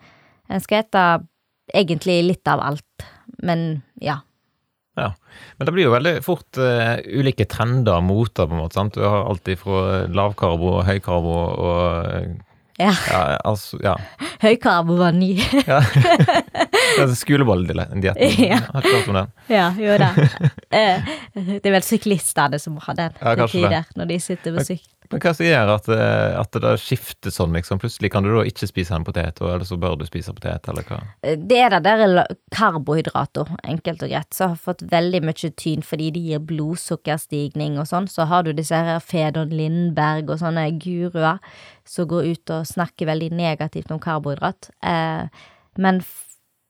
skal 0.63 0.81
ete 0.81 1.03
egentlig 1.69 2.23
litt 2.25 2.49
av 2.49 2.63
alt. 2.65 3.05
Men 3.45 3.83
ja. 4.01 4.19
Ja, 4.97 5.13
Men 5.57 5.67
det 5.67 5.73
blir 5.75 5.85
jo 5.85 5.93
veldig 5.93 6.15
fort 6.25 6.57
uh, 6.59 6.97
ulike 7.05 7.45
trender 7.47 8.01
og 8.01 8.07
moter, 8.09 8.49
på 8.49 8.55
en 8.57 8.63
måte. 8.63 8.75
sant? 8.75 8.97
Du 8.97 9.05
har 9.05 9.29
alltid 9.29 9.61
fra 9.61 9.83
lavkarbo 10.11 10.73
og 10.79 10.87
høykarbo 10.89 11.35
og 11.69 12.48
ja. 12.79 12.93
ja 13.11 13.21
altså, 13.43 13.79
ja. 13.83 13.95
Høykarbo 14.41 14.95
var 14.99 15.15
ny. 15.15 15.33
ja. 15.67 15.81
Skoleboll-dietten. 17.15 18.03
Ja. 18.49 18.59
Har 18.73 18.83
ikke 18.83 18.95
hørt 18.95 19.09
om 19.11 19.19
den. 19.19 19.33
Ja, 19.51 19.69
jo 19.79 19.97
da. 19.99 20.13
Eh, 20.69 21.01
det 21.33 21.65
er 21.65 21.73
vel 21.73 21.85
syklistene 21.85 22.59
som 22.61 22.75
har 22.83 22.97
den 22.97 23.15
ja, 23.17 23.33
til 23.39 23.47
tider, 23.55 23.87
når 23.97 24.09
de 24.11 24.17
sitter 24.21 24.53
på 24.53 24.65
sykkel. 24.67 24.98
Men 25.09 25.21
hva 25.23 25.31
som 25.33 25.45
gjør 25.47 25.71
at, 25.73 25.87
eh, 25.89 26.35
at 26.37 26.57
det 26.61 26.71
skifter 26.83 27.33
sånn, 27.33 27.55
liksom? 27.57 27.79
Plutselig 27.81 28.11
kan 28.13 28.25
du 28.25 28.29
da 28.29 28.43
ikke 28.45 28.67
spise 28.69 28.93
en 28.93 29.05
potet, 29.07 29.41
eller 29.41 29.65
så 29.65 29.77
bør 29.81 29.95
du 29.97 30.05
spise 30.05 30.35
potet, 30.37 30.69
eller 30.69 30.85
hva? 30.85 30.99
Eh, 31.25 31.33
det 31.33 31.57
er 31.65 31.73
det 31.73 31.81
der 31.87 32.35
karbohydrater, 32.53 33.49
enkelt 33.63 34.05
og 34.05 34.13
greit, 34.13 34.29
som 34.37 34.53
har 34.53 34.61
fått 34.61 34.85
veldig 34.91 35.23
mye 35.25 35.51
tyn 35.57 35.81
fordi 35.85 36.11
de 36.13 36.23
gir 36.27 36.45
blodsukkerstigning 36.51 37.79
og 37.81 37.89
sånn. 37.89 38.09
Så 38.11 38.27
har 38.29 38.45
du 38.45 38.53
disse 38.53 38.77
her 38.77 39.01
Fedon 39.01 39.49
Lindberg 39.49 40.29
og 40.29 40.43
sånne 40.43 40.67
guruer 40.77 41.41
som 41.89 42.09
går 42.09 42.29
ut 42.35 42.53
og 42.53 42.69
snakker 42.69 43.09
veldig 43.09 43.31
negativt 43.33 43.89
om 43.91 44.01
karbohydrat. 44.03 44.69
Eh, 44.85 45.25
men 45.77 46.03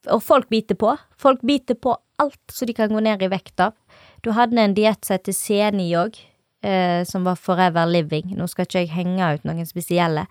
Og 0.08 0.24
folk 0.24 0.48
biter 0.48 0.76
på. 0.80 0.94
Folk 1.20 1.42
biter 1.44 1.76
på 1.76 1.92
alt 2.24 2.54
så 2.56 2.66
de 2.66 2.74
kan 2.74 2.88
gå 2.88 3.02
ned 3.04 3.22
i 3.22 3.28
vekt 3.28 3.60
av. 3.60 3.74
Du 4.24 4.32
hadde 4.32 4.58
en 4.58 4.74
diett 4.74 5.04
som 5.04 5.18
heter 5.18 5.36
Seni 5.36 5.90
òg 6.00 6.16
eh, 6.62 7.04
som 7.04 7.24
var 7.24 7.36
Forever 7.36 7.86
Living. 7.86 8.34
Nå 8.38 8.48
skal 8.48 8.68
ikke 8.68 8.84
jeg 8.84 8.94
henge 8.94 9.34
ut 9.36 9.46
noen 9.48 9.68
spesielle, 9.68 10.26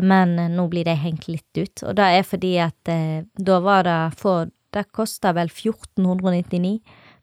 men 0.00 0.38
eh, 0.38 0.50
nå 0.52 0.66
blir 0.72 0.88
de 0.88 0.96
hengt 0.98 1.28
litt 1.30 1.58
ut. 1.58 1.84
Og 1.86 1.96
det 1.98 2.08
er 2.18 2.26
fordi 2.26 2.56
at 2.64 2.92
eh, 2.92 3.22
da 3.38 3.60
var 3.64 3.88
det 3.88 4.00
få 4.20 4.42
Det 4.72 4.86
kosta 4.88 5.34
vel 5.36 5.50
1499 5.52 6.78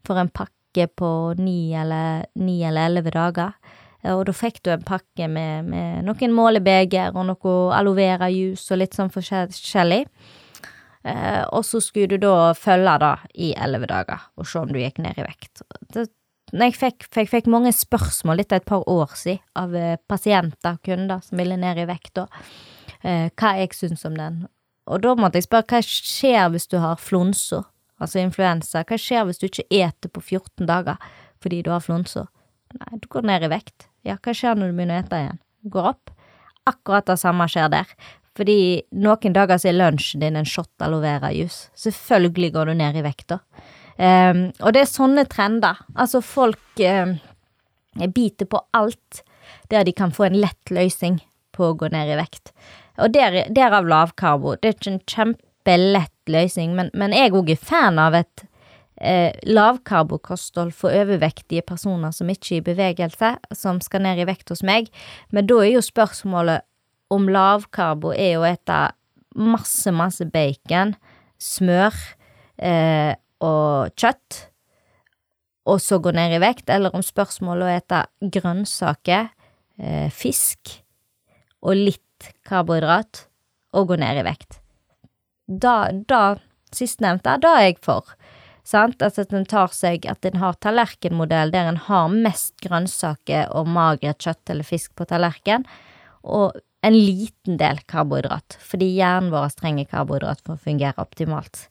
for 0.05 0.19
en 0.21 0.29
pakke 0.29 0.85
på 0.93 1.33
ni 1.41 1.73
eller 1.73 2.27
elleve 2.37 3.09
dager. 3.09 3.55
Eh, 4.03 4.13
og 4.13 4.27
da 4.29 4.35
fikk 4.35 4.61
du 4.63 4.69
en 4.73 4.85
pakke 4.85 5.27
med, 5.27 5.65
med 5.65 6.05
noen 6.05 6.35
målebeger 6.35 7.15
og 7.15 7.25
noe 7.31 7.55
aloe 7.73 7.97
vera-juice 7.97 8.69
og 8.73 8.81
litt 8.83 8.93
sånn 8.93 9.09
forskjellig. 9.09 10.05
Eh, 11.03 11.43
og 11.55 11.63
så 11.65 11.79
skulle 11.81 12.17
du 12.17 12.27
da 12.27 12.53
følge 12.53 12.97
det 13.01 13.15
i 13.47 13.53
elleve 13.55 13.87
dager 13.89 14.29
og 14.35 14.47
se 14.47 14.59
om 14.59 14.71
du 14.71 14.79
gikk 14.81 14.99
ned 15.03 15.17
i 15.17 15.25
vekt. 15.25 15.63
Det 15.93 16.09
jeg 16.51 16.75
fikk, 16.77 17.07
fikk, 17.13 17.29
fikk, 17.29 17.49
mange 17.51 17.71
spørsmål 17.75 18.43
etter 18.43 18.61
et 18.61 18.67
par 18.69 18.85
år 18.89 19.11
siden 19.17 19.41
av 19.59 19.73
pasienter 19.73 20.05
pasienter, 20.09 20.77
kunder, 20.85 21.21
som 21.25 21.41
ville 21.41 21.57
ned 21.59 21.77
i 21.77 21.87
vekt, 21.89 22.13
da, 22.17 22.25
eh, 23.03 23.29
hva 23.35 23.53
jeg 23.59 23.75
syns 23.77 24.05
om 24.05 24.17
den. 24.17 24.47
Og 24.89 25.01
da 25.01 25.13
måtte 25.15 25.37
jeg 25.37 25.45
spørre 25.45 25.69
hva 25.69 25.81
skjer 25.85 26.49
hvis 26.53 26.67
du 26.67 26.79
har 26.81 26.97
flonsa, 26.97 27.63
altså 28.01 28.21
influensa, 28.23 28.83
hva 28.83 28.97
skjer 28.97 29.27
hvis 29.27 29.41
du 29.41 29.47
ikke 29.49 29.67
eter 29.69 30.09
på 30.09 30.21
14 30.21 30.65
dager 30.65 30.97
fordi 31.39 31.61
du 31.63 31.69
har 31.71 31.83
flonsa? 31.83 32.27
Nei, 32.77 32.99
du 33.01 33.07
går 33.09 33.25
ned 33.25 33.45
i 33.45 33.51
vekt. 33.51 33.87
Ja, 34.05 34.17
hva 34.21 34.33
skjer 34.33 34.57
når 34.57 34.71
du 34.71 34.77
begynner 34.77 34.99
å 34.99 35.03
ete 35.03 35.19
igjen? 35.23 35.39
Du 35.63 35.69
går 35.73 35.91
opp. 35.93 36.11
Akkurat 36.69 37.07
det 37.07 37.17
samme 37.21 37.47
skjer 37.49 37.69
der. 37.73 37.93
Fordi 38.37 38.85
noen 38.95 39.35
dager 39.35 39.59
så 39.59 39.71
er 39.71 39.77
lunsjen 39.77 40.21
din 40.23 40.37
en 40.39 40.47
shot 40.47 40.71
aloe 40.85 41.01
vera-juice. 41.03 41.69
Selvfølgelig 41.75 42.53
går 42.55 42.69
du 42.69 42.77
ned 42.79 42.99
i 42.99 43.03
vekt 43.03 43.27
da. 43.33 43.39
Um, 43.99 44.45
og 44.63 44.71
det 44.75 44.85
er 44.85 44.91
sånne 44.91 45.25
trender. 45.27 45.81
Altså, 45.99 46.21
folk 46.23 46.79
um, 46.79 47.17
biter 48.15 48.47
på 48.47 48.61
alt 48.77 49.23
der 49.69 49.83
de 49.85 49.93
kan 49.93 50.13
få 50.15 50.29
en 50.29 50.37
lett 50.39 50.71
løsning 50.73 51.19
på 51.55 51.71
å 51.71 51.77
gå 51.77 51.89
ned 51.91 52.13
i 52.13 52.17
vekt. 52.19 52.53
Og 52.99 53.11
der, 53.13 53.41
derav 53.55 53.87
lavkarbo. 53.89 54.55
Det 54.59 54.69
er 54.69 54.77
ikke 54.77 54.93
en 54.93 55.03
kjempelett 55.09 56.31
løsning, 56.31 56.75
men, 56.77 56.91
men 56.93 57.15
jeg 57.15 57.35
òg 57.35 57.51
er 57.53 57.59
fan 57.59 57.99
av 58.01 58.15
et 58.17 58.45
eh, 59.01 59.35
lavkarbokosthold 59.47 60.73
for 60.75 60.95
overvektige 60.95 61.65
personer 61.67 62.13
som 62.15 62.31
ikke 62.31 62.55
er 62.55 62.61
i 62.61 62.67
bevegelse, 62.71 63.33
som 63.55 63.81
skal 63.83 64.05
ned 64.05 64.21
i 64.21 64.27
vekt 64.29 64.53
hos 64.53 64.63
meg. 64.65 64.91
Men 65.35 65.49
da 65.49 65.61
er 65.63 65.73
jo 65.75 65.85
spørsmålet 65.85 66.65
om 67.13 67.29
lavkarbo 67.31 68.13
er 68.13 68.37
å 68.37 68.47
ete 68.47 68.81
masse, 69.39 69.91
masse 69.95 70.25
bacon, 70.29 70.95
smør 71.39 71.95
eh, 72.57 73.15
og 73.45 73.95
kjøtt, 73.99 74.45
og 75.69 75.81
så 75.83 75.99
gå 76.01 76.13
ned 76.15 76.33
i 76.37 76.41
vekt, 76.41 76.69
eller 76.71 76.93
om 76.95 77.03
spørsmålet 77.05 77.67
å 77.67 77.73
ete 77.77 78.31
grønnsaker, 78.39 79.29
eh, 79.77 80.09
fisk 80.09 80.79
og 81.61 81.75
litt 81.77 82.31
karbohydrat, 82.47 83.25
og 83.77 83.91
gå 83.91 83.99
ned 84.01 84.21
i 84.21 84.25
vekt. 84.25 84.59
Da, 85.45 85.91
da 85.91 86.39
sistnevnte, 86.75 87.37
da 87.41 87.55
er 87.59 87.69
jeg 87.69 87.79
for. 87.85 88.15
Sant? 88.69 89.01
At 89.01 89.17
en 89.33 89.47
tar 89.49 89.71
seg 89.73 90.05
At 90.05 90.25
en 90.27 90.37
har 90.37 90.57
tallerkenmodell 90.61 91.53
der 91.53 91.71
en 91.71 91.79
har 91.87 92.09
mest 92.13 92.53
grønnsaker 92.61 93.49
og 93.57 93.69
magert 93.71 94.21
kjøtt 94.21 94.53
eller 94.53 94.67
fisk 94.67 94.93
på 94.95 95.07
tallerken, 95.09 95.65
og 96.23 96.59
en 96.85 96.95
liten 96.95 97.57
del 97.59 97.81
karbohydrat, 97.91 98.55
fordi 98.63 98.93
hjernen 98.95 99.33
vår 99.33 99.55
trenger 99.59 99.89
karbohydrat 99.89 100.43
for 100.45 100.55
å 100.55 100.63
fungere 100.63 101.01
optimalt. 101.01 101.65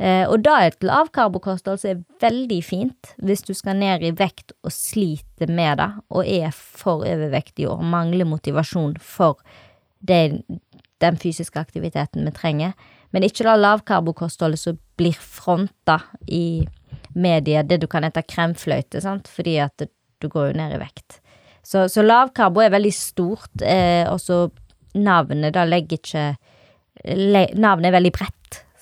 Eh, 0.00 0.24
og 0.24 0.40
da 0.46 0.56
et 0.64 0.80
lavkarbokosthold 0.86 1.82
som 1.82 1.90
er 1.90 2.04
veldig 2.22 2.60
fint 2.64 3.10
hvis 3.20 3.44
du 3.44 3.52
skal 3.52 3.76
ned 3.76 4.04
i 4.06 4.14
vekt 4.16 4.54
og 4.64 4.72
sliter 4.72 5.50
med 5.52 5.76
det, 5.82 5.90
og 6.08 6.24
er 6.24 6.54
for 6.56 7.04
overvektig 7.04 7.68
og 7.68 7.84
mangler 7.84 8.28
motivasjon 8.28 8.96
for 9.04 9.42
det, 10.00 10.40
den 11.04 11.20
fysiske 11.20 11.60
aktiviteten 11.60 12.24
vi 12.24 12.32
trenger. 12.32 12.72
Men 13.12 13.26
ikke 13.26 13.44
la 13.44 13.58
lavkarbokostholdet 13.60 14.62
som 14.62 14.80
blir 14.96 15.16
fronta 15.20 15.98
i 16.30 16.64
media, 17.12 17.62
det 17.62 17.82
du 17.82 17.88
kan 17.90 18.06
hete 18.06 18.22
kremfløyte, 18.24 19.02
sant, 19.04 19.28
fordi 19.28 19.58
at 19.60 19.84
du 20.20 20.28
går 20.28 20.50
jo 20.50 20.58
ned 20.60 20.76
i 20.76 20.80
vekt. 20.80 21.20
Så, 21.66 21.88
så 21.92 22.04
lavkarbo 22.04 22.62
er 22.64 22.72
veldig 22.72 22.92
stort, 22.94 23.52
eh, 23.60 24.06
og 24.08 24.20
så 24.22 24.46
navnet 24.96 25.54
da 25.54 25.66
legger 25.68 26.00
ikke 26.00 26.30
Navnet 27.00 27.86
er 27.88 27.94
veldig 27.94 28.10
bredt. 28.12 28.39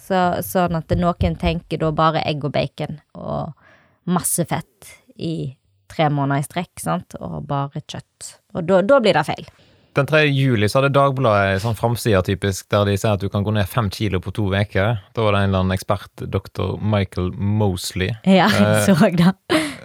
Så, 0.08 0.18
sånn 0.46 0.78
at 0.78 0.92
noen 0.96 1.36
tenker 1.36 1.82
da 1.82 1.92
bare 1.92 2.24
egg 2.24 2.46
og 2.48 2.54
bacon 2.54 3.00
og 3.18 3.52
masse 4.08 4.46
fett 4.48 4.92
i 5.20 5.52
tre 5.88 6.08
måneder 6.12 6.40
i 6.40 6.46
strekk, 6.46 6.80
sant, 6.80 7.16
og 7.20 7.42
bare 7.48 7.82
kjøtt. 7.84 8.38
Og 8.56 8.64
da, 8.68 8.80
da 8.86 9.00
blir 9.04 9.16
det 9.16 9.24
feil. 9.28 9.50
Den 9.96 10.06
3. 10.06 10.20
juli 10.26 10.68
så 10.68 10.78
hadde 10.78 10.92
Dagbladet 10.94 11.56
en 11.56 11.62
sånn 11.62 11.78
framside 11.78 12.20
typisk, 12.26 12.68
der 12.70 12.84
de 12.86 12.94
sier 12.98 13.16
at 13.16 13.22
du 13.22 13.30
kan 13.32 13.44
gå 13.46 13.54
ned 13.54 13.66
fem 13.70 13.88
kilo 13.90 14.20
på 14.22 14.32
to 14.36 14.46
uker. 14.52 15.00
Da 15.16 15.24
var 15.24 15.34
det 15.34 15.40
en 15.40 15.50
eller 15.50 15.64
annen 15.64 15.74
ekspert, 15.74 16.12
dr. 16.20 16.76
Michael 16.78 17.32
Mosley. 17.34 18.12
Ja, 18.28 18.50
jeg 18.54 18.68
eh, 18.68 18.84
så 18.86 18.94
det. 19.18 19.32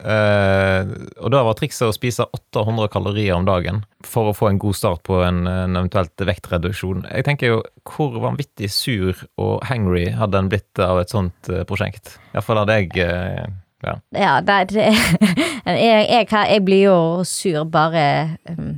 Uh, 0.03 1.07
og 1.23 1.31
da 1.31 1.45
var 1.47 1.55
trikset 1.55 1.87
å 1.87 1.95
spise 1.95 2.27
800 2.35 2.91
kalorier 2.91 3.37
om 3.37 3.47
dagen 3.47 3.81
for 4.03 4.29
å 4.29 4.35
få 4.35 4.49
en 4.51 4.59
god 4.59 4.75
start 4.75 5.03
på 5.07 5.21
en, 5.23 5.45
en 5.47 5.79
eventuelt 5.79 6.25
vektreduksjon. 6.27 7.07
Jeg 7.07 7.27
tenker 7.29 7.53
jo, 7.53 7.59
hvor 7.87 8.19
vanvittig 8.21 8.69
sur 8.75 9.15
og 9.39 9.63
hangry 9.69 10.09
hadde 10.19 10.43
en 10.43 10.51
blitt 10.51 10.83
av 10.83 10.99
et 11.01 11.13
sånt 11.13 11.51
uh, 11.51 11.63
prosjekt? 11.69 12.17
Iallfall 12.35 12.65
hadde 12.65 12.79
jeg 12.81 13.07
uh, 13.07 13.47
ja. 13.83 13.97
ja 14.11 14.33
det, 14.43 14.59
det, 14.75 14.89
jeg, 15.65 16.05
jeg, 16.09 16.27
jeg, 16.31 16.61
blir 16.67 16.83
jo 16.89 16.97
sur 17.27 17.63
bare 17.71 18.05
um, 18.51 18.75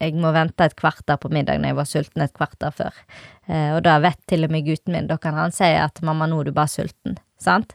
jeg 0.00 0.16
må 0.20 0.32
vente 0.34 0.64
et 0.64 0.76
kvarter 0.78 1.18
på 1.20 1.30
middag 1.32 1.60
når 1.60 1.72
jeg 1.72 1.78
var 1.78 1.88
sulten 1.88 2.24
et 2.24 2.36
kvarter 2.36 2.72
før. 2.74 3.00
Eh, 3.48 3.72
og 3.76 3.82
da 3.86 3.98
vet 4.02 4.20
til 4.30 4.46
og 4.46 4.54
med 4.54 4.64
gutten 4.68 4.96
min, 4.96 5.10
da 5.10 5.18
kan 5.20 5.36
han 5.36 5.52
si 5.54 5.68
at 5.68 6.00
'mamma, 6.02 6.26
nå 6.26 6.40
er 6.40 6.48
du 6.48 6.52
bare 6.56 6.72
sulten', 6.72 7.18
sant? 7.38 7.74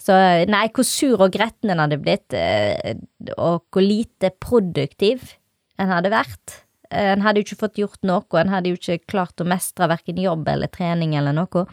Så 0.00 0.16
nei, 0.48 0.68
hvor 0.72 0.86
sur 0.88 1.20
og 1.20 1.32
gretten 1.32 1.70
en 1.70 1.82
hadde 1.84 2.00
blitt, 2.00 2.32
eh, 2.32 2.94
og 3.36 3.68
hvor 3.70 3.84
lite 3.84 4.32
produktiv 4.40 5.34
en 5.78 5.92
hadde 5.92 6.10
vært. 6.10 6.62
Eh, 6.90 7.12
en 7.12 7.22
hadde 7.22 7.42
jo 7.42 7.48
ikke 7.48 7.62
fått 7.66 7.80
gjort 7.82 8.02
noe, 8.02 8.40
en 8.40 8.48
hadde 8.48 8.72
jo 8.72 8.78
ikke 8.78 9.06
klart 9.06 9.40
å 9.40 9.48
mestre 9.48 9.88
verken 9.90 10.16
jobb 10.16 10.48
eller 10.48 10.70
trening 10.72 11.14
eller 11.14 11.36
noe. 11.36 11.66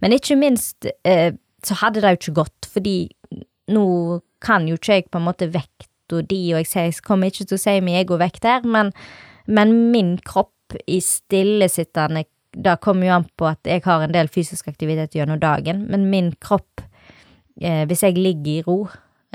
Men 0.00 0.12
ikke 0.12 0.38
minst 0.38 0.86
eh, 1.04 1.32
så 1.66 1.74
hadde 1.82 2.00
det 2.04 2.14
jo 2.14 2.20
ikke 2.20 2.38
gått, 2.44 2.70
fordi 2.70 2.96
nå 3.74 3.86
kan 4.44 4.68
jo 4.68 4.76
ikke 4.78 5.00
jeg 5.00 5.10
på 5.10 5.18
en 5.18 5.26
måte 5.26 5.50
vekt 5.50 5.90
og 6.12 6.28
de, 6.30 6.40
og 6.54 6.62
jeg, 6.62 6.70
ser, 6.70 6.88
jeg 6.88 7.02
kommer 7.06 7.32
ikke 7.32 7.46
til 7.46 7.58
å 7.58 7.62
si 7.62 7.78
min 7.84 7.98
egovekt 8.00 8.46
her, 8.46 8.66
men, 8.66 8.92
men 9.46 9.74
min 9.92 10.16
kropp 10.26 10.76
i 10.90 11.00
stillesittende 11.02 12.24
Det 12.56 12.78
kommer 12.80 13.06
jo 13.06 13.16
an 13.18 13.26
på 13.36 13.46
at 13.50 13.68
jeg 13.68 13.82
har 13.84 14.02
en 14.02 14.14
del 14.14 14.30
fysisk 14.32 14.68
aktivitet 14.70 15.14
gjennom 15.14 15.36
dagen, 15.38 15.84
men 15.90 16.08
min 16.10 16.30
kropp, 16.40 16.80
eh, 17.60 17.84
hvis 17.84 18.02
jeg 18.02 18.16
ligger 18.16 18.52
i 18.54 18.62
ro, 18.64 18.76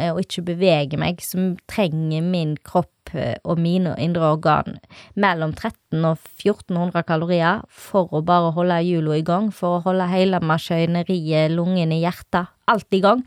eh, 0.01 0.09
og 0.09 0.23
ikke 0.23 0.47
beveger 0.47 0.97
meg, 0.97 1.21
så 1.21 1.51
trenger 1.69 2.25
min 2.25 2.55
kropp 2.65 3.13
eh, 3.13 3.37
og 3.45 3.61
mine 3.61 3.93
indre 4.01 4.31
organ 4.33 4.79
mellom 5.13 5.53
13 5.53 6.01
og 6.01 6.17
1400 6.17 7.05
kalorier 7.05 7.61
for 7.69 8.09
å 8.09 8.23
bare 8.25 8.55
holde 8.57 8.81
hjula 8.87 9.19
i 9.19 9.27
gang, 9.27 9.51
for 9.53 9.77
å 9.77 9.85
holde 9.85 10.09
hele 10.09 10.41
maskineriet, 10.41 11.53
lungene, 11.53 12.01
hjertet, 12.01 12.49
alt 12.65 12.97
i 12.97 13.03
gang. 13.05 13.21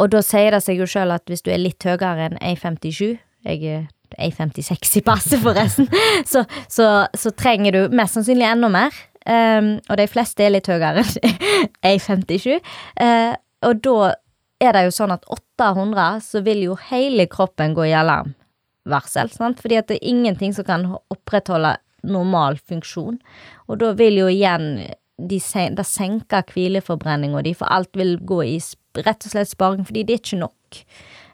Og 0.00 0.10
da 0.12 0.22
sier 0.24 0.54
det 0.54 0.62
seg 0.64 0.80
jo 0.80 0.88
sjøl 0.88 1.12
at 1.14 1.26
hvis 1.28 1.44
du 1.44 1.50
er 1.52 1.60
litt 1.60 1.84
høyere 1.84 2.30
enn 2.30 2.38
1,57 2.40 3.18
Jeg 3.46 3.60
er 3.68 3.84
1,56 4.18 4.96
i 4.98 5.04
passet, 5.06 5.38
forresten. 5.42 5.86
så, 6.32 6.44
så, 6.68 6.88
så, 7.14 7.30
trenger 7.36 7.76
du 7.76 7.94
mest 7.94 8.18
sannsynlig 8.18 8.48
enda 8.48 8.70
mer. 8.72 8.96
Um, 9.20 9.76
og 9.92 10.00
de 10.00 10.08
fleste 10.10 10.44
er 10.44 10.54
litt 10.54 10.68
høyere 10.70 11.04
enn 11.04 11.94
1,57. 11.94 12.58
Uh, 13.00 13.36
og 13.68 13.82
da 13.84 14.12
er 14.60 14.76
det 14.76 14.86
jo 14.88 14.96
sånn 14.96 15.14
at 15.14 15.24
800, 15.30 16.24
så 16.24 16.42
vil 16.44 16.64
jo 16.66 16.76
hele 16.90 17.26
kroppen 17.30 17.76
gå 17.76 17.86
i 17.88 17.94
alarmvarsel, 17.96 19.30
sant? 19.32 19.60
Fordi 19.62 19.78
at 19.80 19.88
det 19.88 20.00
er 20.00 20.10
ingenting 20.12 20.56
som 20.56 20.66
kan 20.68 20.88
opprettholde 21.12 21.76
normal 22.04 22.58
funksjon. 22.60 23.20
Og 23.68 23.80
da 23.80 23.92
vil 23.96 24.20
jo 24.20 24.28
igjen 24.32 24.72
de 25.20 25.40
sen 25.42 25.76
det 25.76 25.84
senker 25.88 26.44
hvileforbrenninga 26.48 27.42
di, 27.44 27.54
for 27.56 27.68
alt 27.72 27.92
vil 27.96 28.16
gå 28.24 28.42
i 28.48 28.58
rett 28.98 29.26
og 29.26 29.32
slett 29.32 29.50
sparing, 29.50 29.84
fordi 29.86 30.04
det 30.06 30.16
er 30.16 30.22
ikke 30.22 30.40
nok. 30.40 30.80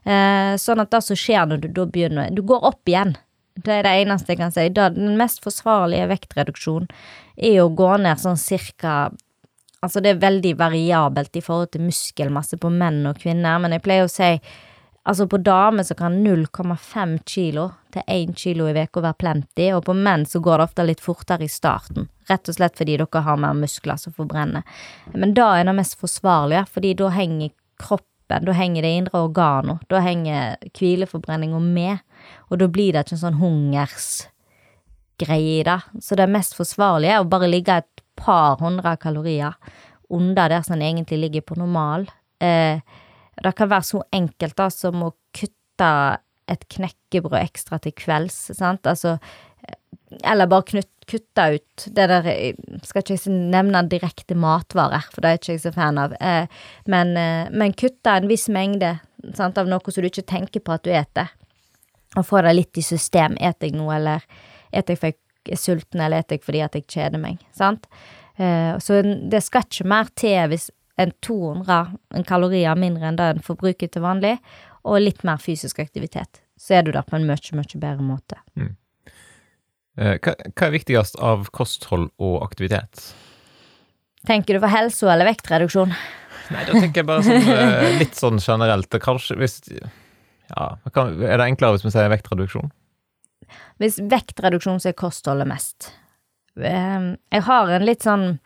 Eh, 0.06 0.54
sånn 0.60 0.82
at 0.82 0.92
det 0.92 1.02
som 1.02 1.18
skjer 1.18 1.48
når 1.50 1.64
du 1.64 1.68
da 1.74 1.84
begynner 1.90 2.30
Du 2.30 2.44
går 2.46 2.62
opp 2.68 2.86
igjen. 2.86 3.16
Det 3.56 3.72
er 3.72 3.86
det 3.86 3.94
eneste 4.04 4.34
jeg 4.34 4.38
kan 4.38 4.52
si. 4.54 4.68
Den 4.70 5.16
mest 5.18 5.40
forsvarlige 5.42 6.10
vektreduksjonen 6.12 6.90
er 7.36 7.62
å 7.62 7.72
gå 7.72 7.96
ned 8.02 8.20
sånn 8.22 8.40
cirka 8.40 9.06
Altså, 9.84 10.00
det 10.00 10.14
er 10.14 10.22
veldig 10.22 10.54
variabelt 10.58 11.36
i 11.36 11.42
forhold 11.44 11.68
til 11.74 11.84
muskelmasse 11.84 12.56
på 12.58 12.70
menn 12.72 13.04
og 13.06 13.20
kvinner, 13.20 13.60
men 13.60 13.74
jeg 13.76 13.82
pleier 13.84 14.06
å 14.06 14.10
si 14.10 14.30
Altså, 15.06 15.28
på 15.30 15.38
damer 15.38 15.86
så 15.86 15.94
kan 15.94 16.26
0,5 16.26 17.18
kilo 17.26 17.70
til 17.94 18.02
1 18.06 18.36
kilo 18.36 18.66
i 18.66 18.74
uka 18.74 19.00
være 19.04 19.14
plenty, 19.20 19.72
og 19.76 19.84
på 19.86 19.94
menn 19.94 20.26
så 20.26 20.40
går 20.42 20.58
det 20.58 20.64
ofte 20.66 20.86
litt 20.88 21.04
fortere 21.04 21.46
i 21.46 21.52
starten, 21.52 22.08
rett 22.26 22.48
og 22.50 22.54
slett 22.56 22.78
fordi 22.78 22.96
dere 22.98 23.22
har 23.22 23.38
mer 23.38 23.54
muskler 23.54 23.96
som 24.02 24.12
forbrenner. 24.16 24.62
Men 25.14 25.34
da 25.38 25.60
er 25.60 25.64
det 25.68 25.76
mest 25.78 25.94
forsvarlige, 26.00 26.64
fordi 26.74 26.90
da 26.98 27.06
henger 27.14 27.50
kroppen, 27.78 28.44
da 28.48 28.52
henger 28.58 28.82
det 28.82 28.92
indre 28.98 29.22
organet, 29.28 29.78
da 29.86 29.98
henger 30.02 30.56
hvileforbrenninga 30.74 31.60
med, 31.62 31.96
og 32.50 32.58
da 32.58 32.66
blir 32.66 32.92
det 32.92 33.00
ikke 33.06 33.14
en 33.20 33.22
sånn 33.22 33.42
hungersgreie 33.44 35.52
i 35.60 35.62
det. 35.70 35.80
Så 36.02 36.18
det 36.18 36.34
mest 36.34 36.58
forsvarlige 36.58 37.14
er 37.14 37.22
å 37.22 37.30
bare 37.30 37.52
ligge 37.52 37.78
et 37.78 37.94
par 38.18 38.58
hundre 38.58 38.98
kalorier 38.98 39.54
under 40.10 40.50
der 40.50 40.62
som 40.66 40.82
egentlig 40.82 41.22
ligger 41.22 41.46
på 41.46 41.54
normal. 41.62 42.10
Eh, 42.42 42.82
det 43.42 43.52
kan 43.56 43.70
være 43.70 43.88
så 43.90 44.02
enkelt 44.16 44.56
da 44.58 44.68
som 44.72 45.02
å 45.04 45.12
kutte 45.36 45.90
et 46.46 46.66
knekkebrød 46.70 47.40
ekstra 47.40 47.78
til 47.82 47.94
kvelds, 47.96 48.52
sant, 48.56 48.86
altså 48.86 49.18
Eller 50.22 50.46
bare 50.46 50.62
knutt, 50.68 50.92
kutte 51.10 51.46
ut 51.56 51.86
det 51.96 52.06
der 52.10 52.28
Skal 52.86 53.02
ikke 53.02 53.16
jeg 53.16 53.32
nevne 53.52 53.82
direkte 53.90 54.36
matvarer, 54.38 55.08
for 55.12 55.22
det 55.22 55.30
er 55.30 55.40
ikke 55.40 55.56
jeg 55.56 55.64
så 55.64 55.72
fan 55.74 55.98
av, 55.98 56.14
eh, 56.20 56.46
men, 56.86 57.16
eh, 57.16 57.50
men 57.50 57.74
kutte 57.74 58.14
en 58.14 58.28
viss 58.30 58.48
mengde 58.48 58.98
sant, 59.34 59.58
av 59.58 59.66
noe 59.66 59.92
som 59.92 60.02
du 60.02 60.08
ikke 60.08 60.26
tenker 60.26 60.62
på 60.62 60.76
at 60.76 60.84
du 60.86 60.92
eter, 60.94 61.32
og 62.16 62.26
få 62.26 62.42
det 62.46 62.54
litt 62.54 62.78
i 62.78 62.84
system. 62.86 63.34
Eter 63.40 63.66
jeg 63.66 63.76
noe, 63.76 63.96
eller 63.96 64.22
eter 64.72 64.94
jeg 64.94 65.00
for 65.00 65.10
jeg 65.10 65.56
er 65.56 65.60
sulten, 65.60 66.00
eller 66.00 66.22
eter 66.22 66.38
jeg 66.38 66.46
fordi 66.46 66.62
at 66.62 66.78
jeg 66.78 66.86
kjeder 66.86 67.22
meg, 67.22 67.42
sant. 67.56 67.88
Eh, 68.36 68.78
så 68.78 69.00
det 69.02 69.42
skal 69.42 69.66
ikke 69.66 69.88
mer 69.88 70.10
til 70.14 70.50
hvis 70.52 70.70
enn 71.00 71.12
200 71.24 72.24
kalorier 72.28 72.78
mindre 72.78 73.10
enn 73.10 73.18
det 73.18 73.28
en 73.34 73.44
forbruker 73.44 73.90
til 73.92 74.04
vanlig, 74.04 74.36
og 74.86 75.02
litt 75.02 75.24
mer 75.26 75.40
fysisk 75.42 75.80
aktivitet. 75.82 76.42
Så 76.56 76.78
er 76.78 76.86
du 76.86 76.92
der 76.94 77.04
på 77.04 77.18
en 77.18 77.26
mye, 77.28 77.56
mye 77.58 77.80
bedre 77.82 78.04
måte. 78.04 78.38
Mm. 78.56 78.74
Eh, 79.96 80.16
hva, 80.20 80.34
hva, 80.36 80.68
er 80.68 80.74
viktigst 80.76 81.18
av 81.24 81.48
kosthold 81.56 82.10
og 82.22 82.38
aktivitet? 82.44 83.10
Tenker 84.28 84.56
du 84.56 84.62
for 84.62 84.72
helse 84.72 85.08
eller 85.10 85.28
vektreduksjon? 85.28 85.92
Nei, 86.54 86.62
da 86.68 86.78
tenker 86.78 87.02
jeg 87.02 87.08
bare 87.08 87.24
sånn, 87.26 87.52
eh, 87.58 87.92
litt 88.00 88.18
sånn 88.18 88.40
generelt. 88.42 88.98
Kanskje 89.02 89.38
hvis 89.40 89.60
Ja, 90.46 90.76
er 90.86 91.40
det 91.40 91.46
enklere 91.48 91.74
hvis 91.74 91.86
vi 91.86 91.94
sier 91.94 92.12
vektreduksjon? 92.12 92.70
Hvis 93.82 93.98
vektreduksjon 93.98 94.78
så 94.82 94.92
er 94.92 94.98
kostholdet 94.98 95.48
mest. 95.50 95.90
Ehm, 96.56 97.16
jeg 97.32 97.44
har 97.46 97.72
en 97.74 97.84
litt 97.84 98.06
sånn 98.06 98.38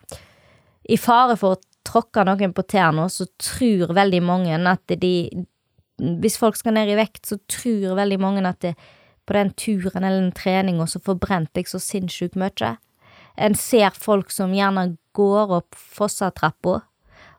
I 0.91 0.97
fare 0.99 1.37
for 1.39 1.55
å 1.55 1.61
tråkke 1.87 2.25
noen 2.27 2.53
på 2.55 2.65
tærne, 2.69 3.07
så 3.09 3.27
tror 3.41 3.93
veldig 3.97 4.21
mange 4.23 4.59
at 4.69 4.99
de 5.01 5.45
Hvis 6.01 6.39
folk 6.41 6.55
skal 6.57 6.73
ned 6.73 6.89
i 6.89 6.95
vekt, 6.97 7.27
så 7.29 7.37
tror 7.45 7.95
veldig 7.95 8.17
mange 8.19 8.41
at 8.47 8.61
det, 8.61 8.73
på 9.27 9.33
den 9.33 9.51
turen 9.53 10.03
eller 10.03 10.21
den 10.21 10.31
treninga 10.31 10.87
så 10.87 10.99
forbrente 10.99 11.61
jeg 11.61 11.67
så 11.69 11.77
sinnssykt 11.77 12.35
mye. 12.35 12.77
En 13.37 13.53
ser 13.55 13.93
folk 13.93 14.31
som 14.33 14.55
gjerne 14.55 14.95
går 15.13 15.53
opp 15.59 15.75
Fossatrappa, 15.77 16.79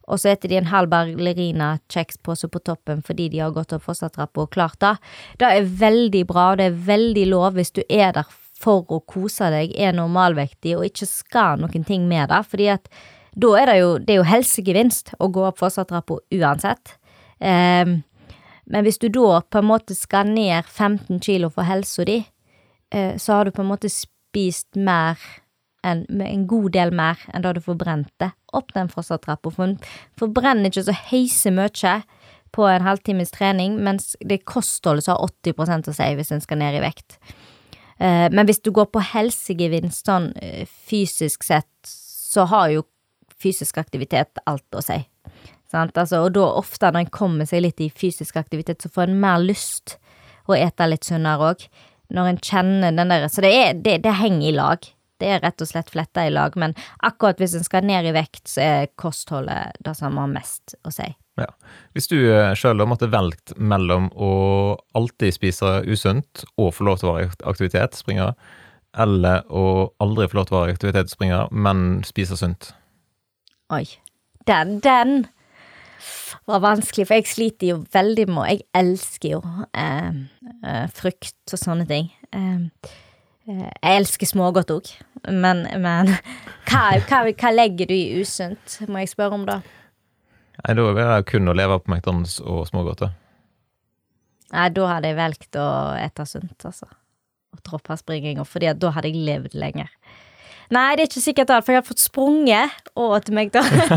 og 0.07 0.21
så 0.21 0.33
eter 0.33 0.53
de 0.53 0.61
en 0.61 0.71
halv 0.71 0.93
ballerina 0.93 1.73
kjekspose 1.91 2.49
på 2.53 2.63
toppen 2.63 3.03
fordi 3.07 3.29
de 3.33 3.43
har 3.43 3.55
gått 3.55 3.75
opp 3.75 3.83
Fossatrappa 3.87 4.45
og 4.45 4.53
klart 4.55 4.79
det. 4.83 4.95
Det 5.43 5.49
er 5.49 5.75
veldig 5.83 6.23
bra, 6.31 6.53
og 6.53 6.63
det 6.63 6.69
er 6.71 6.81
veldig 6.87 7.27
lov 7.33 7.59
hvis 7.59 7.75
du 7.75 7.83
er 7.89 8.15
der 8.15 8.31
for 8.63 8.87
å 8.95 9.01
kose 9.11 9.51
deg, 9.51 9.75
er 9.75 9.95
normalvektig 9.97 10.77
og 10.79 10.87
ikke 10.87 11.09
skal 11.09 11.59
noen 11.63 11.87
ting 11.87 12.07
med 12.11 12.31
det, 12.31 12.43
fordi 12.47 12.69
at 12.77 12.89
da 13.33 13.53
er 13.57 13.71
det 13.71 13.77
jo, 13.79 13.93
det 13.99 14.15
er 14.15 14.21
jo 14.21 14.29
helsegevinst 14.29 15.15
å 15.23 15.29
gå 15.33 15.45
opp 15.49 15.61
Fossatrappa 15.63 16.19
uansett. 16.37 16.97
Um, 17.41 18.03
men 18.73 18.87
hvis 18.87 19.01
du 19.01 19.09
da 19.13 19.41
på 19.43 19.63
en 19.63 19.71
måte 19.71 19.97
skal 19.97 20.29
ned 20.29 20.69
15 20.69 21.21
kilo 21.25 21.49
for 21.53 21.67
helsa 21.67 22.05
di, 22.09 22.21
uh, 22.95 23.15
så 23.17 23.39
har 23.39 23.49
du 23.49 23.55
på 23.57 23.65
en 23.65 23.73
måte 23.73 23.91
spist 23.93 24.77
mer 24.77 25.21
en, 25.83 26.05
en 26.23 26.45
god 26.47 26.71
del 26.77 26.93
mer 26.95 27.25
enn 27.33 27.43
da 27.43 27.55
du 27.57 27.63
forbrente 27.65 28.31
opp 28.55 28.75
den 28.77 28.93
Fossatrappa. 28.93 29.51
For 29.51 29.71
en 29.71 29.79
forbrenner 30.21 30.71
ikke 30.71 30.87
så 30.91 30.99
heise 31.09 31.55
mye 31.55 31.97
på 32.53 32.69
en 32.69 32.85
halvtimes 32.85 33.33
trening, 33.33 33.79
mens 33.81 34.13
det 34.21 34.43
kostholdet 34.45 35.07
så 35.07 35.17
har 35.17 35.33
80 35.33 35.89
å 35.89 35.97
si 35.97 36.13
hvis 36.19 36.35
en 36.37 36.45
skal 36.45 36.61
ned 36.61 36.77
i 36.77 36.85
vekt. 36.85 37.17
Uh, 37.97 38.29
men 38.29 38.45
hvis 38.45 38.61
du 38.61 38.71
går 38.77 38.93
på 38.93 39.01
helsegevinst 39.13 40.09
sånn 40.09 40.33
eh, 40.43 40.67
fysisk 40.67 41.45
sett, 41.47 41.71
så 42.33 42.47
har 42.51 42.71
jo 42.73 42.85
fysisk 43.43 43.81
aktivitet 43.83 44.41
alt 44.47 44.79
å 44.79 44.85
si. 44.85 45.01
Altså, 45.73 46.21
og 46.27 46.35
da 46.37 46.45
ofte 46.61 46.91
når 46.93 47.07
en 47.07 47.15
kommer 47.15 47.49
seg 47.49 47.65
litt 47.65 47.81
i 47.81 47.89
fysisk 47.89 48.37
aktivitet, 48.37 48.83
så 48.83 48.93
får 48.93 49.09
en 49.09 49.21
mer 49.23 49.41
lyst 49.41 49.97
å 50.51 50.57
ete 50.57 50.89
litt 50.89 51.09
sunnere 51.09 51.53
òg. 51.53 51.65
Når 52.13 52.29
en 52.29 52.43
kjenner 52.45 52.93
den 52.93 53.09
der 53.09 53.29
Så 53.33 53.41
det, 53.41 53.53
er, 53.57 53.73
det, 53.81 54.03
det 54.05 54.19
henger 54.19 54.49
i 54.51 54.57
lag. 54.57 54.89
Det 55.23 55.31
er 55.31 55.41
rett 55.41 55.63
og 55.63 55.71
slett 55.71 55.91
fletta 55.93 56.27
i 56.27 56.33
lag, 56.35 56.57
men 56.59 56.75
akkurat 57.07 57.39
hvis 57.41 57.55
en 57.55 57.65
skal 57.65 57.87
ned 57.87 58.09
i 58.11 58.15
vekt, 58.15 58.43
så 58.51 58.61
er 58.65 58.91
kostholdet 58.99 59.79
det 59.81 59.95
som 59.97 60.19
har 60.19 60.29
mest 60.29 60.75
å 60.85 60.93
si. 60.93 61.07
Ja. 61.41 61.47
Hvis 61.97 62.11
du 62.11 62.19
eh, 62.19 62.53
sjøl 62.59 62.83
måtte 62.85 63.09
velgt 63.09 63.55
mellom 63.57 64.11
å 64.13 64.33
alltid 64.99 65.39
spise 65.39 65.79
usunt 65.87 66.43
og 66.61 66.75
få 66.77 66.89
lov 66.89 67.01
til 67.01 67.09
å 67.09 67.15
være 67.15 67.39
aktivitetsspringer, 67.49 68.35
eller 68.93 69.47
å 69.49 69.93
aldri 70.03 70.29
få 70.29 70.41
lov 70.41 70.51
til 70.51 70.59
å 70.59 70.61
være 70.65 70.77
aktivitetsspringer, 70.77 71.55
men 71.55 72.03
spise 72.05 72.37
sunt? 72.37 72.75
Oi. 73.73 73.87
Den, 74.47 74.81
den 74.85 75.27
var 76.47 76.61
vanskelig, 76.61 77.07
for 77.09 77.21
jeg 77.21 77.31
sliter 77.31 77.71
jo 77.71 77.77
veldig 77.95 78.27
med 78.29 78.51
Jeg 78.51 78.65
elsker 78.77 79.37
jo 79.37 79.41
eh, 79.79 80.19
eh, 80.67 80.87
frukt 80.93 81.55
og 81.55 81.61
sånne 81.61 81.87
ting. 81.89 82.11
Eh, 82.35 82.91
eh 83.49 83.69
jeg 83.83 84.01
elsker 84.03 84.29
smågodt 84.29 84.71
òg, 84.75 84.91
men, 85.31 85.65
men 85.83 86.13
hva, 86.69 86.83
hva, 87.09 87.23
hva 87.31 87.53
legger 87.55 87.89
du 87.91 87.95
i 87.97 88.21
usunt, 88.21 88.77
må 88.89 89.03
jeg 89.03 89.13
spørre 89.15 89.39
om 89.39 89.47
da? 89.49 89.61
Nei, 90.63 90.75
Da 90.77 90.85
vil 90.93 91.03
jeg 91.03 91.29
kun 91.33 91.49
å 91.49 91.57
leve 91.57 91.81
på 91.81 91.91
McDonald's 91.91 92.39
og 92.45 92.67
smågodt. 92.69 93.09
Nei, 94.53 94.69
da 94.77 94.91
hadde 94.91 95.09
jeg 95.09 95.19
valgt 95.19 95.57
å 95.57 95.69
ete 95.97 96.27
sunt, 96.29 96.59
altså. 96.69 96.91
Og 97.53 97.65
droppe 97.65 97.97
springinga, 97.97 98.45
fordi 98.45 98.69
da 98.77 98.93
hadde 98.93 99.11
jeg 99.11 99.25
levd 99.27 99.57
lenger. 99.57 99.89
Nei, 100.73 100.95
det 100.97 101.05
er 101.05 101.11
ikke 101.11 101.23
sikkert 101.23 101.51
det, 101.51 101.59
for 101.67 101.75
jeg 101.75 101.83
har 101.83 101.87
fått 101.87 102.01
sprunget 102.03 102.91
og 102.97 103.15
til 103.27 103.37
McDonald's. 103.37 103.93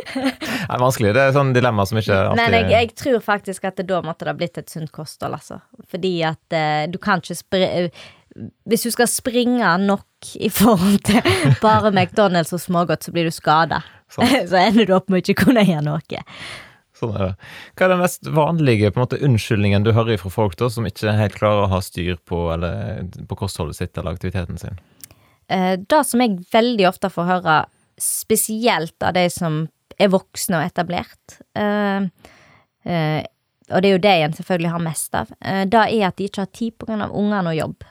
det 0.14 0.72
er 0.72 0.80
vanskelig. 0.80 1.12
Det 1.16 1.22
er 1.22 1.34
sånn 1.36 1.52
dilemma 1.56 1.84
som 1.88 2.00
ikke 2.00 2.16
alltid 2.16 2.40
Men 2.40 2.56
jeg, 2.56 2.68
jeg, 2.72 2.90
tror 3.00 3.24
faktisk 3.24 3.66
at 3.68 3.80
det 3.80 3.88
da 3.90 4.00
måtte 4.04 4.24
det 4.24 4.32
ha 4.32 4.38
blitt 4.38 4.60
et 4.60 4.72
sunt 4.72 4.92
kosthold, 4.94 5.36
altså. 5.36 5.60
Fordi 5.92 6.14
at 6.28 6.56
uh, 6.56 6.84
du 6.90 7.00
kan 7.02 7.24
ikke 7.24 7.36
spre... 7.38 7.70
Hvis 8.66 8.82
du 8.82 8.90
skal 8.90 9.06
springe 9.06 9.68
nok 9.84 10.30
i 10.42 10.48
forhold 10.50 11.04
til 11.06 11.20
bare 11.64 11.92
McDonald's 11.92 12.54
og 12.56 12.62
smågodt, 12.64 13.04
så 13.04 13.14
blir 13.14 13.28
du 13.28 13.34
skada. 13.34 13.82
Sånn. 14.12 14.32
så 14.50 14.62
ender 14.64 14.88
du 14.88 14.96
opp 14.96 15.12
med 15.12 15.20
å 15.20 15.24
ikke 15.26 15.44
kunne 15.44 15.66
gjøre 15.66 15.84
noe. 15.86 16.24
Sånn 16.94 17.12
er 17.18 17.22
det. 17.26 17.30
Hva 17.74 17.86
er 17.86 17.92
den 17.92 18.02
mest 18.02 18.32
vanlige 18.32 18.90
på 18.94 19.00
en 19.00 19.04
måte, 19.04 19.20
unnskyldningen 19.28 19.84
du 19.84 19.92
hører 19.92 20.18
fra 20.20 20.32
folk 20.32 20.56
da, 20.60 20.70
som 20.72 20.86
ikke 20.88 21.14
helt 21.18 21.36
klarer 21.36 21.66
å 21.66 21.72
ha 21.74 21.80
styr 21.84 22.16
på, 22.24 22.46
eller, 22.54 23.04
på 23.28 23.38
kostholdet 23.38 23.80
sitt 23.80 23.98
eller 23.98 24.16
aktiviteten 24.16 24.60
sin? 24.60 24.80
Eh, 25.48 25.76
det 25.78 26.02
som 26.08 26.22
jeg 26.22 26.40
veldig 26.52 26.88
ofte 26.88 27.10
får 27.12 27.28
høre, 27.28 27.58
spesielt 28.00 29.04
av 29.06 29.14
de 29.16 29.26
som 29.30 29.64
er 30.00 30.10
voksne 30.10 30.58
og 30.58 30.66
etablert, 30.66 31.38
eh, 31.54 32.06
eh, 32.84 33.20
og 33.70 33.80
det 33.80 33.88
er 33.88 33.94
jo 33.94 34.04
det 34.04 34.14
en 34.20 34.34
selvfølgelig 34.36 34.72
har 34.74 34.82
mest 34.84 35.14
av, 35.16 35.30
det 35.40 35.80
er 35.80 36.02
at 36.04 36.18
de 36.18 36.26
ikke 36.28 36.42
har 36.42 36.50
tid 36.52 36.82
av 36.84 37.14
ungene 37.16 37.48
og 37.48 37.56
jobb. 37.56 37.86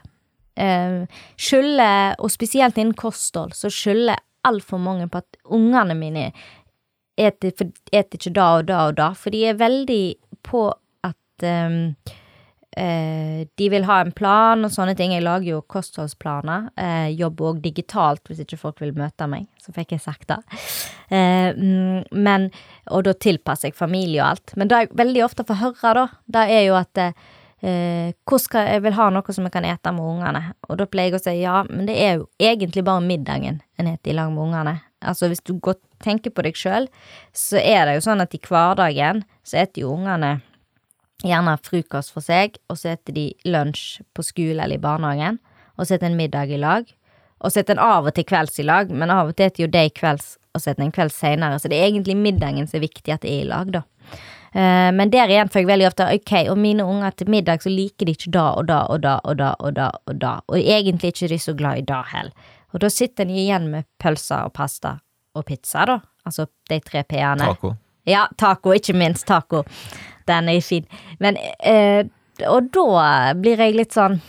Skylder, 1.42 2.14
og 2.22 2.30
spesielt 2.30 2.78
innen 2.78 2.94
kosthold, 2.94 3.56
så 3.58 3.72
skylder 3.74 4.22
altfor 4.46 4.78
mange 4.78 5.08
på 5.10 5.24
at 5.24 5.40
ungene 5.50 5.96
mine 5.98 6.28
eter 7.18 7.56
ikke 7.90 8.36
da 8.36 8.52
og 8.60 8.68
da 8.70 8.84
og 8.92 9.00
da, 9.02 9.10
for 9.18 9.34
de 9.34 9.48
er 9.50 9.58
veldig 9.58 10.04
på 10.46 10.68
at 11.02 11.48
Eh, 12.78 13.48
de 13.56 13.70
vil 13.70 13.86
ha 13.86 14.00
en 14.02 14.12
plan 14.16 14.66
og 14.66 14.72
sånne 14.74 14.96
ting. 14.98 15.14
Jeg 15.14 15.26
lager 15.26 15.52
jo 15.52 15.62
kostholdsplaner. 15.70 16.72
Eh, 16.80 17.12
jobber 17.20 17.52
òg 17.52 17.62
digitalt 17.64 18.26
hvis 18.30 18.42
ikke 18.44 18.60
folk 18.62 18.82
vil 18.84 18.96
møte 18.98 19.28
meg. 19.30 19.46
Så 19.62 19.76
fikk 19.76 19.96
jeg 19.96 20.04
sagt 20.04 20.28
det. 20.32 20.40
Eh, 21.14 21.54
mm, 21.54 22.10
men, 22.18 22.50
og 22.90 23.06
da 23.08 23.14
tilpasser 23.14 23.70
jeg 23.70 23.78
familie 23.78 24.24
og 24.24 24.34
alt. 24.34 24.58
Men 24.58 24.72
det 24.72 24.84
jeg 24.86 24.98
veldig 25.04 25.24
ofte 25.26 25.48
får 25.48 25.62
høre, 25.62 25.94
da, 26.00 26.08
det 26.38 26.46
er 26.58 26.64
jo 26.66 26.78
at 26.80 27.04
eh, 27.04 27.14
hvordan 27.64 28.44
skal, 28.44 28.72
jeg 28.74 28.84
vil 28.84 28.98
ha 28.98 29.10
noe 29.14 29.36
som 29.36 29.48
jeg 29.48 29.56
kan 29.56 29.68
ete 29.70 29.94
med 29.96 30.08
ungene. 30.16 30.44
Og 30.70 30.80
da 30.82 30.90
pleier 30.90 31.14
jeg 31.14 31.22
å 31.22 31.24
si 31.24 31.36
ja, 31.44 31.60
men 31.70 31.88
det 31.90 32.00
er 32.00 32.18
jo 32.18 32.28
egentlig 32.42 32.86
bare 32.88 33.06
middagen 33.06 33.62
en 33.78 33.94
spiser 33.94 34.12
i 34.12 34.18
lag 34.18 34.34
med 34.34 34.50
ungene. 34.50 34.80
Altså 35.04 35.30
hvis 35.30 35.44
du 35.44 35.56
godt 35.60 35.82
tenker 36.04 36.34
på 36.34 36.44
deg 36.46 36.58
sjøl, 36.60 36.90
så 37.36 37.60
er 37.60 37.86
det 37.88 37.98
jo 37.98 38.08
sånn 38.08 38.24
at 38.24 38.36
i 38.36 38.42
hverdagen 38.44 39.24
så 39.48 39.62
spiser 39.64 39.84
jo 39.84 39.94
ungene 39.96 40.38
gjerne 41.24 41.56
frokost 41.64 42.14
for 42.14 42.26
seg, 42.26 42.60
og 42.70 42.78
så 42.80 42.96
spiser 42.96 43.16
de 43.16 43.26
lunsj 43.50 44.04
på 44.16 44.26
skole 44.26 44.60
eller 44.60 44.78
i 44.78 44.84
barnehagen, 44.84 45.40
og 45.78 45.86
så 45.86 45.96
spiser 45.96 46.12
en 46.12 46.20
middag 46.20 46.54
i 46.54 46.62
lag. 46.62 46.86
Og 47.44 47.52
så 47.52 47.62
spiser 47.62 47.78
en 47.78 47.84
av 47.86 48.08
og 48.08 48.16
til 48.16 48.28
kvelds 48.28 48.60
i 48.60 48.68
lag, 48.68 48.92
men 48.92 49.14
av 49.14 49.32
og 49.32 49.38
til 49.38 49.52
spiser 49.52 49.66
jo 49.66 49.74
de 49.74 49.88
kvelds, 49.96 50.38
og 50.54 50.62
så 50.62 50.76
en 50.78 50.94
kveld 50.94 51.14
seinere, 51.16 51.58
så 51.60 51.72
det 51.72 51.80
er 51.80 51.90
egentlig 51.90 52.16
middagen 52.20 52.70
som 52.70 52.78
er 52.78 52.88
viktig 52.88 53.14
at 53.14 53.24
det 53.26 53.32
er 53.34 53.44
i 53.44 53.50
lag, 53.50 53.74
da. 53.74 53.84
Uh, 54.54 54.94
men 54.94 55.10
der 55.10 55.32
igjen 55.32 55.50
får 55.50 55.64
jeg 55.64 55.70
veldig 55.72 55.88
ofte 55.88 56.06
ok, 56.14 56.34
og 56.52 56.60
mine 56.62 56.86
unger 56.86 57.16
til 57.18 57.32
middag 57.34 57.64
så 57.64 57.72
liker 57.74 58.06
de 58.06 58.14
ikke 58.14 58.30
da 58.36 58.44
og 58.60 58.68
da 58.70 58.84
og 58.86 59.00
da 59.02 59.16
og 59.26 59.40
da 59.40 59.48
og 59.58 59.74
da 59.80 59.88
og 60.06 60.20
da, 60.22 60.34
og 60.46 60.60
egentlig 60.60 61.10
ikke 61.10 61.32
de 61.32 61.40
så 61.42 61.56
glad 61.58 61.82
i 61.82 61.86
det 61.90 62.02
heller. 62.12 62.52
Og 62.74 62.82
da 62.82 62.90
sitter 62.90 63.26
de 63.30 63.38
igjen 63.38 63.66
med 63.72 63.88
pølser 64.02 64.46
og 64.46 64.54
pasta 64.54 65.00
og 65.34 65.46
pizza, 65.50 65.88
da, 65.90 65.98
altså 66.26 66.46
de 66.70 66.80
tre 66.86 67.02
p-ene. 67.10 67.50
Taco. 67.50 67.74
Ja, 68.06 68.28
taco, 68.38 68.74
ikke 68.76 68.94
minst 68.98 69.26
taco. 69.30 69.64
Den 70.30 70.50
er 70.50 70.62
fin. 70.64 70.86
Men 71.20 71.38
eh, 71.60 72.06
Og 72.50 72.70
da 72.74 73.34
blir 73.38 73.60
jeg 73.62 73.76
litt 73.78 73.94
sånn 73.94 74.20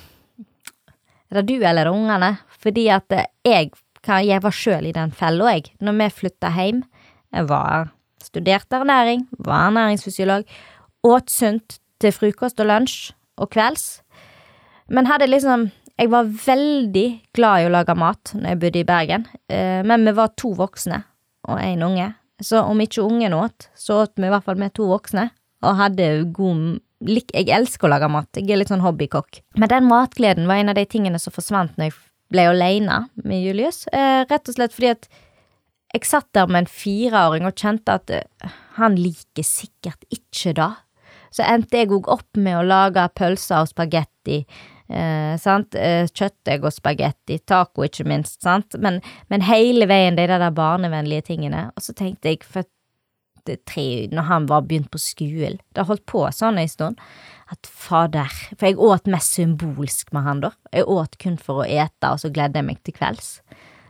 Er 1.30 1.40
det 1.40 1.46
du 1.48 1.64
eller 1.64 1.90
ungene? 1.90 2.36
Fordi 2.60 2.88
at 2.92 3.12
eh, 3.12 3.28
jeg, 3.44 3.72
jeg 4.04 4.42
var 4.44 4.54
sjøl 4.54 4.88
i 4.90 4.94
den 4.96 5.12
fella, 5.12 5.54
jeg. 5.56 5.72
Når 5.80 5.98
vi 6.00 6.10
flytta 6.22 6.52
hjem. 6.54 6.84
Jeg 7.34 7.48
var 7.50 7.90
studerte 8.22 8.78
ernæring, 8.78 9.26
var 9.42 9.68
ernæringsfysiolog, 9.68 10.44
åt 11.04 11.30
sunt 11.32 11.78
til 12.00 12.12
frokost 12.14 12.60
og 12.62 12.68
lunsj 12.70 13.12
og 13.40 13.50
kvelds. 13.54 14.02
Men 14.88 15.10
hadde 15.10 15.30
liksom 15.30 15.70
Jeg 15.94 16.10
var 16.10 16.26
veldig 16.26 17.20
glad 17.38 17.60
i 17.62 17.66
å 17.68 17.70
lage 17.70 17.94
mat 17.94 18.32
når 18.34 18.48
jeg 18.48 18.58
bodde 18.64 18.80
i 18.80 18.86
Bergen, 18.88 19.26
eh, 19.46 19.78
men 19.86 20.02
vi 20.02 20.10
var 20.16 20.32
to 20.34 20.48
voksne 20.58 21.04
og 21.46 21.60
én 21.62 21.84
unge. 21.86 22.08
Så 22.42 22.64
om 22.66 22.80
ikke 22.82 23.04
ungen 23.04 23.36
åt, 23.36 23.68
så 23.78 24.00
åt 24.02 24.16
vi 24.16 24.26
i 24.26 24.32
hvert 24.32 24.42
fall 24.42 24.58
med 24.58 24.74
to 24.74 24.88
voksne 24.90 25.28
og 25.64 25.78
hadde 25.80 26.08
god 26.34 26.80
Jeg 27.04 27.50
elsker 27.52 27.88
å 27.88 27.90
lage 27.92 28.08
mat, 28.08 28.30
jeg 28.38 28.48
er 28.48 28.60
litt 28.62 28.70
sånn 28.72 28.84
hobbykokk. 28.84 29.42
Men 29.60 29.68
den 29.68 29.88
matgleden 29.90 30.46
var 30.48 30.62
en 30.62 30.72
av 30.72 30.78
de 30.78 30.86
tingene 30.88 31.18
som 31.20 31.34
forsvant 31.34 31.74
når 31.76 31.90
jeg 31.90 31.96
ble 32.32 32.48
alene 32.50 33.04
med 33.24 33.42
Julius. 33.44 33.84
Eh, 33.92 34.24
rett 34.30 34.48
og 34.48 34.56
slett 34.56 34.74
fordi 34.74 34.92
at 34.94 35.08
jeg 35.94 36.08
satt 36.08 36.30
der 36.34 36.50
med 36.50 36.64
en 36.64 36.70
fireåring 36.70 37.46
og 37.46 37.58
kjente 37.60 37.98
at 38.00 38.10
eh, 38.14 38.54
han 38.78 38.96
liker 38.98 39.46
sikkert 39.46 40.06
ikke 40.14 40.54
det. 40.58 40.70
Så 41.34 41.44
endte 41.46 41.82
jeg 41.82 41.92
òg 41.94 42.08
opp 42.10 42.38
med 42.38 42.60
å 42.60 42.66
lage 42.66 43.04
pølser 43.18 43.64
og 43.64 43.70
spagetti. 43.70 44.44
Eh, 44.88 45.34
sant? 45.42 45.74
Kjøttdeig 45.74 46.64
og 46.64 46.74
spagetti, 46.74 47.40
taco 47.46 47.86
ikke 47.86 48.06
minst, 48.06 48.40
sant, 48.44 48.76
men, 48.78 49.00
men 49.32 49.46
hele 49.46 49.88
veien 49.90 50.18
de 50.18 50.28
der 50.30 50.44
barnevennlige 50.54 51.28
tingene. 51.32 51.66
Og 51.74 51.86
så 51.86 51.94
tenkte 51.96 52.30
jeg, 52.30 52.44
for 52.46 52.66
tre, 53.68 53.86
når 54.12 54.28
han 54.30 54.48
var 54.50 54.64
begynt 54.66 54.90
på 54.92 55.00
skolen. 55.02 55.60
Det 55.72 55.82
har 55.82 55.90
holdt 55.90 56.06
på 56.10 56.24
sånn 56.32 56.58
en 56.60 56.70
stund. 56.70 57.02
At 57.52 57.68
fader 57.68 58.30
For 58.56 58.70
jeg 58.70 58.80
åt 58.80 59.10
mest 59.10 59.36
symbolsk 59.36 60.14
med 60.16 60.24
han, 60.24 60.40
da. 60.46 60.54
Jeg 60.72 60.88
åt 60.90 61.18
kun 61.20 61.36
for 61.40 61.62
å 61.62 61.68
ete, 61.68 62.10
og 62.10 62.22
så 62.22 62.32
gledde 62.32 62.60
jeg 62.60 62.68
meg 62.70 62.80
til 62.82 62.96
kvelds. 62.96 63.36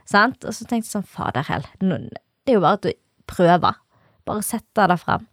Sant? 0.05 0.43
Og 0.43 0.53
så 0.53 0.67
tenkte 0.67 0.89
jeg 0.89 0.93
sånn, 0.97 1.07
fader 1.07 1.47
hell, 1.47 1.65
det 1.79 2.53
er 2.53 2.59
jo 2.59 2.65
bare 2.65 2.91
å 2.91 2.95
prøve. 3.31 3.71
Bare 4.25 4.45
sette 4.45 4.87
det 4.91 4.99
fram. 5.01 5.25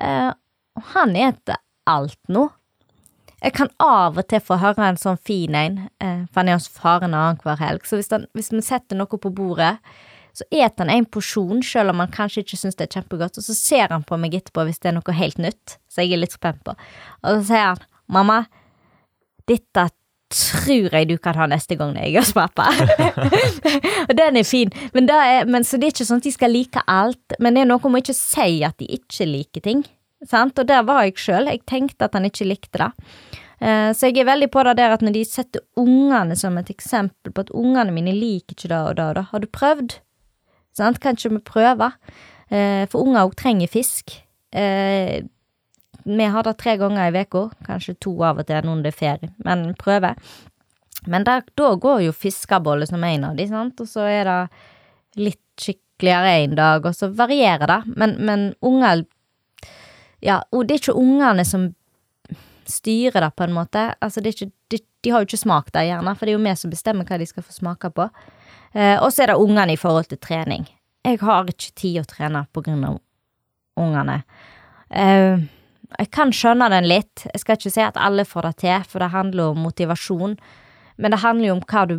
Eh, 0.00 0.30
og 0.74 0.86
han 0.94 1.16
eter 1.16 1.60
alt 1.90 2.20
nå. 2.32 2.48
Jeg 3.44 3.52
kan 3.58 3.68
av 3.82 4.16
og 4.16 4.24
til 4.30 4.40
få 4.40 4.56
høre 4.62 4.86
en 4.88 5.00
sånn 5.00 5.20
fin 5.20 5.54
en, 5.58 5.76
eh, 6.00 6.24
for 6.32 6.40
han 6.40 6.48
er 6.48 6.56
hos 6.56 6.70
faren 6.72 7.12
annenhver 7.12 7.60
helg, 7.60 7.84
så 7.84 7.98
hvis, 8.00 8.08
han, 8.14 8.24
hvis 8.32 8.48
vi 8.54 8.62
setter 8.64 8.96
noe 8.96 9.20
på 9.20 9.32
bordet 9.36 9.76
så 10.34 10.46
eter 10.50 10.82
han 10.82 10.90
en 10.90 11.06
porsjon, 11.06 11.62
selv 11.62 11.94
om 11.94 12.02
han 12.02 12.12
kanskje 12.14 12.42
ikke 12.42 12.58
syns 12.58 12.78
det 12.78 12.88
er 12.88 12.96
kjempegodt, 12.98 13.38
og 13.38 13.46
så 13.46 13.54
ser 13.56 13.94
han 13.94 14.06
på 14.06 14.18
meg 14.20 14.34
etterpå 14.34 14.66
hvis 14.66 14.82
det 14.82 14.90
er 14.90 14.96
noe 14.98 15.16
helt 15.16 15.40
nytt, 15.42 15.76
så 15.86 16.02
jeg 16.02 16.16
er 16.16 16.24
litt 16.24 16.34
spent 16.34 16.62
på, 16.66 16.74
og 16.74 17.28
så 17.38 17.44
sier 17.52 17.68
han, 17.70 17.84
mamma, 18.10 18.40
dette 19.48 19.88
tror 20.34 20.96
jeg 20.96 21.06
du 21.06 21.14
kan 21.22 21.36
ha 21.38 21.46
neste 21.50 21.76
gang 21.78 21.94
jeg 22.00 22.16
er 22.16 22.24
hos 22.24 22.32
pappa. 22.34 22.66
og 24.08 24.14
den 24.18 24.40
er 24.40 24.48
fin, 24.48 24.72
men, 24.96 25.06
er, 25.06 25.44
men, 25.46 25.66
så 25.66 25.78
det 25.78 25.88
er 25.88 25.94
ikke 25.94 26.08
sånn 26.08 26.22
at 26.22 26.26
de 26.26 26.34
skal 26.34 26.54
like 26.54 26.82
alt, 26.90 27.38
men 27.38 27.54
det 27.54 27.62
er 27.62 27.70
noe 27.70 27.86
om 27.86 27.94
å 27.94 28.02
ikke 28.02 28.16
si 28.16 28.64
at 28.66 28.78
de 28.82 28.88
ikke 28.98 29.28
liker 29.30 29.64
ting, 29.68 29.84
sant, 30.26 30.58
og 30.58 30.66
der 30.66 30.82
var 30.88 31.04
jeg 31.06 31.18
sjøl, 31.20 31.50
jeg 31.52 31.62
tenkte 31.68 32.08
at 32.08 32.16
han 32.16 32.26
ikke 32.26 32.48
likte 32.48 32.80
det. 32.80 32.90
Eh, 33.60 33.90
så 33.94 34.10
jeg 34.10 34.22
er 34.22 34.28
veldig 34.32 34.50
på 34.52 34.64
det 34.66 34.74
der 34.80 34.96
at 34.96 35.04
når 35.04 35.14
de 35.14 35.24
setter 35.28 35.62
ungene 35.80 36.36
som 36.38 36.56
et 36.58 36.72
eksempel 36.72 37.32
på 37.32 37.44
at 37.44 37.52
ungene 37.54 37.94
mine 37.94 38.14
liker 38.16 38.56
ikke 38.56 38.72
det 38.72 38.80
og 38.80 38.96
det 38.98 39.06
og 39.06 39.14
det, 39.18 39.26
har 39.30 39.44
du 39.44 39.48
prøvd? 39.60 39.98
Sant? 40.74 41.00
Kanskje 41.02 41.32
vi 41.34 41.42
prøver. 41.44 41.94
Eh, 42.50 42.84
for 42.90 43.06
unger 43.06 43.24
òg 43.24 43.36
trenger 43.38 43.70
fisk. 43.70 44.16
Eh, 44.54 45.22
vi 46.04 46.24
har 46.24 46.44
det 46.44 46.56
tre 46.60 46.76
ganger 46.76 47.08
i 47.08 47.22
uka, 47.24 47.48
kanskje 47.66 47.96
to 48.00 48.12
av 48.22 48.42
og 48.42 48.46
til 48.46 48.66
når 48.66 48.82
det 48.84 48.92
er 48.92 48.98
ferie, 48.98 49.30
men 49.44 49.70
prøver. 49.80 50.18
Men 51.08 51.24
der, 51.24 51.44
da 51.56 51.74
går 51.80 52.04
jo 52.06 52.16
fiskebolle 52.16 52.86
som 52.88 53.04
en 53.04 53.24
av 53.30 53.38
de, 53.38 53.46
sant, 53.48 53.80
og 53.80 53.88
så 53.88 54.04
er 54.08 54.28
det 54.28 55.20
litt 55.20 55.40
skikkeligere 55.60 56.34
en 56.42 56.58
dag, 56.58 56.84
og 56.84 56.96
så 56.96 57.08
varierer 57.08 57.70
det. 57.70 57.80
Men, 57.96 58.16
men 58.20 58.52
unger 58.64 59.06
Ja, 60.24 60.38
og 60.56 60.64
det 60.64 60.74
er 60.74 60.80
ikke 60.80 60.96
ungene 60.96 61.44
som 61.44 61.66
styrer 62.64 63.20
det, 63.20 63.32
på 63.36 63.44
en 63.44 63.52
måte. 63.52 63.90
Altså, 64.00 64.22
det 64.24 64.30
er 64.30 64.38
ikke, 64.38 64.54
de, 64.72 64.78
de 65.04 65.12
har 65.12 65.22
jo 65.22 65.28
ikke 65.28 65.44
smakt 65.44 65.74
det, 65.76 65.86
gjerne, 65.90 66.14
for 66.16 66.26
det 66.26 66.32
er 66.32 66.38
jo 66.38 66.44
vi 66.44 66.54
som 66.56 66.72
bestemmer 66.72 67.08
hva 67.08 67.18
de 67.20 67.28
skal 67.28 67.44
få 67.44 67.52
smake 67.52 67.90
på. 67.94 68.08
Eh, 68.72 68.96
og 68.96 69.10
så 69.12 69.24
er 69.24 69.32
det 69.32 69.40
ungene 69.42 69.76
i 69.76 69.80
forhold 69.80 70.08
til 70.10 70.20
trening. 70.22 70.66
Jeg 71.04 71.20
har 71.20 71.50
ikke 71.50 71.74
tid 71.76 72.00
å 72.00 72.08
trene 72.08 72.46
på 72.52 72.64
grunn 72.64 72.86
av 72.88 72.98
ungene. 73.80 74.22
Eh, 74.88 75.44
jeg 75.98 76.10
kan 76.14 76.32
skjønne 76.34 76.70
den 76.72 76.88
litt. 76.88 77.26
Jeg 77.30 77.42
skal 77.42 77.58
ikke 77.58 77.74
si 77.74 77.84
at 77.84 78.00
alle 78.00 78.24
får 78.26 78.48
det 78.48 78.54
til, 78.64 78.86
for 78.88 79.04
det 79.04 79.12
handler 79.12 79.52
om 79.52 79.62
motivasjon. 79.66 80.38
Men 80.96 81.14
det 81.14 81.20
handler 81.22 81.50
jo 81.50 81.58
om 81.58 81.64
hva 81.68 81.84
du 81.90 81.96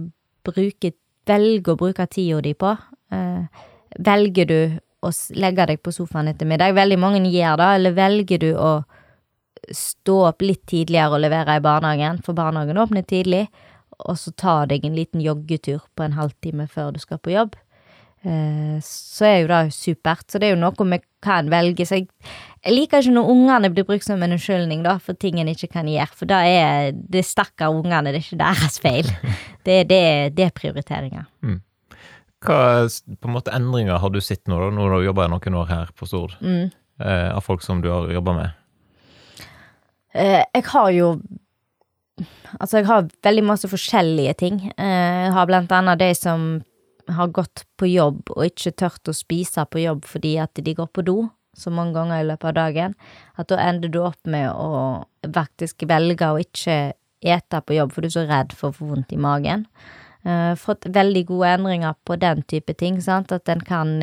bruker, 0.48 0.96
velger 1.30 1.76
å 1.76 1.80
bruke 1.80 2.08
tida 2.12 2.42
di 2.44 2.56
på. 2.58 2.74
Eh, 3.14 3.64
velger 4.10 4.50
du 4.50 4.60
å 5.06 5.14
legge 5.38 5.70
deg 5.70 5.84
på 5.86 5.94
sofaen 5.94 6.32
etter 6.32 6.50
middag? 6.50 6.76
Veldig 6.76 7.00
mange 7.00 7.22
gjør 7.30 7.62
det. 7.62 7.72
Eller 7.80 7.98
velger 7.98 8.42
du 8.42 8.52
å 8.58 8.72
stå 9.74 10.18
opp 10.30 10.44
litt 10.46 10.66
tidligere 10.70 11.18
og 11.18 11.24
levere 11.24 11.58
i 11.58 11.64
barnehagen, 11.64 12.22
for 12.26 12.38
barnehagen 12.38 12.80
åpner 12.82 13.06
tidlig, 13.08 13.46
og 14.04 14.18
så 14.20 14.34
ta 14.36 14.56
deg 14.70 14.86
en 14.86 14.98
liten 14.98 15.24
joggetur 15.24 15.86
på 15.96 16.06
en 16.06 16.18
halvtime 16.18 16.68
før 16.72 16.92
du 16.96 17.00
skal 17.00 17.22
på 17.24 17.34
jobb, 17.34 17.56
eh, 18.28 18.78
så 18.84 19.28
er 19.30 19.38
jo 19.40 19.52
det 19.52 19.62
supert. 19.76 20.26
Så 20.28 20.42
det 20.42 20.50
er 20.50 20.56
jo 20.56 20.62
noe 20.62 20.90
vi 20.92 21.00
kan 21.24 21.50
velge. 21.52 21.88
Så 21.88 22.02
jeg, 22.02 22.10
liker 22.68 23.02
ikke 23.02 23.16
når 23.16 23.32
ungene 23.32 23.72
blir 23.72 23.88
brukt 23.88 24.06
som 24.06 24.22
en 24.24 24.36
unnskyldning 24.36 24.84
da, 24.86 24.98
for 25.00 25.18
ting 25.18 25.40
en 25.40 25.52
ikke 25.52 25.72
kan 25.78 25.90
gjøre, 25.90 26.12
for 26.14 26.30
da 26.30 26.42
er 26.44 26.92
det 26.94 27.26
stakkar 27.26 27.74
ungene, 27.74 28.12
det 28.12 28.20
er 28.20 28.28
ikke 28.28 28.44
deres 28.44 28.82
feil. 28.84 29.14
Det, 29.66 29.80
det, 29.90 30.04
det 30.38 30.44
er 30.46 30.52
prioriteringer. 30.54 31.24
Mm. 31.42 31.62
Hva 32.46 32.86
på 32.86 33.30
en 33.30 33.34
måte 33.34 33.54
endringer 33.56 33.98
har 33.98 34.12
du 34.14 34.20
sett 34.22 34.44
nå, 34.46 34.60
da, 34.62 34.68
når 34.70 34.92
du 34.92 34.96
har 35.00 35.08
jobba 35.08 35.26
noen 35.32 35.58
år 35.58 35.72
her 35.72 35.96
på 35.98 36.06
Stord, 36.06 36.36
mm. 36.38 36.68
eh, 37.02 37.30
av 37.32 37.42
folk 37.42 37.66
som 37.66 37.82
du 37.82 37.90
har 37.90 38.12
jobba 38.14 38.36
med? 38.38 38.65
Eh, 40.16 40.44
jeg 40.54 40.70
har 40.72 40.92
jo 40.96 41.18
Altså, 42.56 42.78
jeg 42.78 42.88
har 42.88 43.10
veldig 43.28 43.42
masse 43.44 43.68
forskjellige 43.68 44.34
ting. 44.40 44.60
Eh, 44.80 45.24
jeg 45.26 45.32
har 45.36 45.48
blant 45.50 45.72
annet 45.76 46.00
de 46.00 46.14
som 46.16 46.46
har 47.12 47.28
gått 47.36 47.66
på 47.76 47.90
jobb 47.92 48.32
og 48.32 48.46
ikke 48.46 48.72
tørt 48.80 49.12
å 49.12 49.14
spise 49.14 49.66
på 49.68 49.82
jobb 49.84 50.06
fordi 50.08 50.38
at 50.40 50.56
de 50.56 50.74
går 50.78 50.88
på 50.96 51.04
do 51.04 51.18
så 51.60 51.74
mange 51.76 51.92
ganger 51.98 52.22
i 52.22 52.28
løpet 52.30 52.50
av 52.50 52.56
dagen, 52.56 52.96
at 53.36 53.48
da 53.48 53.60
ender 53.64 53.92
du 53.92 54.00
opp 54.04 54.20
med 54.28 54.48
å 54.52 55.04
faktisk 55.36 55.86
velge 55.88 56.28
å 56.28 56.40
ikke 56.40 56.96
ete 57.24 57.62
på 57.64 57.78
jobb, 57.78 57.94
for 57.94 58.04
du 58.04 58.10
er 58.10 58.16
så 58.16 58.26
redd 58.28 58.56
for 58.56 58.72
å 58.72 58.76
få 58.76 58.90
vondt 58.90 59.14
i 59.16 59.20
magen. 59.20 59.64
Uh, 60.28 60.52
fått 60.60 60.88
veldig 60.92 61.24
gode 61.30 61.54
endringer 61.56 61.96
på 62.04 62.18
den 62.20 62.44
type 62.44 62.76
ting, 62.76 63.00
sant, 63.04 63.32
at 63.32 63.48
en 63.52 63.64
kan, 63.64 63.96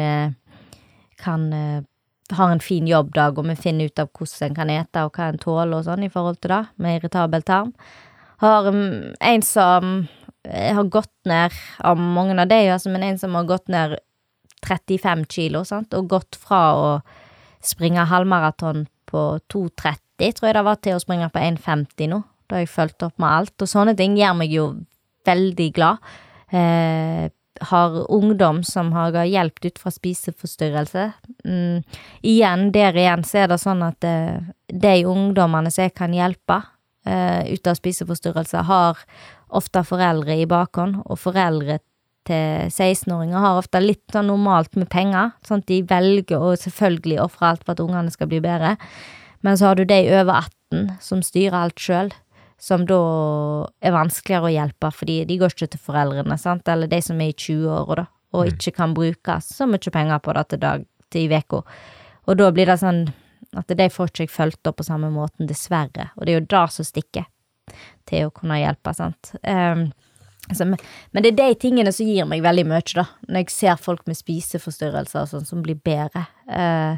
kan 1.21 1.45
har 2.31 2.53
en 2.53 2.63
fin 2.63 2.87
jobbdag, 2.87 3.39
og 3.39 3.49
vi 3.49 3.57
finner 3.59 3.91
ut 3.91 3.99
av 3.99 4.11
hvordan 4.15 4.49
en 4.49 4.57
kan 4.57 4.73
ete, 4.73 5.05
og 5.05 5.17
hva 5.17 5.29
en 5.33 5.41
tåler 5.43 5.77
og 5.79 5.87
sånn 5.89 6.07
i 6.07 6.13
forhold 6.13 6.41
til 6.41 6.55
det, 6.55 6.63
med 6.83 7.01
irritabel 7.01 7.45
tarm. 7.47 7.73
Har 8.43 8.69
um, 8.71 9.13
en 9.21 9.45
som 9.47 9.91
eh, 10.49 10.73
har 10.75 10.89
gått 10.91 11.13
ned, 11.29 11.55
av 11.79 11.99
mange 11.99 12.39
av 12.39 12.49
de, 12.51 12.63
altså, 12.75 12.93
men 12.93 13.05
en 13.07 13.21
som 13.21 13.37
har 13.39 13.49
gått 13.51 13.69
ned 13.73 13.99
35 14.67 15.27
kilo, 15.31 15.65
sant, 15.69 15.95
og 15.95 16.11
gått 16.11 16.39
fra 16.39 16.63
å 16.79 16.89
springe 17.63 18.07
halvmaraton 18.11 18.87
på 19.11 19.27
2,30, 19.53 20.33
tror 20.39 20.49
jeg 20.49 20.57
det 20.57 20.67
var, 20.67 20.81
til 20.83 20.97
å 20.97 21.03
springe 21.03 21.31
på 21.33 21.43
1,50 21.43 22.11
nå. 22.11 22.23
Da 22.49 22.59
har 22.59 22.65
jeg 22.65 22.73
fulgt 22.73 23.07
opp 23.07 23.21
med 23.23 23.31
alt, 23.31 23.55
og 23.63 23.71
sånne 23.71 23.95
ting 23.99 24.17
gjør 24.19 24.35
meg 24.39 24.55
jo 24.55 24.67
veldig 25.27 25.69
glad. 25.77 26.13
Eh, 26.53 27.31
har 27.61 27.97
ungdom 28.11 28.63
som 28.65 28.93
har 28.97 29.15
hjulpet 29.25 29.71
ut 29.71 29.79
fra 29.83 29.93
spiseforstyrrelse. 29.95 31.11
Mm, 31.45 31.83
igjen, 32.23 32.69
der 32.73 32.95
igjen, 32.95 33.25
så 33.27 33.43
er 33.43 33.49
det 33.51 33.59
sånn 33.63 33.83
at 33.83 34.05
eh, 34.07 34.43
de 34.71 34.93
ungdommene 35.11 35.73
som 35.75 35.89
jeg 35.89 35.95
kan 35.99 36.13
hjelpe 36.15 36.61
eh, 37.07 37.49
ut 37.55 37.67
av 37.67 37.79
spiseforstyrrelse, 37.81 38.63
har 38.69 39.01
ofte 39.53 39.83
foreldre 39.85 40.37
i 40.39 40.47
bakhånd, 40.47 41.01
og 41.05 41.19
foreldre 41.19 41.81
til 42.29 42.71
16-åringer 42.71 43.43
har 43.43 43.59
ofte 43.59 43.81
litt 43.83 44.15
sånn 44.15 44.31
normalt 44.31 44.77
med 44.79 44.89
penger, 44.93 45.33
sånn 45.43 45.65
at 45.65 45.67
de 45.73 45.81
velger 45.91 46.39
å 46.39 46.55
selvfølgelig 46.55 47.19
ofre 47.25 47.49
alt 47.51 47.65
for 47.67 47.75
at 47.75 47.83
ungene 47.83 48.15
skal 48.15 48.31
bli 48.31 48.39
bedre, 48.45 48.77
men 49.43 49.59
så 49.59 49.73
har 49.73 49.81
du 49.81 49.85
de 49.85 49.99
over 50.15 50.45
18 50.71 50.93
som 51.03 51.25
styrer 51.27 51.59
alt 51.65 51.83
sjøl, 51.83 52.13
som 52.63 52.87
da 52.87 53.01
er 53.83 53.91
vanskeligere 53.97 54.47
å 54.47 54.55
hjelpe, 54.55 54.93
fordi 54.95 55.25
de 55.27 55.41
går 55.41 55.51
ikke 55.51 55.73
til 55.75 55.83
foreldrene, 55.83 56.39
sant, 56.39 56.69
eller 56.71 56.87
de 56.87 57.01
som 57.03 57.19
er 57.21 57.33
i 57.33 57.35
20-åra, 57.35 58.05
da, 58.05 58.07
og 58.33 58.47
Mm. 58.47 58.53
ikke 58.55 58.73
kan 58.79 58.95
bruke 58.95 59.35
så 59.43 59.67
mye 59.69 59.91
penger 59.93 60.19
på 60.23 60.33
det 60.33 60.49
til 60.49 60.59
dag 60.63 60.87
til 61.13 61.29
i 61.29 61.41
uka. 61.41 61.63
Og 62.27 62.39
da 62.39 62.51
blir 62.55 62.71
det 62.71 62.79
sånn 62.81 63.05
at 63.59 63.69
de 63.69 63.89
får 63.93 64.11
ikke 64.11 64.25
jeg 64.25 64.33
fulgt 64.33 64.69
opp 64.71 64.79
på 64.81 64.87
samme 64.87 65.11
måten, 65.13 65.49
dessverre, 65.49 66.11
og 66.17 66.25
det 66.25 66.33
er 66.33 66.39
jo 66.41 66.47
det 66.55 66.63
som 66.73 66.87
stikker 66.89 67.27
til 68.09 68.29
å 68.29 68.33
kunne 68.35 68.61
hjelpe, 68.61 68.95
sant. 68.97 69.35
Um, 69.45 69.91
altså, 70.49 70.67
men 70.71 70.81
men 71.13 71.25
det 71.25 71.33
er 71.33 71.41
de 71.43 71.61
tingene 71.61 71.93
som 71.93 72.09
gir 72.09 72.29
meg 72.29 72.45
veldig 72.45 72.65
mye, 72.71 72.85
da, 72.97 73.07
når 73.29 73.45
jeg 73.45 73.55
ser 73.55 73.77
folk 73.83 74.07
med 74.09 74.17
spiseforstyrrelser 74.17 75.25
og 75.25 75.31
sånn 75.35 75.47
som 75.49 75.63
blir 75.65 75.77
bedre, 75.85 76.25
uh, 76.49 76.97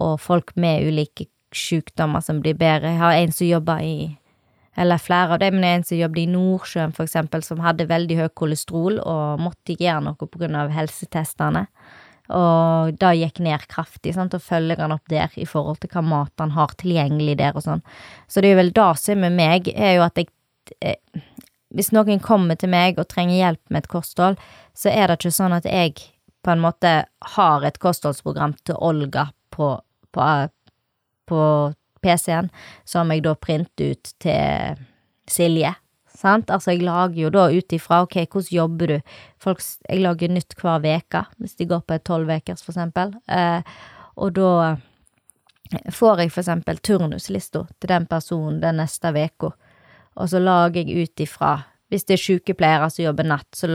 og 0.00 0.16
folk 0.24 0.54
med 0.56 0.86
ulike 0.88 1.28
sykdommer 1.54 2.24
som 2.24 2.40
blir 2.42 2.56
bedre. 2.58 2.94
Jeg 2.94 3.02
har 3.02 3.18
en 3.18 3.34
som 3.34 3.46
jobber 3.46 3.84
i 3.84 3.96
eller 4.76 4.98
flere 4.98 5.36
av 5.36 5.38
dem, 5.38 5.54
men 5.54 5.64
en 5.68 5.84
som 5.86 5.98
jobbet 5.98 6.24
i 6.24 6.30
Nordsjøen, 6.32 6.94
for 6.96 7.06
eksempel, 7.06 7.44
som 7.46 7.60
hadde 7.62 7.86
veldig 7.86 8.16
høy 8.18 8.30
kolesterol 8.34 8.98
og 8.98 9.42
måtte 9.42 9.76
gjøre 9.78 10.02
noe 10.08 10.18
på 10.18 10.40
grunn 10.40 10.56
av 10.58 10.72
helsetestene. 10.74 11.68
Og 12.32 12.96
da 12.96 13.10
gikk 13.12 13.42
ned 13.44 13.66
kraftig, 13.68 14.14
sant, 14.16 14.32
og 14.32 14.42
følger 14.42 14.80
han 14.80 14.94
opp 14.94 15.04
der 15.12 15.32
i 15.36 15.44
forhold 15.48 15.82
til 15.82 15.92
hva 15.92 16.00
mat 16.04 16.32
han 16.40 16.54
har 16.56 16.72
tilgjengelig 16.80 17.36
der 17.42 17.56
og 17.56 17.66
sånn. 17.66 17.84
Så 18.28 18.40
det 18.40 18.48
er 18.48 18.56
jo 18.56 18.62
vel 18.62 18.72
det 18.78 18.88
som 19.02 19.18
er 19.18 19.22
med 19.26 19.36
meg, 19.36 19.68
er 19.74 19.98
jo 19.98 20.06
at 20.06 20.20
jeg 20.20 20.30
eh, 20.80 21.00
Hvis 21.74 21.90
noen 21.90 22.20
kommer 22.22 22.54
til 22.54 22.70
meg 22.70 23.00
og 23.02 23.08
trenger 23.10 23.34
hjelp 23.34 23.70
med 23.70 23.82
et 23.82 23.90
kosthold, 23.90 24.36
så 24.78 24.92
er 24.92 25.08
det 25.08 25.16
ikke 25.18 25.32
sånn 25.34 25.56
at 25.56 25.64
jeg 25.66 25.96
på 26.44 26.52
en 26.52 26.62
måte 26.62 26.92
har 27.34 27.64
et 27.66 27.80
kostholdsprogram 27.82 28.54
til 28.62 28.78
Olga 28.78 29.26
på, 29.50 29.72
på, 30.14 30.28
på 31.26 31.40
PC-en, 32.04 32.52
som 32.84 33.10
jeg 33.10 33.24
da 33.26 33.34
printer 33.34 33.96
ut 33.96 34.12
til 34.22 34.84
Silje. 35.26 35.74
Sant? 36.24 36.48
Altså, 36.48 36.72
jeg 36.72 36.86
lager 36.86 37.18
jo 37.26 37.30
da 37.34 37.48
ut 37.52 37.74
ifra 37.76 38.00
ok, 38.06 38.22
hvordan 38.24 38.54
jobber 38.56 38.94
du? 38.94 38.96
Folk, 39.42 39.60
jeg 39.90 40.00
lager 40.00 40.32
nytt 40.32 40.56
hver 40.56 40.80
veke, 40.84 41.26
hvis 41.42 41.58
de 41.60 41.68
går 41.68 41.84
på 41.84 41.98
et 41.98 42.06
tolvvekers, 42.08 42.64
for 42.64 42.72
eksempel. 42.72 43.12
Eh, 43.28 43.76
og 44.16 44.32
da 44.38 44.54
får 45.92 46.22
jeg 46.22 46.32
for 46.32 46.44
eksempel 46.44 46.80
turnuslista 46.84 47.66
til 47.80 47.92
den 47.92 48.08
personen 48.08 48.62
den 48.62 48.80
neste 48.80 49.12
veka, 49.14 49.52
og 50.14 50.30
så 50.30 50.40
lager 50.40 50.84
jeg 50.84 51.08
ut 51.08 51.24
ifra 51.24 51.54
Hvis 51.92 52.06
det 52.08 52.14
er 52.14 52.22
sykepleiere 52.22 52.86
som 52.90 53.04
jobber 53.04 53.26
natt, 53.28 53.50
så 53.54 53.68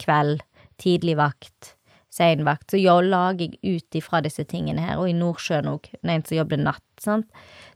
kveld, 0.00 0.40
tidlig 0.80 1.18
vakt, 1.20 1.74
sein 2.10 2.42
vakt, 2.48 2.72
så 2.72 2.80
jo, 2.80 2.96
lager 3.04 3.52
jeg 3.52 3.76
ut 3.76 3.98
ifra 4.00 4.22
disse 4.24 4.42
tingene 4.48 4.82
her, 4.82 4.98
og 4.98 5.10
i 5.10 5.14
Nordsjøen 5.14 5.68
òg, 5.70 5.90
en 6.02 6.24
som 6.24 6.38
jobber 6.38 6.58
natt, 6.58 6.82
sant, 6.98 7.28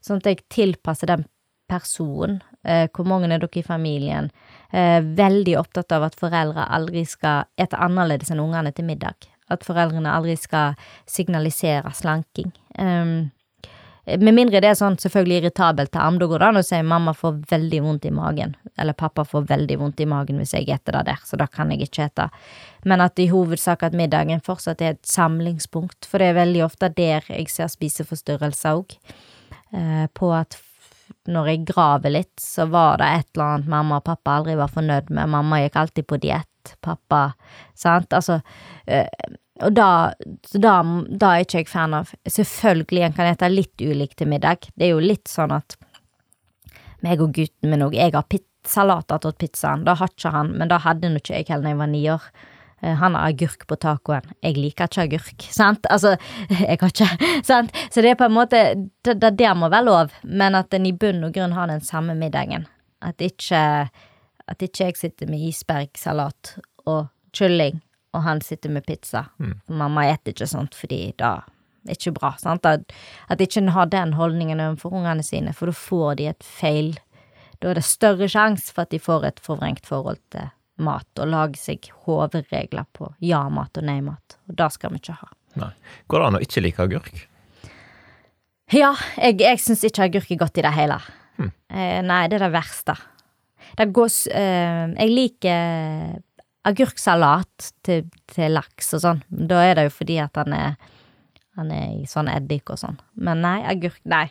sånn 0.02 0.24
at 0.24 0.30
jeg 0.30 0.42
tilpasser 0.50 1.12
den 1.12 1.26
personen. 1.70 2.40
Eh, 2.66 2.88
hvor 2.92 3.06
mange 3.06 3.30
er 3.30 3.38
dere 3.38 3.60
i 3.60 3.64
familien? 3.64 4.30
Eh, 4.72 4.98
veldig 5.00 5.56
opptatt 5.60 5.94
av 5.94 6.08
at 6.08 6.18
foreldre 6.18 6.66
aldri 6.66 7.04
skal 7.06 7.46
ete 7.56 7.78
annerledes 7.78 8.32
enn 8.34 8.42
ungene 8.42 8.74
til 8.74 8.88
middag. 8.88 9.30
At 9.48 9.64
foreldrene 9.64 10.10
aldri 10.10 10.34
skal 10.36 10.74
signalisere 11.06 11.92
slanking. 11.94 12.50
Um, 12.78 13.30
med 14.06 14.34
mindre 14.36 14.60
det 14.62 14.68
er 14.70 14.76
sånn 14.78 14.94
selvfølgelig 15.02 15.40
irritabelt 15.40 15.90
tarm, 15.94 16.18
da 16.18 16.28
går 16.30 16.38
det 16.38 16.48
an 16.48 16.58
å 16.60 16.64
si 16.66 16.78
mamma 16.86 17.14
får 17.16 17.40
veldig 17.50 17.80
vondt 17.82 18.04
i 18.06 18.12
magen, 18.14 18.52
eller 18.78 18.94
pappa 18.94 19.24
får 19.26 19.48
veldig 19.48 19.78
vondt 19.80 20.02
i 20.02 20.06
magen 20.06 20.38
hvis 20.38 20.54
jeg 20.54 20.68
eter 20.70 20.94
det 20.94 21.08
der, 21.08 21.24
så 21.26 21.38
da 21.40 21.48
kan 21.50 21.72
jeg 21.74 21.88
ikke 21.88 22.06
ete. 22.06 22.28
Men 22.86 23.02
at 23.02 23.18
i 23.18 23.26
hovedsak 23.32 23.82
at 23.82 23.96
middagen 23.98 24.44
fortsatt 24.46 24.82
er 24.82 24.94
et 24.94 25.10
samlingspunkt, 25.10 26.06
for 26.06 26.22
det 26.22 26.30
er 26.30 26.38
veldig 26.38 26.62
ofte 26.68 26.92
der 26.94 27.26
jeg 27.32 27.50
ser 27.50 27.72
spiseforstyrrelser 27.72 28.78
òg. 28.78 28.94
Eh, 29.74 30.06
på 30.14 30.30
at 30.30 30.54
når 31.30 31.48
jeg 31.50 31.64
graver 31.68 32.12
litt, 32.14 32.34
så 32.42 32.66
var 32.70 33.00
det 33.00 33.08
et 33.12 33.28
eller 33.34 33.46
annet 33.46 33.72
mamma 33.72 34.00
og 34.00 34.06
pappa 34.06 34.36
aldri 34.38 34.56
var 34.58 34.72
fornøyd 34.72 35.10
med. 35.10 35.32
Mamma 35.32 35.60
gikk 35.62 35.78
alltid 35.80 36.06
på 36.10 36.20
diett, 36.22 36.76
pappa 36.84 37.28
Sant? 37.78 38.14
Altså 38.16 38.40
eh, 38.90 39.06
Og 39.62 39.72
da, 39.72 40.12
da, 40.52 40.74
da 41.08 41.32
er 41.32 41.44
ikke 41.44 41.62
jeg 41.62 41.70
fan 41.70 41.94
av. 41.96 42.10
Selvfølgelig 42.28 43.06
en 43.06 43.16
kan 43.16 43.30
ete 43.30 43.50
litt 43.52 43.80
ulikt 43.80 44.18
til 44.20 44.30
middag. 44.30 44.68
Det 44.74 44.88
er 44.88 44.94
jo 44.94 45.04
litt 45.04 45.30
sånn 45.30 45.54
at 45.56 45.78
meg 47.04 47.22
og 47.22 47.34
gutten 47.36 47.70
min 47.70 47.84
òg 47.86 47.94
Jeg 47.94 48.14
har 48.16 48.26
pit 48.28 48.46
til 48.66 49.32
pizzaen. 49.38 49.84
Det 49.86 49.94
har 50.00 50.10
ikke 50.10 50.32
han, 50.34 50.52
men 50.58 50.68
det 50.68 50.82
hadde 50.82 51.08
nå 51.12 51.20
ikke 51.22 51.36
jeg 51.38 51.46
heller 51.48 51.68
da 51.68 51.70
jeg 51.70 51.78
var 51.78 51.90
ni 51.92 52.02
år. 52.10 52.24
Eh, 52.86 52.94
Han 52.94 53.14
har 53.14 53.28
agurk 53.28 53.66
på 53.66 53.76
tacoen. 53.76 54.22
Jeg 54.44 54.56
liker 54.56 54.86
ikke 54.86 55.06
agurk, 55.06 55.46
sant? 55.60 55.86
Altså, 55.90 56.14
jeg 56.50 56.78
har 56.80 56.92
ikke 56.92 57.42
Sant? 57.46 57.74
Så 57.90 58.02
det 58.02 58.12
er 58.12 58.20
på 58.20 58.28
en 58.28 58.36
måte 58.36 58.62
Det, 59.02 59.18
det 59.20 59.34
der 59.38 59.54
må 59.54 59.68
være 59.72 59.86
lov, 59.86 60.14
men 60.22 60.54
at 60.54 60.74
en 60.74 60.86
i 60.86 60.92
bunn 60.92 61.24
og 61.26 61.34
grunn 61.34 61.52
har 61.56 61.66
den 61.70 61.80
samme 61.80 62.14
middagen. 62.14 62.66
At 63.02 63.20
ikke 63.20 63.88
At 64.48 64.62
ikke 64.62 64.84
jeg 64.84 64.96
sitter 64.96 65.26
med 65.26 65.42
isbergsalat 65.48 66.58
og 66.86 67.08
kylling, 67.34 67.80
og 68.14 68.22
han 68.22 68.40
sitter 68.40 68.70
med 68.70 68.86
pizza. 68.86 69.24
Mamma 69.68 70.04
spiser 70.14 70.30
ikke 70.32 70.46
sånt 70.46 70.74
fordi 70.78 71.00
det 71.18 71.26
er 71.26 71.42
ikke 71.90 72.12
bra. 72.14 72.30
Sant? 72.38 72.64
At, 72.66 72.92
at 73.28 73.40
ikke 73.40 73.58
en 73.58 73.72
har 73.74 73.86
den 73.90 74.12
holdningen 74.14 74.60
overfor 74.60 74.94
ungene 74.94 75.22
sine, 75.26 75.52
for 75.52 75.66
da 75.66 75.72
får 75.72 76.14
de 76.14 76.28
et 76.30 76.42
feil 76.46 76.94
Da 77.58 77.70
er 77.70 77.74
det 77.74 77.84
større 77.84 78.28
sjanse 78.28 78.72
for 78.72 78.82
at 78.82 78.90
de 78.90 78.98
får 79.00 79.24
et 79.24 79.40
forvrengt 79.40 79.86
forhold 79.86 80.18
til 80.30 80.50
mat, 80.82 81.08
og 81.18 81.30
lage 81.32 81.60
seg 81.60 81.88
hovedregler 82.04 82.86
på 82.96 83.10
ja-mat 83.24 83.78
og 83.80 83.86
nei-mat. 83.86 84.38
Og 84.50 84.58
det 84.58 84.68
skal 84.74 84.92
vi 84.92 85.00
ikke 85.00 85.16
ha. 85.22 85.30
Nei. 85.56 85.72
Går 86.10 86.20
det 86.20 86.26
an 86.28 86.38
å 86.38 86.42
ikke 86.44 86.62
like 86.64 86.84
agurk? 86.84 87.22
Ja, 88.74 88.92
jeg, 89.16 89.38
jeg 89.40 89.62
syns 89.62 89.84
ikke 89.86 90.08
agurk 90.10 90.32
er 90.34 90.40
godt 90.42 90.60
i 90.60 90.66
det 90.66 90.74
hele. 90.76 90.98
Eh, 91.38 92.00
nei, 92.06 92.22
det 92.30 92.38
er 92.38 92.46
det 92.46 92.54
verste. 92.54 92.94
Det 93.76 93.88
går 93.92 94.10
eh, 94.38 94.84
Jeg 94.94 95.10
liker 95.10 96.20
agurksalat 96.66 97.70
til, 97.86 98.06
til 98.30 98.54
laks 98.56 98.94
og 98.96 99.02
sånn. 99.02 99.22
Da 99.28 99.60
er 99.66 99.78
det 99.78 99.88
jo 99.88 99.96
fordi 99.98 100.20
at 100.22 100.38
han 100.38 100.54
er 100.56 100.76
Han 101.56 101.70
er 101.72 102.02
i 102.02 102.04
sånn 102.04 102.28
eddik 102.28 102.68
og 102.68 102.76
sånn. 102.82 102.98
Men 103.16 103.40
nei, 103.40 103.58
agurk 103.64 104.00
Nei. 104.04 104.26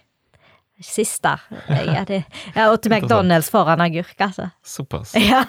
Siste. 0.84 1.32
Jeg, 1.70 1.86
er 1.88 2.08
det, 2.10 2.18
ja, 2.52 2.66
til 2.76 2.92
McDonald's 2.92 3.48
foran 3.52 3.80
agurk, 3.86 4.16
altså. 4.20 4.50
Såpass. 4.66 5.14
Ja. 5.24 5.46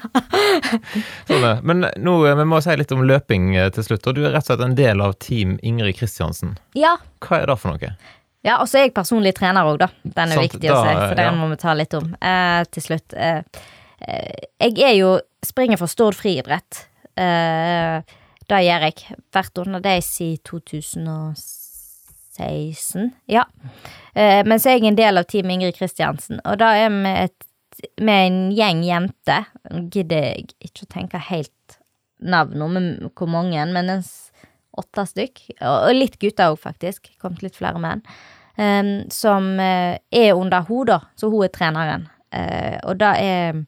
Sånn 1.26 1.42
er. 1.42 1.64
Men 1.66 1.88
nå, 1.98 2.14
eh, 2.28 2.36
vi 2.38 2.44
må 2.46 2.60
si 2.62 2.76
litt 2.78 2.92
om 2.94 3.02
løping 3.08 3.48
eh, 3.58 3.70
til 3.74 3.88
slutt, 3.88 4.06
og 4.06 4.14
du 4.18 4.22
er 4.22 4.36
rett 4.36 4.46
og 4.46 4.52
slett 4.52 4.62
en 4.68 4.76
del 4.78 5.02
av 5.02 5.16
Team 5.22 5.56
Ingrid 5.66 5.98
Kristiansen. 5.98 6.54
ja. 6.78 6.96
Hva 7.26 7.40
er 7.42 7.50
det 7.50 7.56
for 7.58 7.74
noe? 7.74 7.90
Ja, 8.46 8.60
og 8.62 8.68
så 8.70 8.78
er 8.78 8.84
jeg 8.86 8.94
personlig 8.94 9.32
trener 9.34 9.66
òg, 9.66 9.80
da. 9.82 9.88
Den 10.04 10.30
er 10.30 10.38
Sant, 10.38 10.52
viktig 10.52 10.70
å 10.70 10.76
si, 10.84 10.92
for 10.94 11.18
den 11.18 11.26
ja. 11.26 11.34
må 11.34 11.48
vi 11.50 11.56
ta 11.58 11.74
litt 11.74 11.96
om. 11.98 12.12
Eh, 12.20 12.60
til 12.70 12.84
slutt. 12.84 13.16
Eh, 13.18 13.40
eh, 14.06 14.44
jeg 14.62 14.76
er 14.86 14.94
jo 15.00 15.16
springer 15.42 15.80
for 15.80 15.90
Stord 15.90 16.14
friidrett. 16.14 16.84
Eh, 17.18 17.98
det 18.46 18.60
gjør 18.62 18.86
jeg. 18.86 19.18
hvert 19.34 19.58
under 19.64 19.82
det 19.82 19.96
siden 20.06 20.62
2016. 22.36 23.10
Ja. 23.32 23.44
Eh, 24.14 24.42
men 24.46 24.60
så 24.60 24.70
er 24.70 24.78
jeg 24.78 24.90
en 24.92 25.00
del 25.00 25.20
av 25.20 25.28
Team 25.30 25.50
Ingrid 25.50 25.76
Kristiansen, 25.78 26.40
og 26.44 26.60
da 26.62 26.72
er 26.78 26.92
vi 26.94 27.18
et 27.26 27.36
med 28.00 28.26
en 28.26 28.38
gjeng 28.56 28.82
jenter. 28.86 29.48
Gidder 29.92 30.30
jeg 30.30 30.48
ikke 30.64 30.86
å 30.86 30.92
tenke 30.92 31.20
helt 31.28 31.78
navn 32.24 32.62
om 32.64 32.78
hvor 33.16 33.30
mange, 33.30 33.64
men 33.72 33.90
en 33.92 34.04
åtte 34.76 35.06
stykk. 35.10 35.42
Og 35.60 35.92
litt 35.96 36.18
gutter 36.22 36.52
òg, 36.52 36.60
faktisk. 36.62 37.10
Kommet 37.22 37.44
litt 37.44 37.58
flere 37.58 37.80
menn. 37.82 38.04
som 39.12 39.60
eh, 39.60 39.98
er 40.10 40.32
under 40.32 40.64
hun 40.64 40.86
da, 40.88 41.00
så 41.16 41.28
hun 41.28 41.44
er 41.44 41.52
treneren. 41.52 42.06
Eh, 42.32 42.78
og 42.84 42.96
da 42.96 43.14
er 43.20 43.64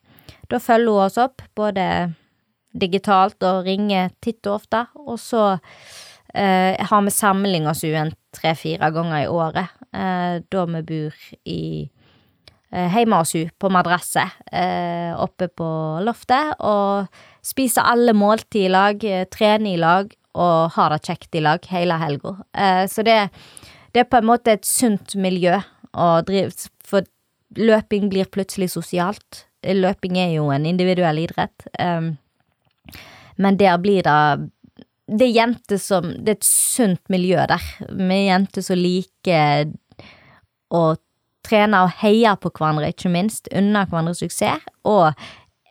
Da 0.48 0.56
følger 0.58 0.92
hun 0.92 1.04
oss 1.04 1.18
opp, 1.20 1.42
både 1.54 2.14
digitalt 2.72 3.42
og 3.44 3.66
ringer 3.66 4.08
titt 4.24 4.46
og 4.46 4.62
ofte. 4.62 4.86
Og 4.96 5.18
så 5.20 5.58
har 6.32 7.02
vi 7.02 7.10
samling 7.10 7.66
oss 7.68 7.82
henne 7.82 8.16
tre-fire 8.34 8.90
ganger 8.94 9.22
i 9.24 9.30
året, 9.30 9.78
eh, 9.92 10.40
da 10.52 10.64
vi 10.68 10.82
bor 10.90 11.16
i 11.48 11.62
eh, 12.72 12.94
hjemme 12.94 13.22
hos 13.22 13.34
henne 13.36 13.54
på 13.58 13.70
madrasset 13.72 14.52
eh, 14.52 15.12
oppe 15.16 15.48
på 15.48 15.68
loftet, 16.04 16.54
og 16.60 17.08
spiser 17.44 17.88
alle 17.88 18.14
måltid 18.16 18.66
i 18.66 18.72
lag, 18.72 19.04
eh, 19.04 19.26
trener 19.32 19.74
i 19.74 19.80
lag 19.80 20.14
og 20.38 20.74
har 20.76 20.94
det 20.94 21.02
kjekt 21.08 21.34
i 21.38 21.42
lag 21.42 21.64
hele 21.72 21.98
helga. 21.98 22.36
Eh, 22.52 22.84
så 22.90 23.04
det, 23.06 23.18
det 23.94 24.04
er 24.04 24.10
på 24.10 24.20
en 24.20 24.28
måte 24.28 24.54
et 24.54 24.68
sunt 24.68 25.16
miljø 25.18 25.56
å 25.98 26.08
drive 26.26 26.68
For 26.84 27.06
løping 27.56 28.08
blir 28.12 28.28
plutselig 28.28 28.70
sosialt. 28.74 29.46
Løping 29.64 30.18
er 30.20 30.34
jo 30.36 30.50
en 30.52 30.66
individuell 30.68 31.18
idrett. 31.24 31.66
Um, 31.80 32.16
men 33.36 33.58
der 33.58 33.76
blir 33.80 34.04
det 34.06 34.50
Det 35.08 35.24
er 35.24 35.36
jenter 35.38 35.80
som 35.80 36.10
Det 36.20 36.34
er 36.34 36.38
et 36.38 36.46
sunt 36.46 37.02
miljø 37.08 37.40
der, 37.48 37.64
med 37.96 38.26
jenter 38.26 38.64
som 38.64 38.78
liker 38.78 39.70
å 40.68 40.82
trene 41.48 41.84
og 41.86 41.94
heie 42.02 42.34
på 42.36 42.50
hverandre, 42.52 42.90
ikke 42.92 43.10
minst, 43.12 43.48
unna 43.56 43.86
hverandres 43.88 44.20
suksess, 44.20 44.66
og 44.84 45.14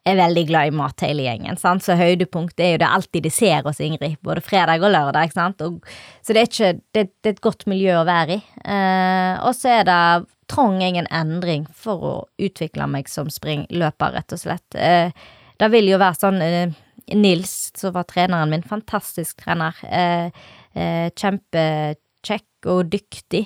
er 0.08 0.16
veldig 0.16 0.44
glad 0.48 0.70
i 0.70 0.76
mat, 0.76 1.04
hele 1.04 1.26
gjengen. 1.26 1.58
Sant? 1.60 1.84
Så 1.84 1.98
høydepunktet 2.00 2.64
er 2.64 2.74
jo 2.74 2.82
det 2.84 2.90
alltid 2.96 3.26
de 3.28 3.32
ser 3.34 3.68
oss, 3.68 3.82
Ingrid, 3.84 4.18
både 4.24 4.44
fredag 4.46 4.84
og 4.84 4.94
lørdag. 4.94 5.28
ikke 5.28 5.40
sant? 5.40 5.64
Og, 5.66 5.84
så 6.24 6.36
det 6.36 6.44
er, 6.44 6.50
ikke, 6.52 6.72
det, 6.96 7.04
det 7.22 7.32
er 7.32 7.36
et 7.36 7.44
godt 7.44 7.68
miljø 7.70 7.98
å 8.00 8.08
være 8.08 8.38
i. 8.38 8.42
Eh, 8.64 9.34
og 9.44 9.56
så 9.58 9.78
er 9.80 9.88
det 9.90 10.00
trang 10.48 10.80
jeg 10.80 10.96
en 11.02 11.12
endring 11.12 11.68
for 11.76 12.08
å 12.08 12.16
utvikle 12.40 12.88
meg 12.90 13.12
som 13.12 13.32
springløper, 13.32 14.16
rett 14.16 14.36
og 14.36 14.42
slett. 14.42 14.80
Eh, 14.80 15.12
det 15.60 15.72
vil 15.74 15.92
jo 15.92 16.00
være 16.00 16.22
sånn 16.22 16.40
eh, 16.46 16.76
Nils, 17.16 17.72
som 17.78 17.94
var 17.96 18.08
treneren 18.10 18.52
min, 18.52 18.66
fantastisk 18.66 19.44
trener. 19.44 19.78
Eh, 19.84 20.32
eh, 20.76 21.08
Kjempekjekk 21.16 22.68
og 22.68 22.90
dyktig, 22.92 23.46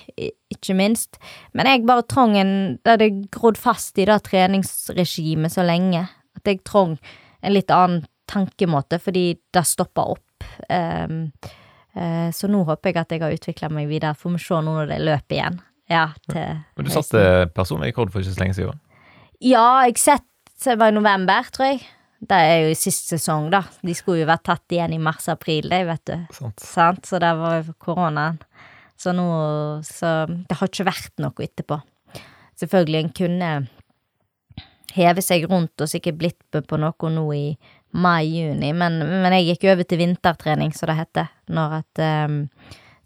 ikke 0.51 0.76
minst. 0.78 1.20
Men 1.53 1.70
jeg 1.70 1.86
bare 1.86 2.07
trang 2.09 2.38
en 2.39 2.80
Det 2.82 2.95
hadde 2.95 3.28
grodd 3.32 3.59
fast 3.59 3.99
i 3.99 4.07
det 4.09 4.22
treningsregimet 4.26 5.53
så 5.53 5.66
lenge 5.68 6.07
at 6.38 6.47
jeg 6.47 6.64
trong 6.66 6.97
en 7.41 7.53
litt 7.53 7.72
annen 7.74 8.05
tankemåte, 8.32 8.99
fordi 9.01 9.36
det 9.53 9.66
stoppa 9.68 10.05
opp. 10.14 10.45
Um, 10.70 11.32
uh, 11.97 12.30
så 12.32 12.47
nå 12.47 12.64
håper 12.64 12.91
jeg 12.91 13.01
at 13.01 13.12
jeg 13.12 13.24
har 13.24 13.36
utvikla 13.36 13.70
meg 13.74 13.89
videre. 13.89 14.16
Får 14.16 14.38
vi 14.38 14.41
se 14.41 14.62
nå 14.62 14.76
når 14.78 14.91
det 14.93 14.99
løper 15.03 15.38
igjen. 15.38 15.59
Ja, 15.91 16.05
til 16.32 16.62
Men 16.78 16.88
du 16.88 16.93
satte 16.93 17.49
personlig 17.55 17.91
rekord 17.91 18.14
for 18.14 18.24
ikke 18.24 18.38
så 18.38 18.43
lenge 18.45 18.55
siden? 18.55 18.80
Ja, 19.43 19.82
jeg 19.84 19.99
sett 19.99 20.28
det 20.62 20.78
var 20.78 20.93
i 20.93 20.95
november, 20.95 21.47
tror 21.51 21.74
jeg. 21.74 21.82
Det 22.22 22.38
er 22.38 22.60
jo 22.64 22.74
i 22.74 22.78
siste 22.78 23.16
sesong, 23.16 23.50
da. 23.54 23.64
De 23.82 23.96
skulle 23.98 24.22
jo 24.22 24.30
vært 24.30 24.46
tatt 24.46 24.76
igjen 24.76 24.94
i 24.94 25.02
mars-april, 25.02 25.72
de, 25.72 25.80
vet 25.88 26.04
du. 26.06 26.18
Sant. 26.38 26.62
Sant? 26.62 27.08
Så 27.10 27.18
det 27.22 27.32
var 27.40 27.60
jo 27.60 27.74
koronaen. 27.82 28.38
Så 29.02 29.16
nå 29.18 29.26
Så 29.88 30.10
det 30.30 30.58
har 30.60 30.70
ikke 30.70 30.86
vært 30.86 31.24
noe 31.24 31.46
etterpå. 31.46 31.80
Selvfølgelig, 32.62 33.00
en 33.02 33.16
kunne 33.18 33.52
heve 34.94 35.24
seg 35.26 35.48
rundt 35.50 35.82
og 35.82 35.90
sikkert 35.90 36.20
blitt 36.20 36.62
på 36.68 36.78
noe 36.78 37.10
nå 37.16 37.26
i 37.34 37.46
mai-juni, 37.92 38.72
men, 38.78 39.00
men, 39.04 39.34
jeg 39.36 39.52
gikk 39.52 39.66
over 39.74 39.88
til 39.88 40.00
vintertrening, 40.00 40.72
som 40.76 40.92
det 40.92 41.00
heter, 41.00 41.32
når 41.52 41.82
at 41.82 42.04
um, 42.30 42.38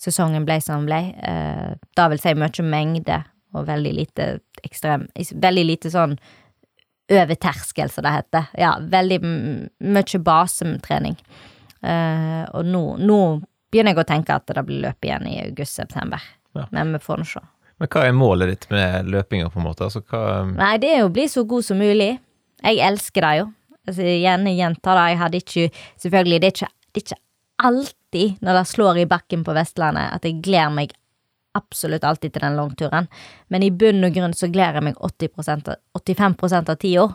sesongen 0.01 0.45
ble 0.45 0.59
som 0.61 0.84
den 0.84 0.89
ble. 0.89 0.99
Uh, 1.24 1.74
da 1.97 2.09
vil 2.11 2.22
si 2.22 2.36
mye 2.38 2.68
mengde 2.68 3.22
og 3.55 3.70
veldig 3.70 3.93
lite 3.95 4.26
ekstrem 4.68 5.05
Veldig 5.16 5.63
lite 5.63 5.91
sånn 5.93 6.18
over 7.11 7.35
terskel, 7.35 7.89
som 7.89 8.05
det 8.05 8.13
heter. 8.15 8.47
Ja, 8.57 8.75
veldig 8.81 9.19
mye 9.23 10.21
basetrening. 10.25 11.17
Uh, 11.85 12.45
og 12.55 12.65
nå, 12.65 12.83
nå, 12.97 13.19
begynner 13.69 13.93
jeg 13.93 14.01
å 14.01 14.07
tenke 14.09 14.37
at 14.37 14.47
det 14.49 14.63
blir 14.65 14.81
løp 14.87 15.05
igjen 15.05 15.27
i 15.29 15.35
august-september. 15.43 16.23
Ja. 16.55 16.65
Men 16.73 16.95
vi 16.95 17.01
får 17.03 17.21
nå 17.21 17.27
se. 17.29 17.43
Men 17.81 17.91
hva 17.91 18.05
er 18.07 18.15
målet 18.15 18.53
ditt 18.53 18.69
med 18.71 19.11
løpinga, 19.11 19.51
på 19.51 19.59
en 19.59 19.67
måte? 19.67 19.89
Altså, 19.89 20.01
hva 20.07 20.45
Nei, 20.47 20.77
det 20.81 20.93
er 20.93 21.03
jo 21.03 21.09
å 21.09 21.13
bli 21.13 21.27
så 21.29 21.43
god 21.47 21.67
som 21.67 21.81
mulig. 21.81 22.15
Jeg 22.63 22.81
elsker 22.87 23.25
det 23.27 23.33
jo. 23.41 23.49
Altså, 23.85 24.07
gjerne 24.07 24.55
gjentar 24.55 24.97
det. 24.97 25.07
Jeg 25.11 25.21
hadde 25.21 25.41
ikke 25.43 25.65
Selvfølgelig, 26.05 26.41
det 26.41 26.47
er 26.47 26.55
ikke, 26.55 26.71
det 26.87 27.01
er 27.01 27.05
ikke 27.05 27.21
alltid 27.65 28.45
når 28.45 28.59
det 28.59 28.67
slår 28.71 29.01
i 29.03 29.09
bakken 29.11 29.43
på 29.45 29.55
Vestlandet 29.55 30.15
at 30.15 30.25
jeg 30.27 30.41
gleder 30.43 30.73
meg 30.75 30.95
absolutt 31.57 32.05
alltid 32.07 32.35
til 32.35 32.45
den 32.45 32.57
langturen, 32.59 33.09
men 33.49 33.63
i 33.63 33.71
bunn 33.71 34.03
og 34.07 34.15
grunn 34.15 34.35
så 34.35 34.49
gleder 34.51 34.79
jeg 34.79 34.89
meg 34.89 34.99
80% 34.99 35.71
85% 35.97 36.73
av 36.73 36.81
tida. 36.81 37.05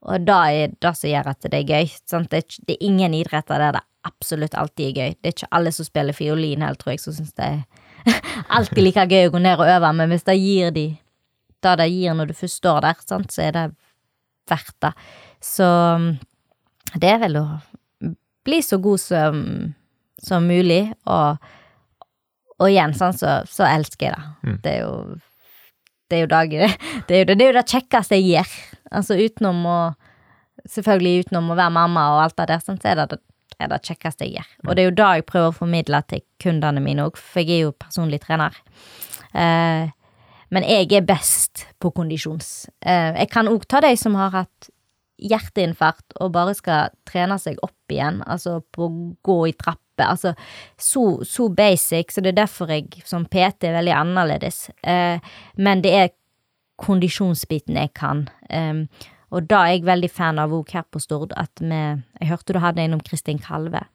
Og 0.00 0.24
det 0.24 0.40
er 0.48 0.74
det 0.80 0.94
som 0.96 1.10
gjør 1.10 1.28
at 1.34 1.44
det 1.44 1.58
er 1.58 1.72
gøy. 1.76 1.90
Sant? 2.08 2.32
Det 2.32 2.72
er 2.72 2.86
ingen 2.86 3.14
idretter 3.18 3.60
der 3.60 3.76
det 3.76 3.84
absolutt 4.08 4.56
alltid 4.56 4.86
er 4.86 4.96
gøy. 4.96 5.16
Det 5.18 5.28
er 5.28 5.36
ikke 5.36 5.52
alle 5.58 5.72
som 5.76 5.84
spiller 5.84 6.16
fiolin 6.16 6.64
heller, 6.64 6.80
tror 6.80 6.94
jeg, 6.94 7.02
som 7.02 7.16
syns 7.16 7.36
det 7.36 7.50
er 7.50 7.60
alltid 8.56 8.80
like 8.80 9.04
gøy 9.10 9.28
å 9.28 9.34
gå 9.34 9.42
ned 9.44 9.60
og 9.60 9.68
øve, 9.68 9.92
men 9.98 10.12
hvis 10.12 10.24
det 10.28 10.38
gir 10.40 10.72
de 10.76 10.86
det 11.60 11.76
det 11.76 11.90
gir 11.92 12.14
når 12.16 12.30
du 12.30 12.38
først 12.38 12.56
står 12.62 12.80
der, 12.86 13.00
sant, 13.04 13.32
så 13.34 13.42
er 13.44 13.56
det 13.56 13.64
verdt 14.48 14.76
det. 14.80 14.92
Så 15.44 15.66
det 16.94 17.10
er 17.10 17.20
vel 17.20 17.36
å 17.36 17.44
bli 18.48 18.62
så 18.64 18.78
god 18.80 19.02
som, 19.02 19.42
som 20.24 20.48
mulig, 20.48 20.86
og, 21.04 21.36
og 22.60 22.68
igjen, 22.68 22.94
sånn, 22.96 23.16
så, 23.16 23.40
så, 23.48 23.64
elsker 23.66 24.10
jeg 24.10 24.16
det. 24.16 24.28
Mm. 24.44 24.60
Det 24.64 24.74
er 24.74 24.80
jo 24.84 24.94
det 26.10 26.18
er 26.18 26.22
jo, 26.24 26.28
dag, 26.30 26.54
det, 27.08 27.14
er 27.14 27.20
jo 27.22 27.26
det, 27.28 27.36
det, 27.38 27.44
er 27.44 27.52
jo 27.52 27.58
det 27.58 27.66
kjekkeste 27.70 28.18
jeg 28.18 28.30
gjør. 28.34 28.54
Altså 29.00 29.18
utenom 29.20 29.66
å 29.70 29.80
Selvfølgelig 30.68 31.24
utenom 31.24 31.46
å 31.48 31.54
være 31.56 31.72
mamma 31.72 32.02
og 32.12 32.18
alt 32.20 32.34
det 32.36 32.44
der, 32.50 32.60
sånn, 32.60 32.76
så 32.76 32.90
er 32.90 32.98
det 32.98 33.06
det 33.14 33.20
er 33.60 33.70
det 33.72 33.78
kjekkeste 33.88 34.26
jeg 34.26 34.34
gjør. 34.38 34.50
Og 34.66 34.74
det 34.76 34.82
er 34.82 34.88
jo 34.88 34.96
det 34.98 35.06
jeg 35.16 35.24
prøver 35.28 35.52
å 35.52 35.56
formidle 35.56 36.00
til 36.08 36.20
kundene 36.42 36.82
mine 36.84 37.06
òg, 37.08 37.16
for 37.16 37.40
jeg 37.40 37.54
er 37.54 37.62
jo 37.66 37.72
personlig 37.80 38.20
trener. 38.24 38.56
Eh, 39.32 39.88
men 40.50 40.66
jeg 40.66 40.90
er 40.96 41.06
best 41.06 41.64
på 41.80 41.92
kondisjons. 41.94 42.68
Eh, 42.80 43.16
jeg 43.20 43.30
kan 43.32 43.50
òg 43.50 43.66
ta 43.70 43.82
de 43.84 43.92
som 44.00 44.16
har 44.18 44.32
hatt 44.34 44.70
hjerteinfarkt 45.20 46.16
og 46.20 46.32
bare 46.34 46.56
skal 46.56 46.94
trene 47.08 47.36
seg 47.40 47.60
opp 47.64 47.92
igjen, 47.92 48.22
altså 48.24 48.60
på 48.72 48.86
å 48.86 48.94
gå 49.26 49.38
i 49.50 49.56
trapper. 50.00 50.10
Altså 50.10 50.34
så, 50.76 51.24
så, 51.24 51.48
basic, 51.48 52.12
så 52.12 52.20
det 52.20 52.28
er 52.34 52.44
derfor 52.44 52.70
jeg 52.70 53.02
som 53.04 53.24
PT 53.24 53.64
er 53.64 53.76
veldig 53.78 53.94
annerledes. 53.94 54.70
Eh, 54.82 55.20
men 55.56 55.82
det 55.82 55.94
er 55.94 56.10
kondisjonsbiten 56.80 57.76
jeg 57.76 57.92
kan. 57.94 58.28
Eh, 58.48 58.86
og 59.30 59.46
da 59.46 59.66
er 59.66 59.78
jeg 59.78 59.86
veldig 59.86 60.10
fan 60.10 60.38
av 60.38 60.52
òg 60.52 60.72
her 60.72 60.84
på 60.90 60.98
Stord, 60.98 61.32
at 61.36 61.60
vi 61.60 61.68
Jeg 62.20 62.28
hørte 62.28 62.52
du 62.52 62.58
hadde 62.58 62.82
innom 62.82 63.00
Kristin 63.00 63.38
Kalve. 63.38 63.86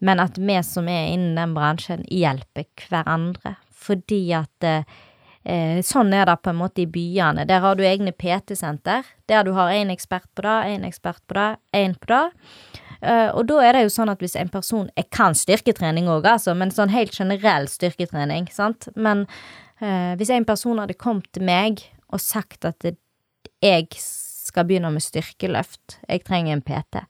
Men 0.00 0.20
at 0.20 0.38
vi 0.38 0.62
som 0.62 0.88
er 0.88 1.12
innen 1.14 1.36
den 1.36 1.54
bransjen, 1.54 2.04
hjelper 2.10 2.66
hverandre. 2.88 3.56
Fordi 3.72 4.32
at 4.32 4.62
eh, 4.62 5.80
sånn 5.82 6.12
er 6.12 6.26
det 6.26 6.42
på 6.42 6.50
en 6.50 6.60
måte 6.60 6.82
i 6.82 6.86
byene. 6.86 7.46
Der 7.46 7.60
har 7.60 7.76
du 7.76 7.84
egne 7.84 8.12
PT-senter, 8.12 9.04
der 9.28 9.44
du 9.44 9.52
har 9.52 9.70
én 9.70 9.90
ekspert 9.90 10.28
på 10.34 10.42
det, 10.42 10.76
én 10.76 10.84
ekspert 10.84 11.22
på 11.26 11.34
det, 11.34 11.56
én 11.72 11.96
på 11.98 12.06
det. 12.12 12.24
Uh, 13.02 13.30
og 13.36 13.46
da 13.50 13.60
er 13.64 13.76
det 13.76 13.86
jo 13.86 13.94
sånn 13.96 14.12
at 14.12 14.22
hvis 14.24 14.38
en 14.40 14.48
person 14.52 14.86
Jeg 14.96 15.10
kan 15.12 15.36
styrketrening 15.36 16.08
òg, 16.08 16.26
altså, 16.30 16.54
men 16.56 16.72
sånn 16.74 16.92
helt 16.94 17.16
generell 17.16 17.68
styrketrening, 17.70 18.48
sant. 18.52 18.88
Men 18.96 19.26
uh, 19.82 20.14
hvis 20.16 20.32
en 20.32 20.48
person 20.48 20.80
hadde 20.82 20.98
kommet 20.98 21.28
til 21.36 21.46
meg 21.48 21.84
og 22.12 22.22
sagt 22.22 22.64
at 22.68 22.86
jeg 23.64 23.90
skal 23.98 24.66
begynne 24.68 24.92
med 24.94 25.04
styrkeløft, 25.04 25.98
jeg 26.08 26.24
trenger 26.24 26.56
en 26.56 26.64
PT. 26.64 27.02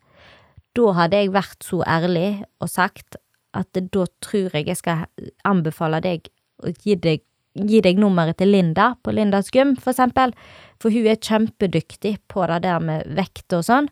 Da 0.76 0.93
hadde 0.97 1.20
jeg 1.20 1.32
vært 1.34 1.64
så 1.64 1.82
ærlig 1.89 2.43
og 2.61 2.70
sagt 2.72 3.18
at 3.57 3.72
da 3.72 4.05
tror 4.24 4.53
jeg 4.53 4.68
jeg 4.68 4.80
skal 4.80 5.07
anbefale 5.49 6.03
deg 6.05 6.28
å 6.64 6.72
gi 6.72 6.97
deg, 7.01 7.22
gi 7.57 7.80
deg 7.84 8.01
nummeret 8.01 8.39
til 8.41 8.53
Linda 8.53 8.95
på 9.05 9.14
Lindas 9.16 9.49
gym, 9.55 9.74
for 9.80 9.95
eksempel, 9.95 10.34
for 10.82 10.93
hun 10.93 11.09
er 11.09 11.20
kjempedyktig 11.20 12.16
på 12.32 12.45
det 12.51 12.62
der 12.66 12.82
med 12.84 13.07
vekt 13.16 13.57
og 13.57 13.64
sånn. 13.68 13.89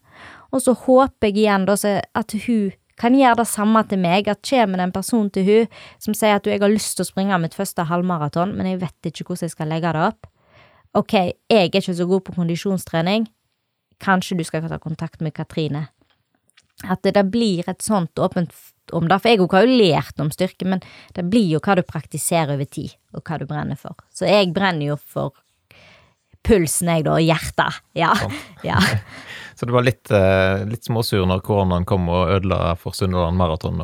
Og 0.55 0.63
så 0.63 0.75
håper 0.85 1.31
jeg 1.31 1.43
igjen 1.43 1.67
da 1.67 1.77
at 2.15 2.35
hun 2.47 2.73
kan 3.01 3.17
gjøre 3.19 3.41
det 3.43 3.51
samme 3.51 3.83
til 3.91 3.99
meg, 3.99 4.29
at 4.31 4.45
kommer 4.47 4.79
det 4.79 4.87
en 4.87 4.95
person 4.95 5.31
til 5.35 5.49
hun 5.49 5.81
som 6.03 6.15
sier 6.15 6.39
at 6.39 6.47
jeg 6.47 6.63
har 6.63 6.71
lyst 6.71 6.95
til 6.95 7.03
å 7.03 7.11
springe 7.11 7.41
mitt 7.43 7.57
første 7.57 7.87
halvmaraton, 7.91 8.55
men 8.55 8.71
jeg 8.71 8.83
vet 8.85 9.11
ikke 9.11 9.27
hvordan 9.27 9.49
jeg 9.49 9.55
skal 9.57 9.73
legge 9.73 9.95
det 9.97 10.05
opp. 10.13 10.29
Ok, 10.95 11.17
jeg 11.19 11.59
er 11.59 11.67
ikke 11.73 11.83
så 11.83 12.07
god 12.07 12.23
på 12.23 12.37
kondisjonstrening, 12.37 13.27
kanskje 14.03 14.39
du 14.39 14.45
skal 14.47 14.63
ta 14.71 14.79
kontakt 14.79 15.25
med 15.25 15.35
Katrine. 15.35 15.89
At 16.87 17.03
det, 17.03 17.17
det 17.17 17.27
blir 17.35 17.67
et 17.71 17.83
sånt 17.83 18.19
åpent 18.19 18.55
om 18.95 19.09
det, 19.09 19.19
for 19.23 19.33
jeg 19.33 19.43
har 19.51 19.67
jo 19.67 19.79
lært 19.81 20.23
om 20.23 20.31
styrke, 20.31 20.69
men 20.69 20.83
det 21.17 21.25
blir 21.31 21.49
jo 21.57 21.63
hva 21.65 21.75
du 21.79 21.83
praktiserer 21.87 22.55
over 22.55 22.69
tid, 22.69 22.95
og 23.17 23.27
hva 23.27 23.41
du 23.41 23.47
brenner 23.51 23.79
for. 23.81 23.99
Så 24.15 24.29
jeg 24.31 24.53
brenner 24.55 24.93
jo 24.93 24.99
for 25.01 25.35
pulsen, 26.47 26.91
jeg, 26.93 27.07
da, 27.07 27.19
og 27.19 27.25
hjertet. 27.25 27.83
Ja. 27.99 28.15
Sånn. 28.21 28.39
ja. 28.67 28.81
Så 29.59 29.69
du 29.69 29.75
var 29.75 29.87
litt, 29.87 30.11
eh, 30.11 30.65
litt 30.67 30.87
småsur 30.87 31.27
når 31.31 31.45
koronaen 31.47 31.87
kom 31.89 32.09
og 32.11 32.33
ødela 32.37 32.75
for 32.81 32.97
Sunnhordland 32.97 33.39
Maraton? 33.39 33.83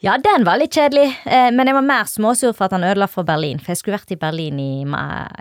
ja, 0.00 0.14
den 0.18 0.46
var 0.46 0.56
litt 0.56 0.72
kjedelig, 0.72 1.10
eh, 1.28 1.50
men 1.52 1.68
jeg 1.68 1.76
var 1.76 1.84
mer 1.84 2.06
småsur 2.08 2.54
for 2.56 2.68
at 2.68 2.72
han 2.76 2.86
ødela 2.88 3.08
for 3.10 3.26
Berlin. 3.28 3.58
For 3.60 3.74
jeg 3.74 3.80
skulle 3.80 3.98
vært 3.98 4.14
i 4.14 4.20
Berlin 4.20 4.60
i, 4.62 4.72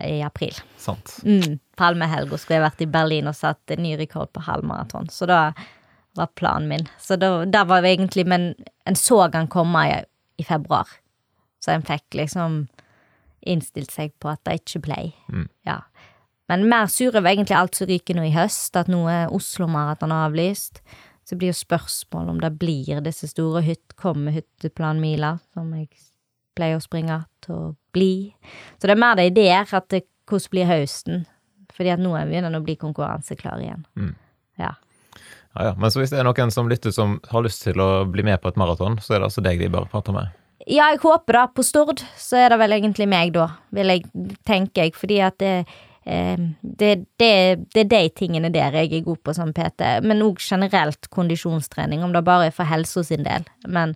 i 0.03 0.17
april. 0.25 0.57
Sant. 0.81 1.13
Mm, 1.23 1.61
Palmehelga 1.79 2.37
skulle 2.37 2.57
jeg 2.57 2.65
vært 2.65 2.83
i 2.83 2.89
Berlin 2.91 3.29
og 3.31 3.37
satt 3.39 3.77
ny 3.79 3.93
rekord 4.01 4.33
på 4.35 4.43
halvmaraton. 4.43 5.07
Så 5.13 5.29
da 5.29 5.53
var 6.19 6.31
planen 6.35 6.67
min. 6.67 6.89
Så 6.99 7.15
da, 7.15 7.45
da 7.45 7.63
var 7.69 7.85
vi 7.85 7.93
egentlig 7.93 8.25
Men 8.27 8.51
en 8.85 8.97
så 8.99 9.21
han 9.31 9.47
komme 9.47 9.85
i, 9.87 9.95
i, 10.41 10.43
februar. 10.43 10.91
Så 11.63 11.71
en 11.71 11.85
fikk 11.85 12.19
liksom 12.19 12.65
innstilt 13.47 13.93
seg 13.95 14.11
på 14.19 14.27
at 14.33 14.43
det 14.43 14.59
ikke 14.59 14.83
ble. 14.89 14.99
Mm. 15.31 15.47
Ja. 15.63 15.79
Men 16.49 16.65
mer 16.69 16.89
sur 16.89 17.13
over 17.13 17.29
egentlig 17.29 17.57
alt 17.57 17.77
som 17.77 17.89
ryker 17.89 18.17
nå 18.17 18.25
i 18.25 18.33
høst, 18.33 18.73
at 18.79 18.89
nå 18.89 19.03
er 19.11 19.33
Oslo-maraton 19.35 20.13
avlyst. 20.15 20.81
Så 21.29 21.37
blir 21.37 21.51
jo 21.51 21.59
spørsmål 21.59 22.31
om 22.31 22.39
det 22.41 22.55
blir 22.57 23.03
disse 23.05 23.29
store 23.29 23.61
hytt, 23.61 23.93
kommer 23.99 24.33
hytteplanmila, 24.33 25.35
som 25.53 25.69
jeg 25.77 25.91
pleier 26.57 26.79
å 26.79 26.83
springe, 26.83 27.19
til 27.45 27.53
å 27.53 27.65
bli. 27.93 28.31
Så 28.79 28.89
det 28.89 28.95
er 28.95 29.03
mer 29.03 29.19
de 29.19 29.29
der, 29.37 29.69
at 29.69 29.91
det, 29.93 30.07
hvordan 30.29 30.53
blir 30.55 30.71
høsten? 30.71 31.27
Fordi 31.77 31.93
at 31.93 32.01
nå 32.01 32.15
er 32.17 32.25
vi 32.25 32.33
begynner 32.33 32.57
å 32.57 32.65
bli 32.65 32.75
konkurranseklar 32.81 33.61
igjen. 33.61 33.85
Mm. 33.93 34.15
Ja. 34.59 34.73
Ja, 35.53 35.69
ja. 35.69 35.73
Men 35.77 35.93
så 35.93 36.01
hvis 36.01 36.11
det 36.13 36.19
er 36.21 36.27
noen 36.27 36.51
som 36.53 36.69
lytter 36.69 36.93
som 36.95 37.19
har 37.29 37.45
lyst 37.45 37.61
til 37.65 37.79
å 37.81 38.05
bli 38.09 38.25
med 38.25 38.41
på 38.41 38.49
et 38.49 38.57
maraton, 38.59 38.97
så 39.03 39.15
er 39.15 39.21
det 39.21 39.29
altså 39.29 39.45
deg 39.45 39.61
de 39.61 39.69
bør 39.71 39.85
prate 39.91 40.15
med. 40.15 40.33
Ja, 40.65 40.89
jeg 40.91 40.99
håper 41.05 41.37
da. 41.37 41.45
På 41.53 41.63
Stord 41.65 42.01
så 42.19 42.41
er 42.41 42.51
det 42.53 42.59
vel 42.61 42.75
egentlig 42.75 43.07
meg, 43.09 43.31
da, 43.37 43.47
vil 43.75 43.93
jeg 43.93 44.35
tenke. 44.49 44.89
Fordi 44.97 45.21
at 45.25 45.37
det, 45.41 45.53
det, 46.05 47.05
det, 47.19 47.31
det 47.75 47.83
er 47.83 47.89
de 47.91 48.01
tingene 48.15 48.51
der 48.53 48.75
jeg 48.79 48.93
er 48.93 49.05
god 49.05 49.21
på 49.23 49.35
som 49.35 49.53
PT. 49.53 49.83
Men 50.05 50.23
òg 50.25 50.41
generelt 50.41 51.09
kondisjonstrening, 51.13 52.03
om 52.03 52.13
det 52.15 52.25
bare 52.25 52.49
er 52.49 52.55
for 52.55 52.69
helsa 52.69 53.03
sin 53.05 53.25
del. 53.27 53.45
Men, 53.67 53.95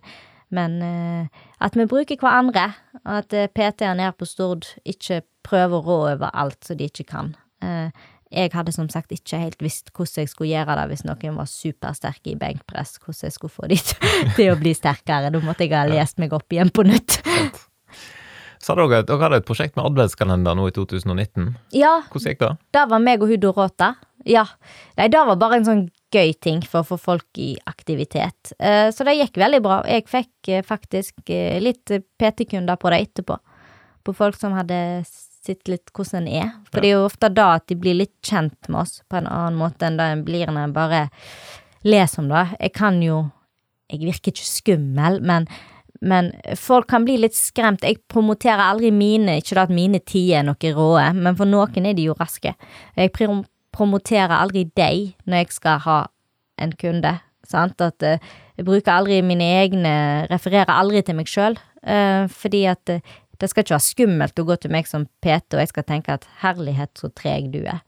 men 0.54 0.80
eh, 0.84 1.44
at 1.64 1.76
vi 1.76 1.88
bruker 1.90 2.20
hverandre. 2.20 2.70
At 3.04 3.34
eh, 3.34 3.50
PT-ene 3.50 4.08
her 4.08 4.16
på 4.18 4.28
Stord 4.28 4.68
ikke 4.84 5.22
prøver 5.44 5.80
å 5.80 5.84
rå 5.84 6.00
over 6.14 6.30
alt 6.32 6.64
som 6.64 6.78
de 6.78 6.90
ikke 6.90 7.08
kan. 7.08 7.34
Eh, 7.64 7.90
jeg 8.34 8.50
hadde 8.54 8.72
som 8.74 8.88
sagt 8.90 9.12
ikke 9.14 9.38
helt 9.38 9.60
visst 9.62 9.92
hvordan 9.94 10.24
jeg 10.24 10.30
skulle 10.32 10.50
gjøre 10.50 10.74
det 10.80 10.88
hvis 10.90 11.04
noen 11.06 11.36
var 11.38 11.46
supersterke 11.50 12.32
i 12.32 12.38
benkpress, 12.40 12.96
hvordan 13.02 13.28
jeg 13.28 13.36
skulle 13.36 13.54
få 13.54 13.68
de 13.70 13.78
til 14.36 14.50
å 14.50 14.58
bli 14.58 14.74
sterkere. 14.74 15.30
Da 15.34 15.42
måtte 15.44 15.66
jeg 15.66 15.76
ha 15.76 15.86
lest 15.88 16.18
meg 16.22 16.34
opp 16.36 16.52
igjen 16.52 16.72
på 16.74 16.86
nytt. 16.88 17.20
Så 18.64 18.72
dere 18.78 19.02
at 19.02 19.08
dere 19.10 19.20
hadde 19.26 19.42
et 19.42 19.48
prosjekt 19.48 19.76
med 19.76 19.84
adventskalender 19.90 20.56
nå 20.56 20.70
i 20.70 20.72
2019. 20.72 21.50
Ja, 21.76 21.98
Hvordan 22.08 22.32
gikk 22.32 22.40
det? 22.40 22.52
det 22.72 22.84
var 22.90 23.02
meg 23.04 23.22
og 23.24 23.28
hun 23.32 23.42
Dorota. 23.42 23.90
Ja. 24.24 24.46
Nei, 24.96 25.10
det 25.12 25.20
var 25.28 25.36
bare 25.36 25.58
en 25.60 25.66
sånn 25.68 25.82
gøy 26.14 26.30
ting 26.40 26.62
for 26.64 26.80
å 26.80 26.86
få 26.94 26.96
folk 27.02 27.40
i 27.42 27.50
aktivitet. 27.68 28.54
Eh, 28.58 28.88
Så 28.94 29.04
det 29.04 29.16
gikk 29.18 29.36
veldig 29.42 29.60
bra. 29.64 29.82
Jeg 29.90 30.06
fikk 30.08 30.48
eh, 30.48 30.62
faktisk 30.64 31.28
eh, 31.28 31.58
litt 31.60 31.92
PT-kunder 32.16 32.78
på 32.80 32.92
det 32.94 33.02
etterpå. 33.04 33.36
På 34.04 34.14
folk 34.16 34.38
som 34.40 34.56
hadde 34.56 34.78
sett 35.04 35.68
litt 35.68 35.92
hvordan 35.92 36.24
en 36.24 36.32
er. 36.46 36.50
For 36.72 36.80
det 36.80 36.88
er 36.88 36.96
jo 36.96 37.04
ofte 37.10 37.28
da 37.28 37.50
at 37.58 37.66
de 37.68 37.76
blir 37.76 37.98
litt 37.98 38.14
kjent 38.24 38.70
med 38.70 38.80
oss 38.86 39.02
på 39.10 39.18
en 39.20 39.28
annen 39.28 39.58
måte 39.60 39.84
enn 39.84 39.98
det 40.00 40.06
en 40.14 40.24
blir 40.24 40.48
når 40.48 40.70
en 40.70 40.76
bare 40.76 41.02
leser 41.84 42.22
om 42.24 42.30
det. 42.32 42.46
Jeg 42.60 42.72
kan 42.80 43.02
jo 43.04 43.26
Jeg 43.92 44.00
virker 44.00 44.32
ikke 44.32 44.48
skummel, 44.48 45.18
men 45.20 45.44
men 46.04 46.30
folk 46.60 46.86
kan 46.92 47.06
bli 47.06 47.16
litt 47.22 47.36
skremt. 47.36 47.84
Jeg 47.86 48.02
promoterer 48.12 48.62
aldri 48.68 48.90
mine, 48.94 49.38
ikke 49.40 49.56
da 49.58 49.64
at 49.66 49.74
mine 49.74 50.00
tider 50.04 50.42
er 50.42 50.46
noe 50.48 50.72
råe, 50.76 51.08
men 51.16 51.36
for 51.38 51.48
noen 51.48 51.88
er 51.90 51.96
de 51.96 52.08
jo 52.10 52.16
raske. 52.20 52.52
Jeg 52.96 53.12
prom- 53.16 53.44
promoterer 53.74 54.36
aldri 54.36 54.66
deg 54.76 55.14
når 55.26 55.42
jeg 55.42 55.52
skal 55.56 55.80
ha 55.86 55.98
en 56.62 56.72
kunde, 56.78 57.16
sant, 57.48 57.80
at 57.82 58.04
eh, 58.06 58.22
jeg 58.56 58.68
bruker 58.68 58.94
aldri 58.94 59.18
mine 59.26 59.48
egne, 59.64 59.94
refererer 60.30 60.70
aldri 60.70 61.02
til 61.02 61.16
meg 61.18 61.26
sjøl, 61.28 61.56
fordi 61.84 62.62
at 62.70 62.88
eh, 62.94 63.02
det 63.40 63.50
skal 63.50 63.64
ikke 63.64 63.74
være 63.74 63.84
skummelt 63.88 64.40
å 64.40 64.44
gå 64.46 64.56
til 64.62 64.72
meg 64.72 64.86
som 64.88 65.08
PT, 65.24 65.56
og 65.56 65.62
jeg 65.64 65.72
skal 65.72 65.86
tenke 65.88 66.14
at 66.14 66.26
herlighet, 66.40 66.92
så 66.96 67.10
treg 67.18 67.50
du 67.52 67.62
er. 67.66 67.80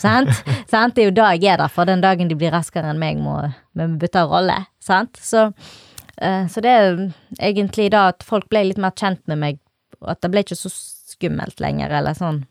Sant? 0.00 0.30
sant? 0.72 0.96
Det 0.96 1.04
er 1.04 1.10
jo 1.10 1.16
da 1.20 1.28
jeg 1.36 1.52
er 1.52 1.60
der, 1.60 1.70
for 1.72 1.86
den 1.88 2.02
dagen 2.02 2.30
de 2.30 2.38
blir 2.40 2.54
raskere 2.54 2.90
enn 2.90 3.02
meg, 3.02 3.20
må 3.20 3.36
vi 3.76 3.86
bytte 4.00 4.24
rolle. 4.30 4.56
Sant? 4.82 5.20
Så, 5.20 5.50
eh, 5.52 5.93
så 6.16 6.62
det 6.62 6.70
er 6.70 6.98
egentlig 7.42 7.90
da 7.94 8.08
at 8.12 8.22
folk 8.26 8.46
ble 8.52 8.64
litt 8.68 8.80
mer 8.80 8.94
kjent 8.94 9.22
med 9.30 9.40
meg, 9.40 9.62
og 10.00 10.12
at 10.14 10.20
det 10.22 10.30
ble 10.30 10.44
ikke 10.44 10.58
så 10.58 10.70
skummelt 10.70 11.62
lenger, 11.62 11.90
eller 11.90 12.16
sånn 12.18 12.44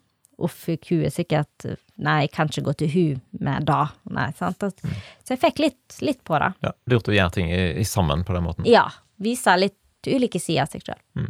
uff, 0.43 0.66
hun 0.68 1.03
er 1.05 1.14
sikkert 1.14 1.68
Nei, 2.03 2.24
jeg 2.26 2.32
kan 2.34 2.49
ikke 2.49 2.64
gå 2.66 2.74
til 2.82 2.89
hun 2.89 3.20
med 3.45 3.68
da. 3.70 3.84
Nei, 4.09 4.32
sant? 4.34 4.64
Så 5.22 5.36
jeg 5.36 5.39
fikk 5.43 5.59
litt, 5.61 5.97
litt 6.01 6.24
på 6.26 6.39
det. 6.41 6.49
Ja, 6.66 6.72
Lurt 6.89 7.07
å 7.07 7.14
gjøre 7.14 7.36
ting 7.36 7.51
i, 7.53 7.59
i 7.80 7.86
sammen 7.86 8.24
på 8.26 8.34
den 8.34 8.47
måten. 8.47 8.66
Ja. 8.68 8.88
Vise 9.22 9.53
litt 9.61 10.09
ulike 10.09 10.41
sider 10.41 10.66
av 10.66 10.74
seg 10.74 10.88
sjøl. 10.88 11.30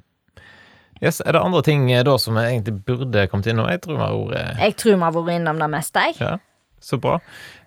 Yes, 1.03 1.19
Er 1.19 1.35
det 1.35 1.41
andre 1.43 1.61
ting 1.67 1.89
eh, 1.91 2.03
da 2.07 2.15
som 2.21 2.39
jeg 2.39 2.53
egentlig 2.53 2.77
burde 2.87 3.25
kommet 3.27 3.49
innom? 3.51 3.67
Jeg 3.67 3.81
tror 3.83 3.99
vi 3.99 4.05
har 4.05 4.15
vært 4.15 4.61
Jeg 4.63 4.77
tror 4.79 4.95
vi 4.95 5.03
har 5.03 5.15
vært 5.17 5.35
innom 5.35 5.59
det 5.59 5.69
meste, 5.75 6.05
jeg. 6.07 6.15
Ja, 6.23 6.37
så 6.79 6.99
bra. 7.03 7.17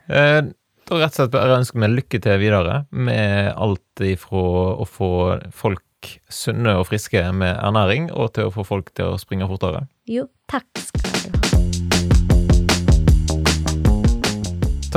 Eh, 0.09 0.41
da 0.87 1.01
rett 1.01 1.15
og 1.15 1.19
slett 1.19 1.35
bare 1.35 1.59
ønsker 1.59 1.83
vi 1.83 1.89
lykke 1.91 2.21
til 2.23 2.39
videre 2.39 2.85
med 2.95 3.51
alt 3.59 4.05
ifra 4.07 4.45
å 4.79 4.87
få 4.87 5.11
folk 5.55 5.83
sunne 6.31 6.77
og 6.79 6.87
friske 6.87 7.25
med 7.35 7.57
ernæring, 7.57 8.13
og 8.15 8.37
til 8.37 8.47
å 8.47 8.55
få 8.55 8.63
folk 8.67 8.95
til 8.95 9.11
å 9.11 9.19
springe 9.19 9.49
fortere. 9.51 9.89
Jo, 10.07 10.29
takk 10.51 10.69
skal 10.79 11.03
du 11.03 11.11
ha. 11.11 11.17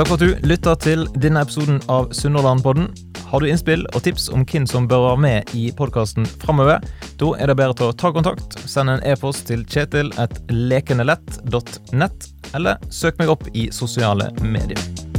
Takk 0.00 0.06
for 0.06 0.16
at 0.16 0.22
du 0.22 0.30
lytta 0.48 0.72
til 0.80 1.02
denne 1.20 1.42
episoden 1.44 1.76
av 1.92 2.08
Sunnhordlandpodden. 2.16 2.88
Har 3.28 3.40
du 3.42 3.46
innspill 3.50 3.82
og 3.90 4.00
tips 4.06 4.30
om 4.32 4.46
hvem 4.48 4.64
som 4.70 4.88
bør 4.88 5.02
være 5.10 5.22
med 5.26 5.38
i 5.58 5.62
podkasten 5.76 6.24
framover, 6.40 6.78
da 7.20 7.28
er 7.36 7.46
det 7.50 7.58
bedre 7.60 7.76
til 7.76 7.86
å 7.90 7.96
ta 7.98 8.08
kontakt. 8.14 8.48
Send 8.64 8.88
en 8.94 9.04
e-post 9.04 9.44
til 9.50 9.60
kjetil.lekenelett.nett, 9.68 12.18
eller 12.56 12.74
søk 12.88 13.20
meg 13.20 13.28
opp 13.36 13.44
i 13.52 13.68
sosiale 13.74 14.32
medier. 14.40 15.09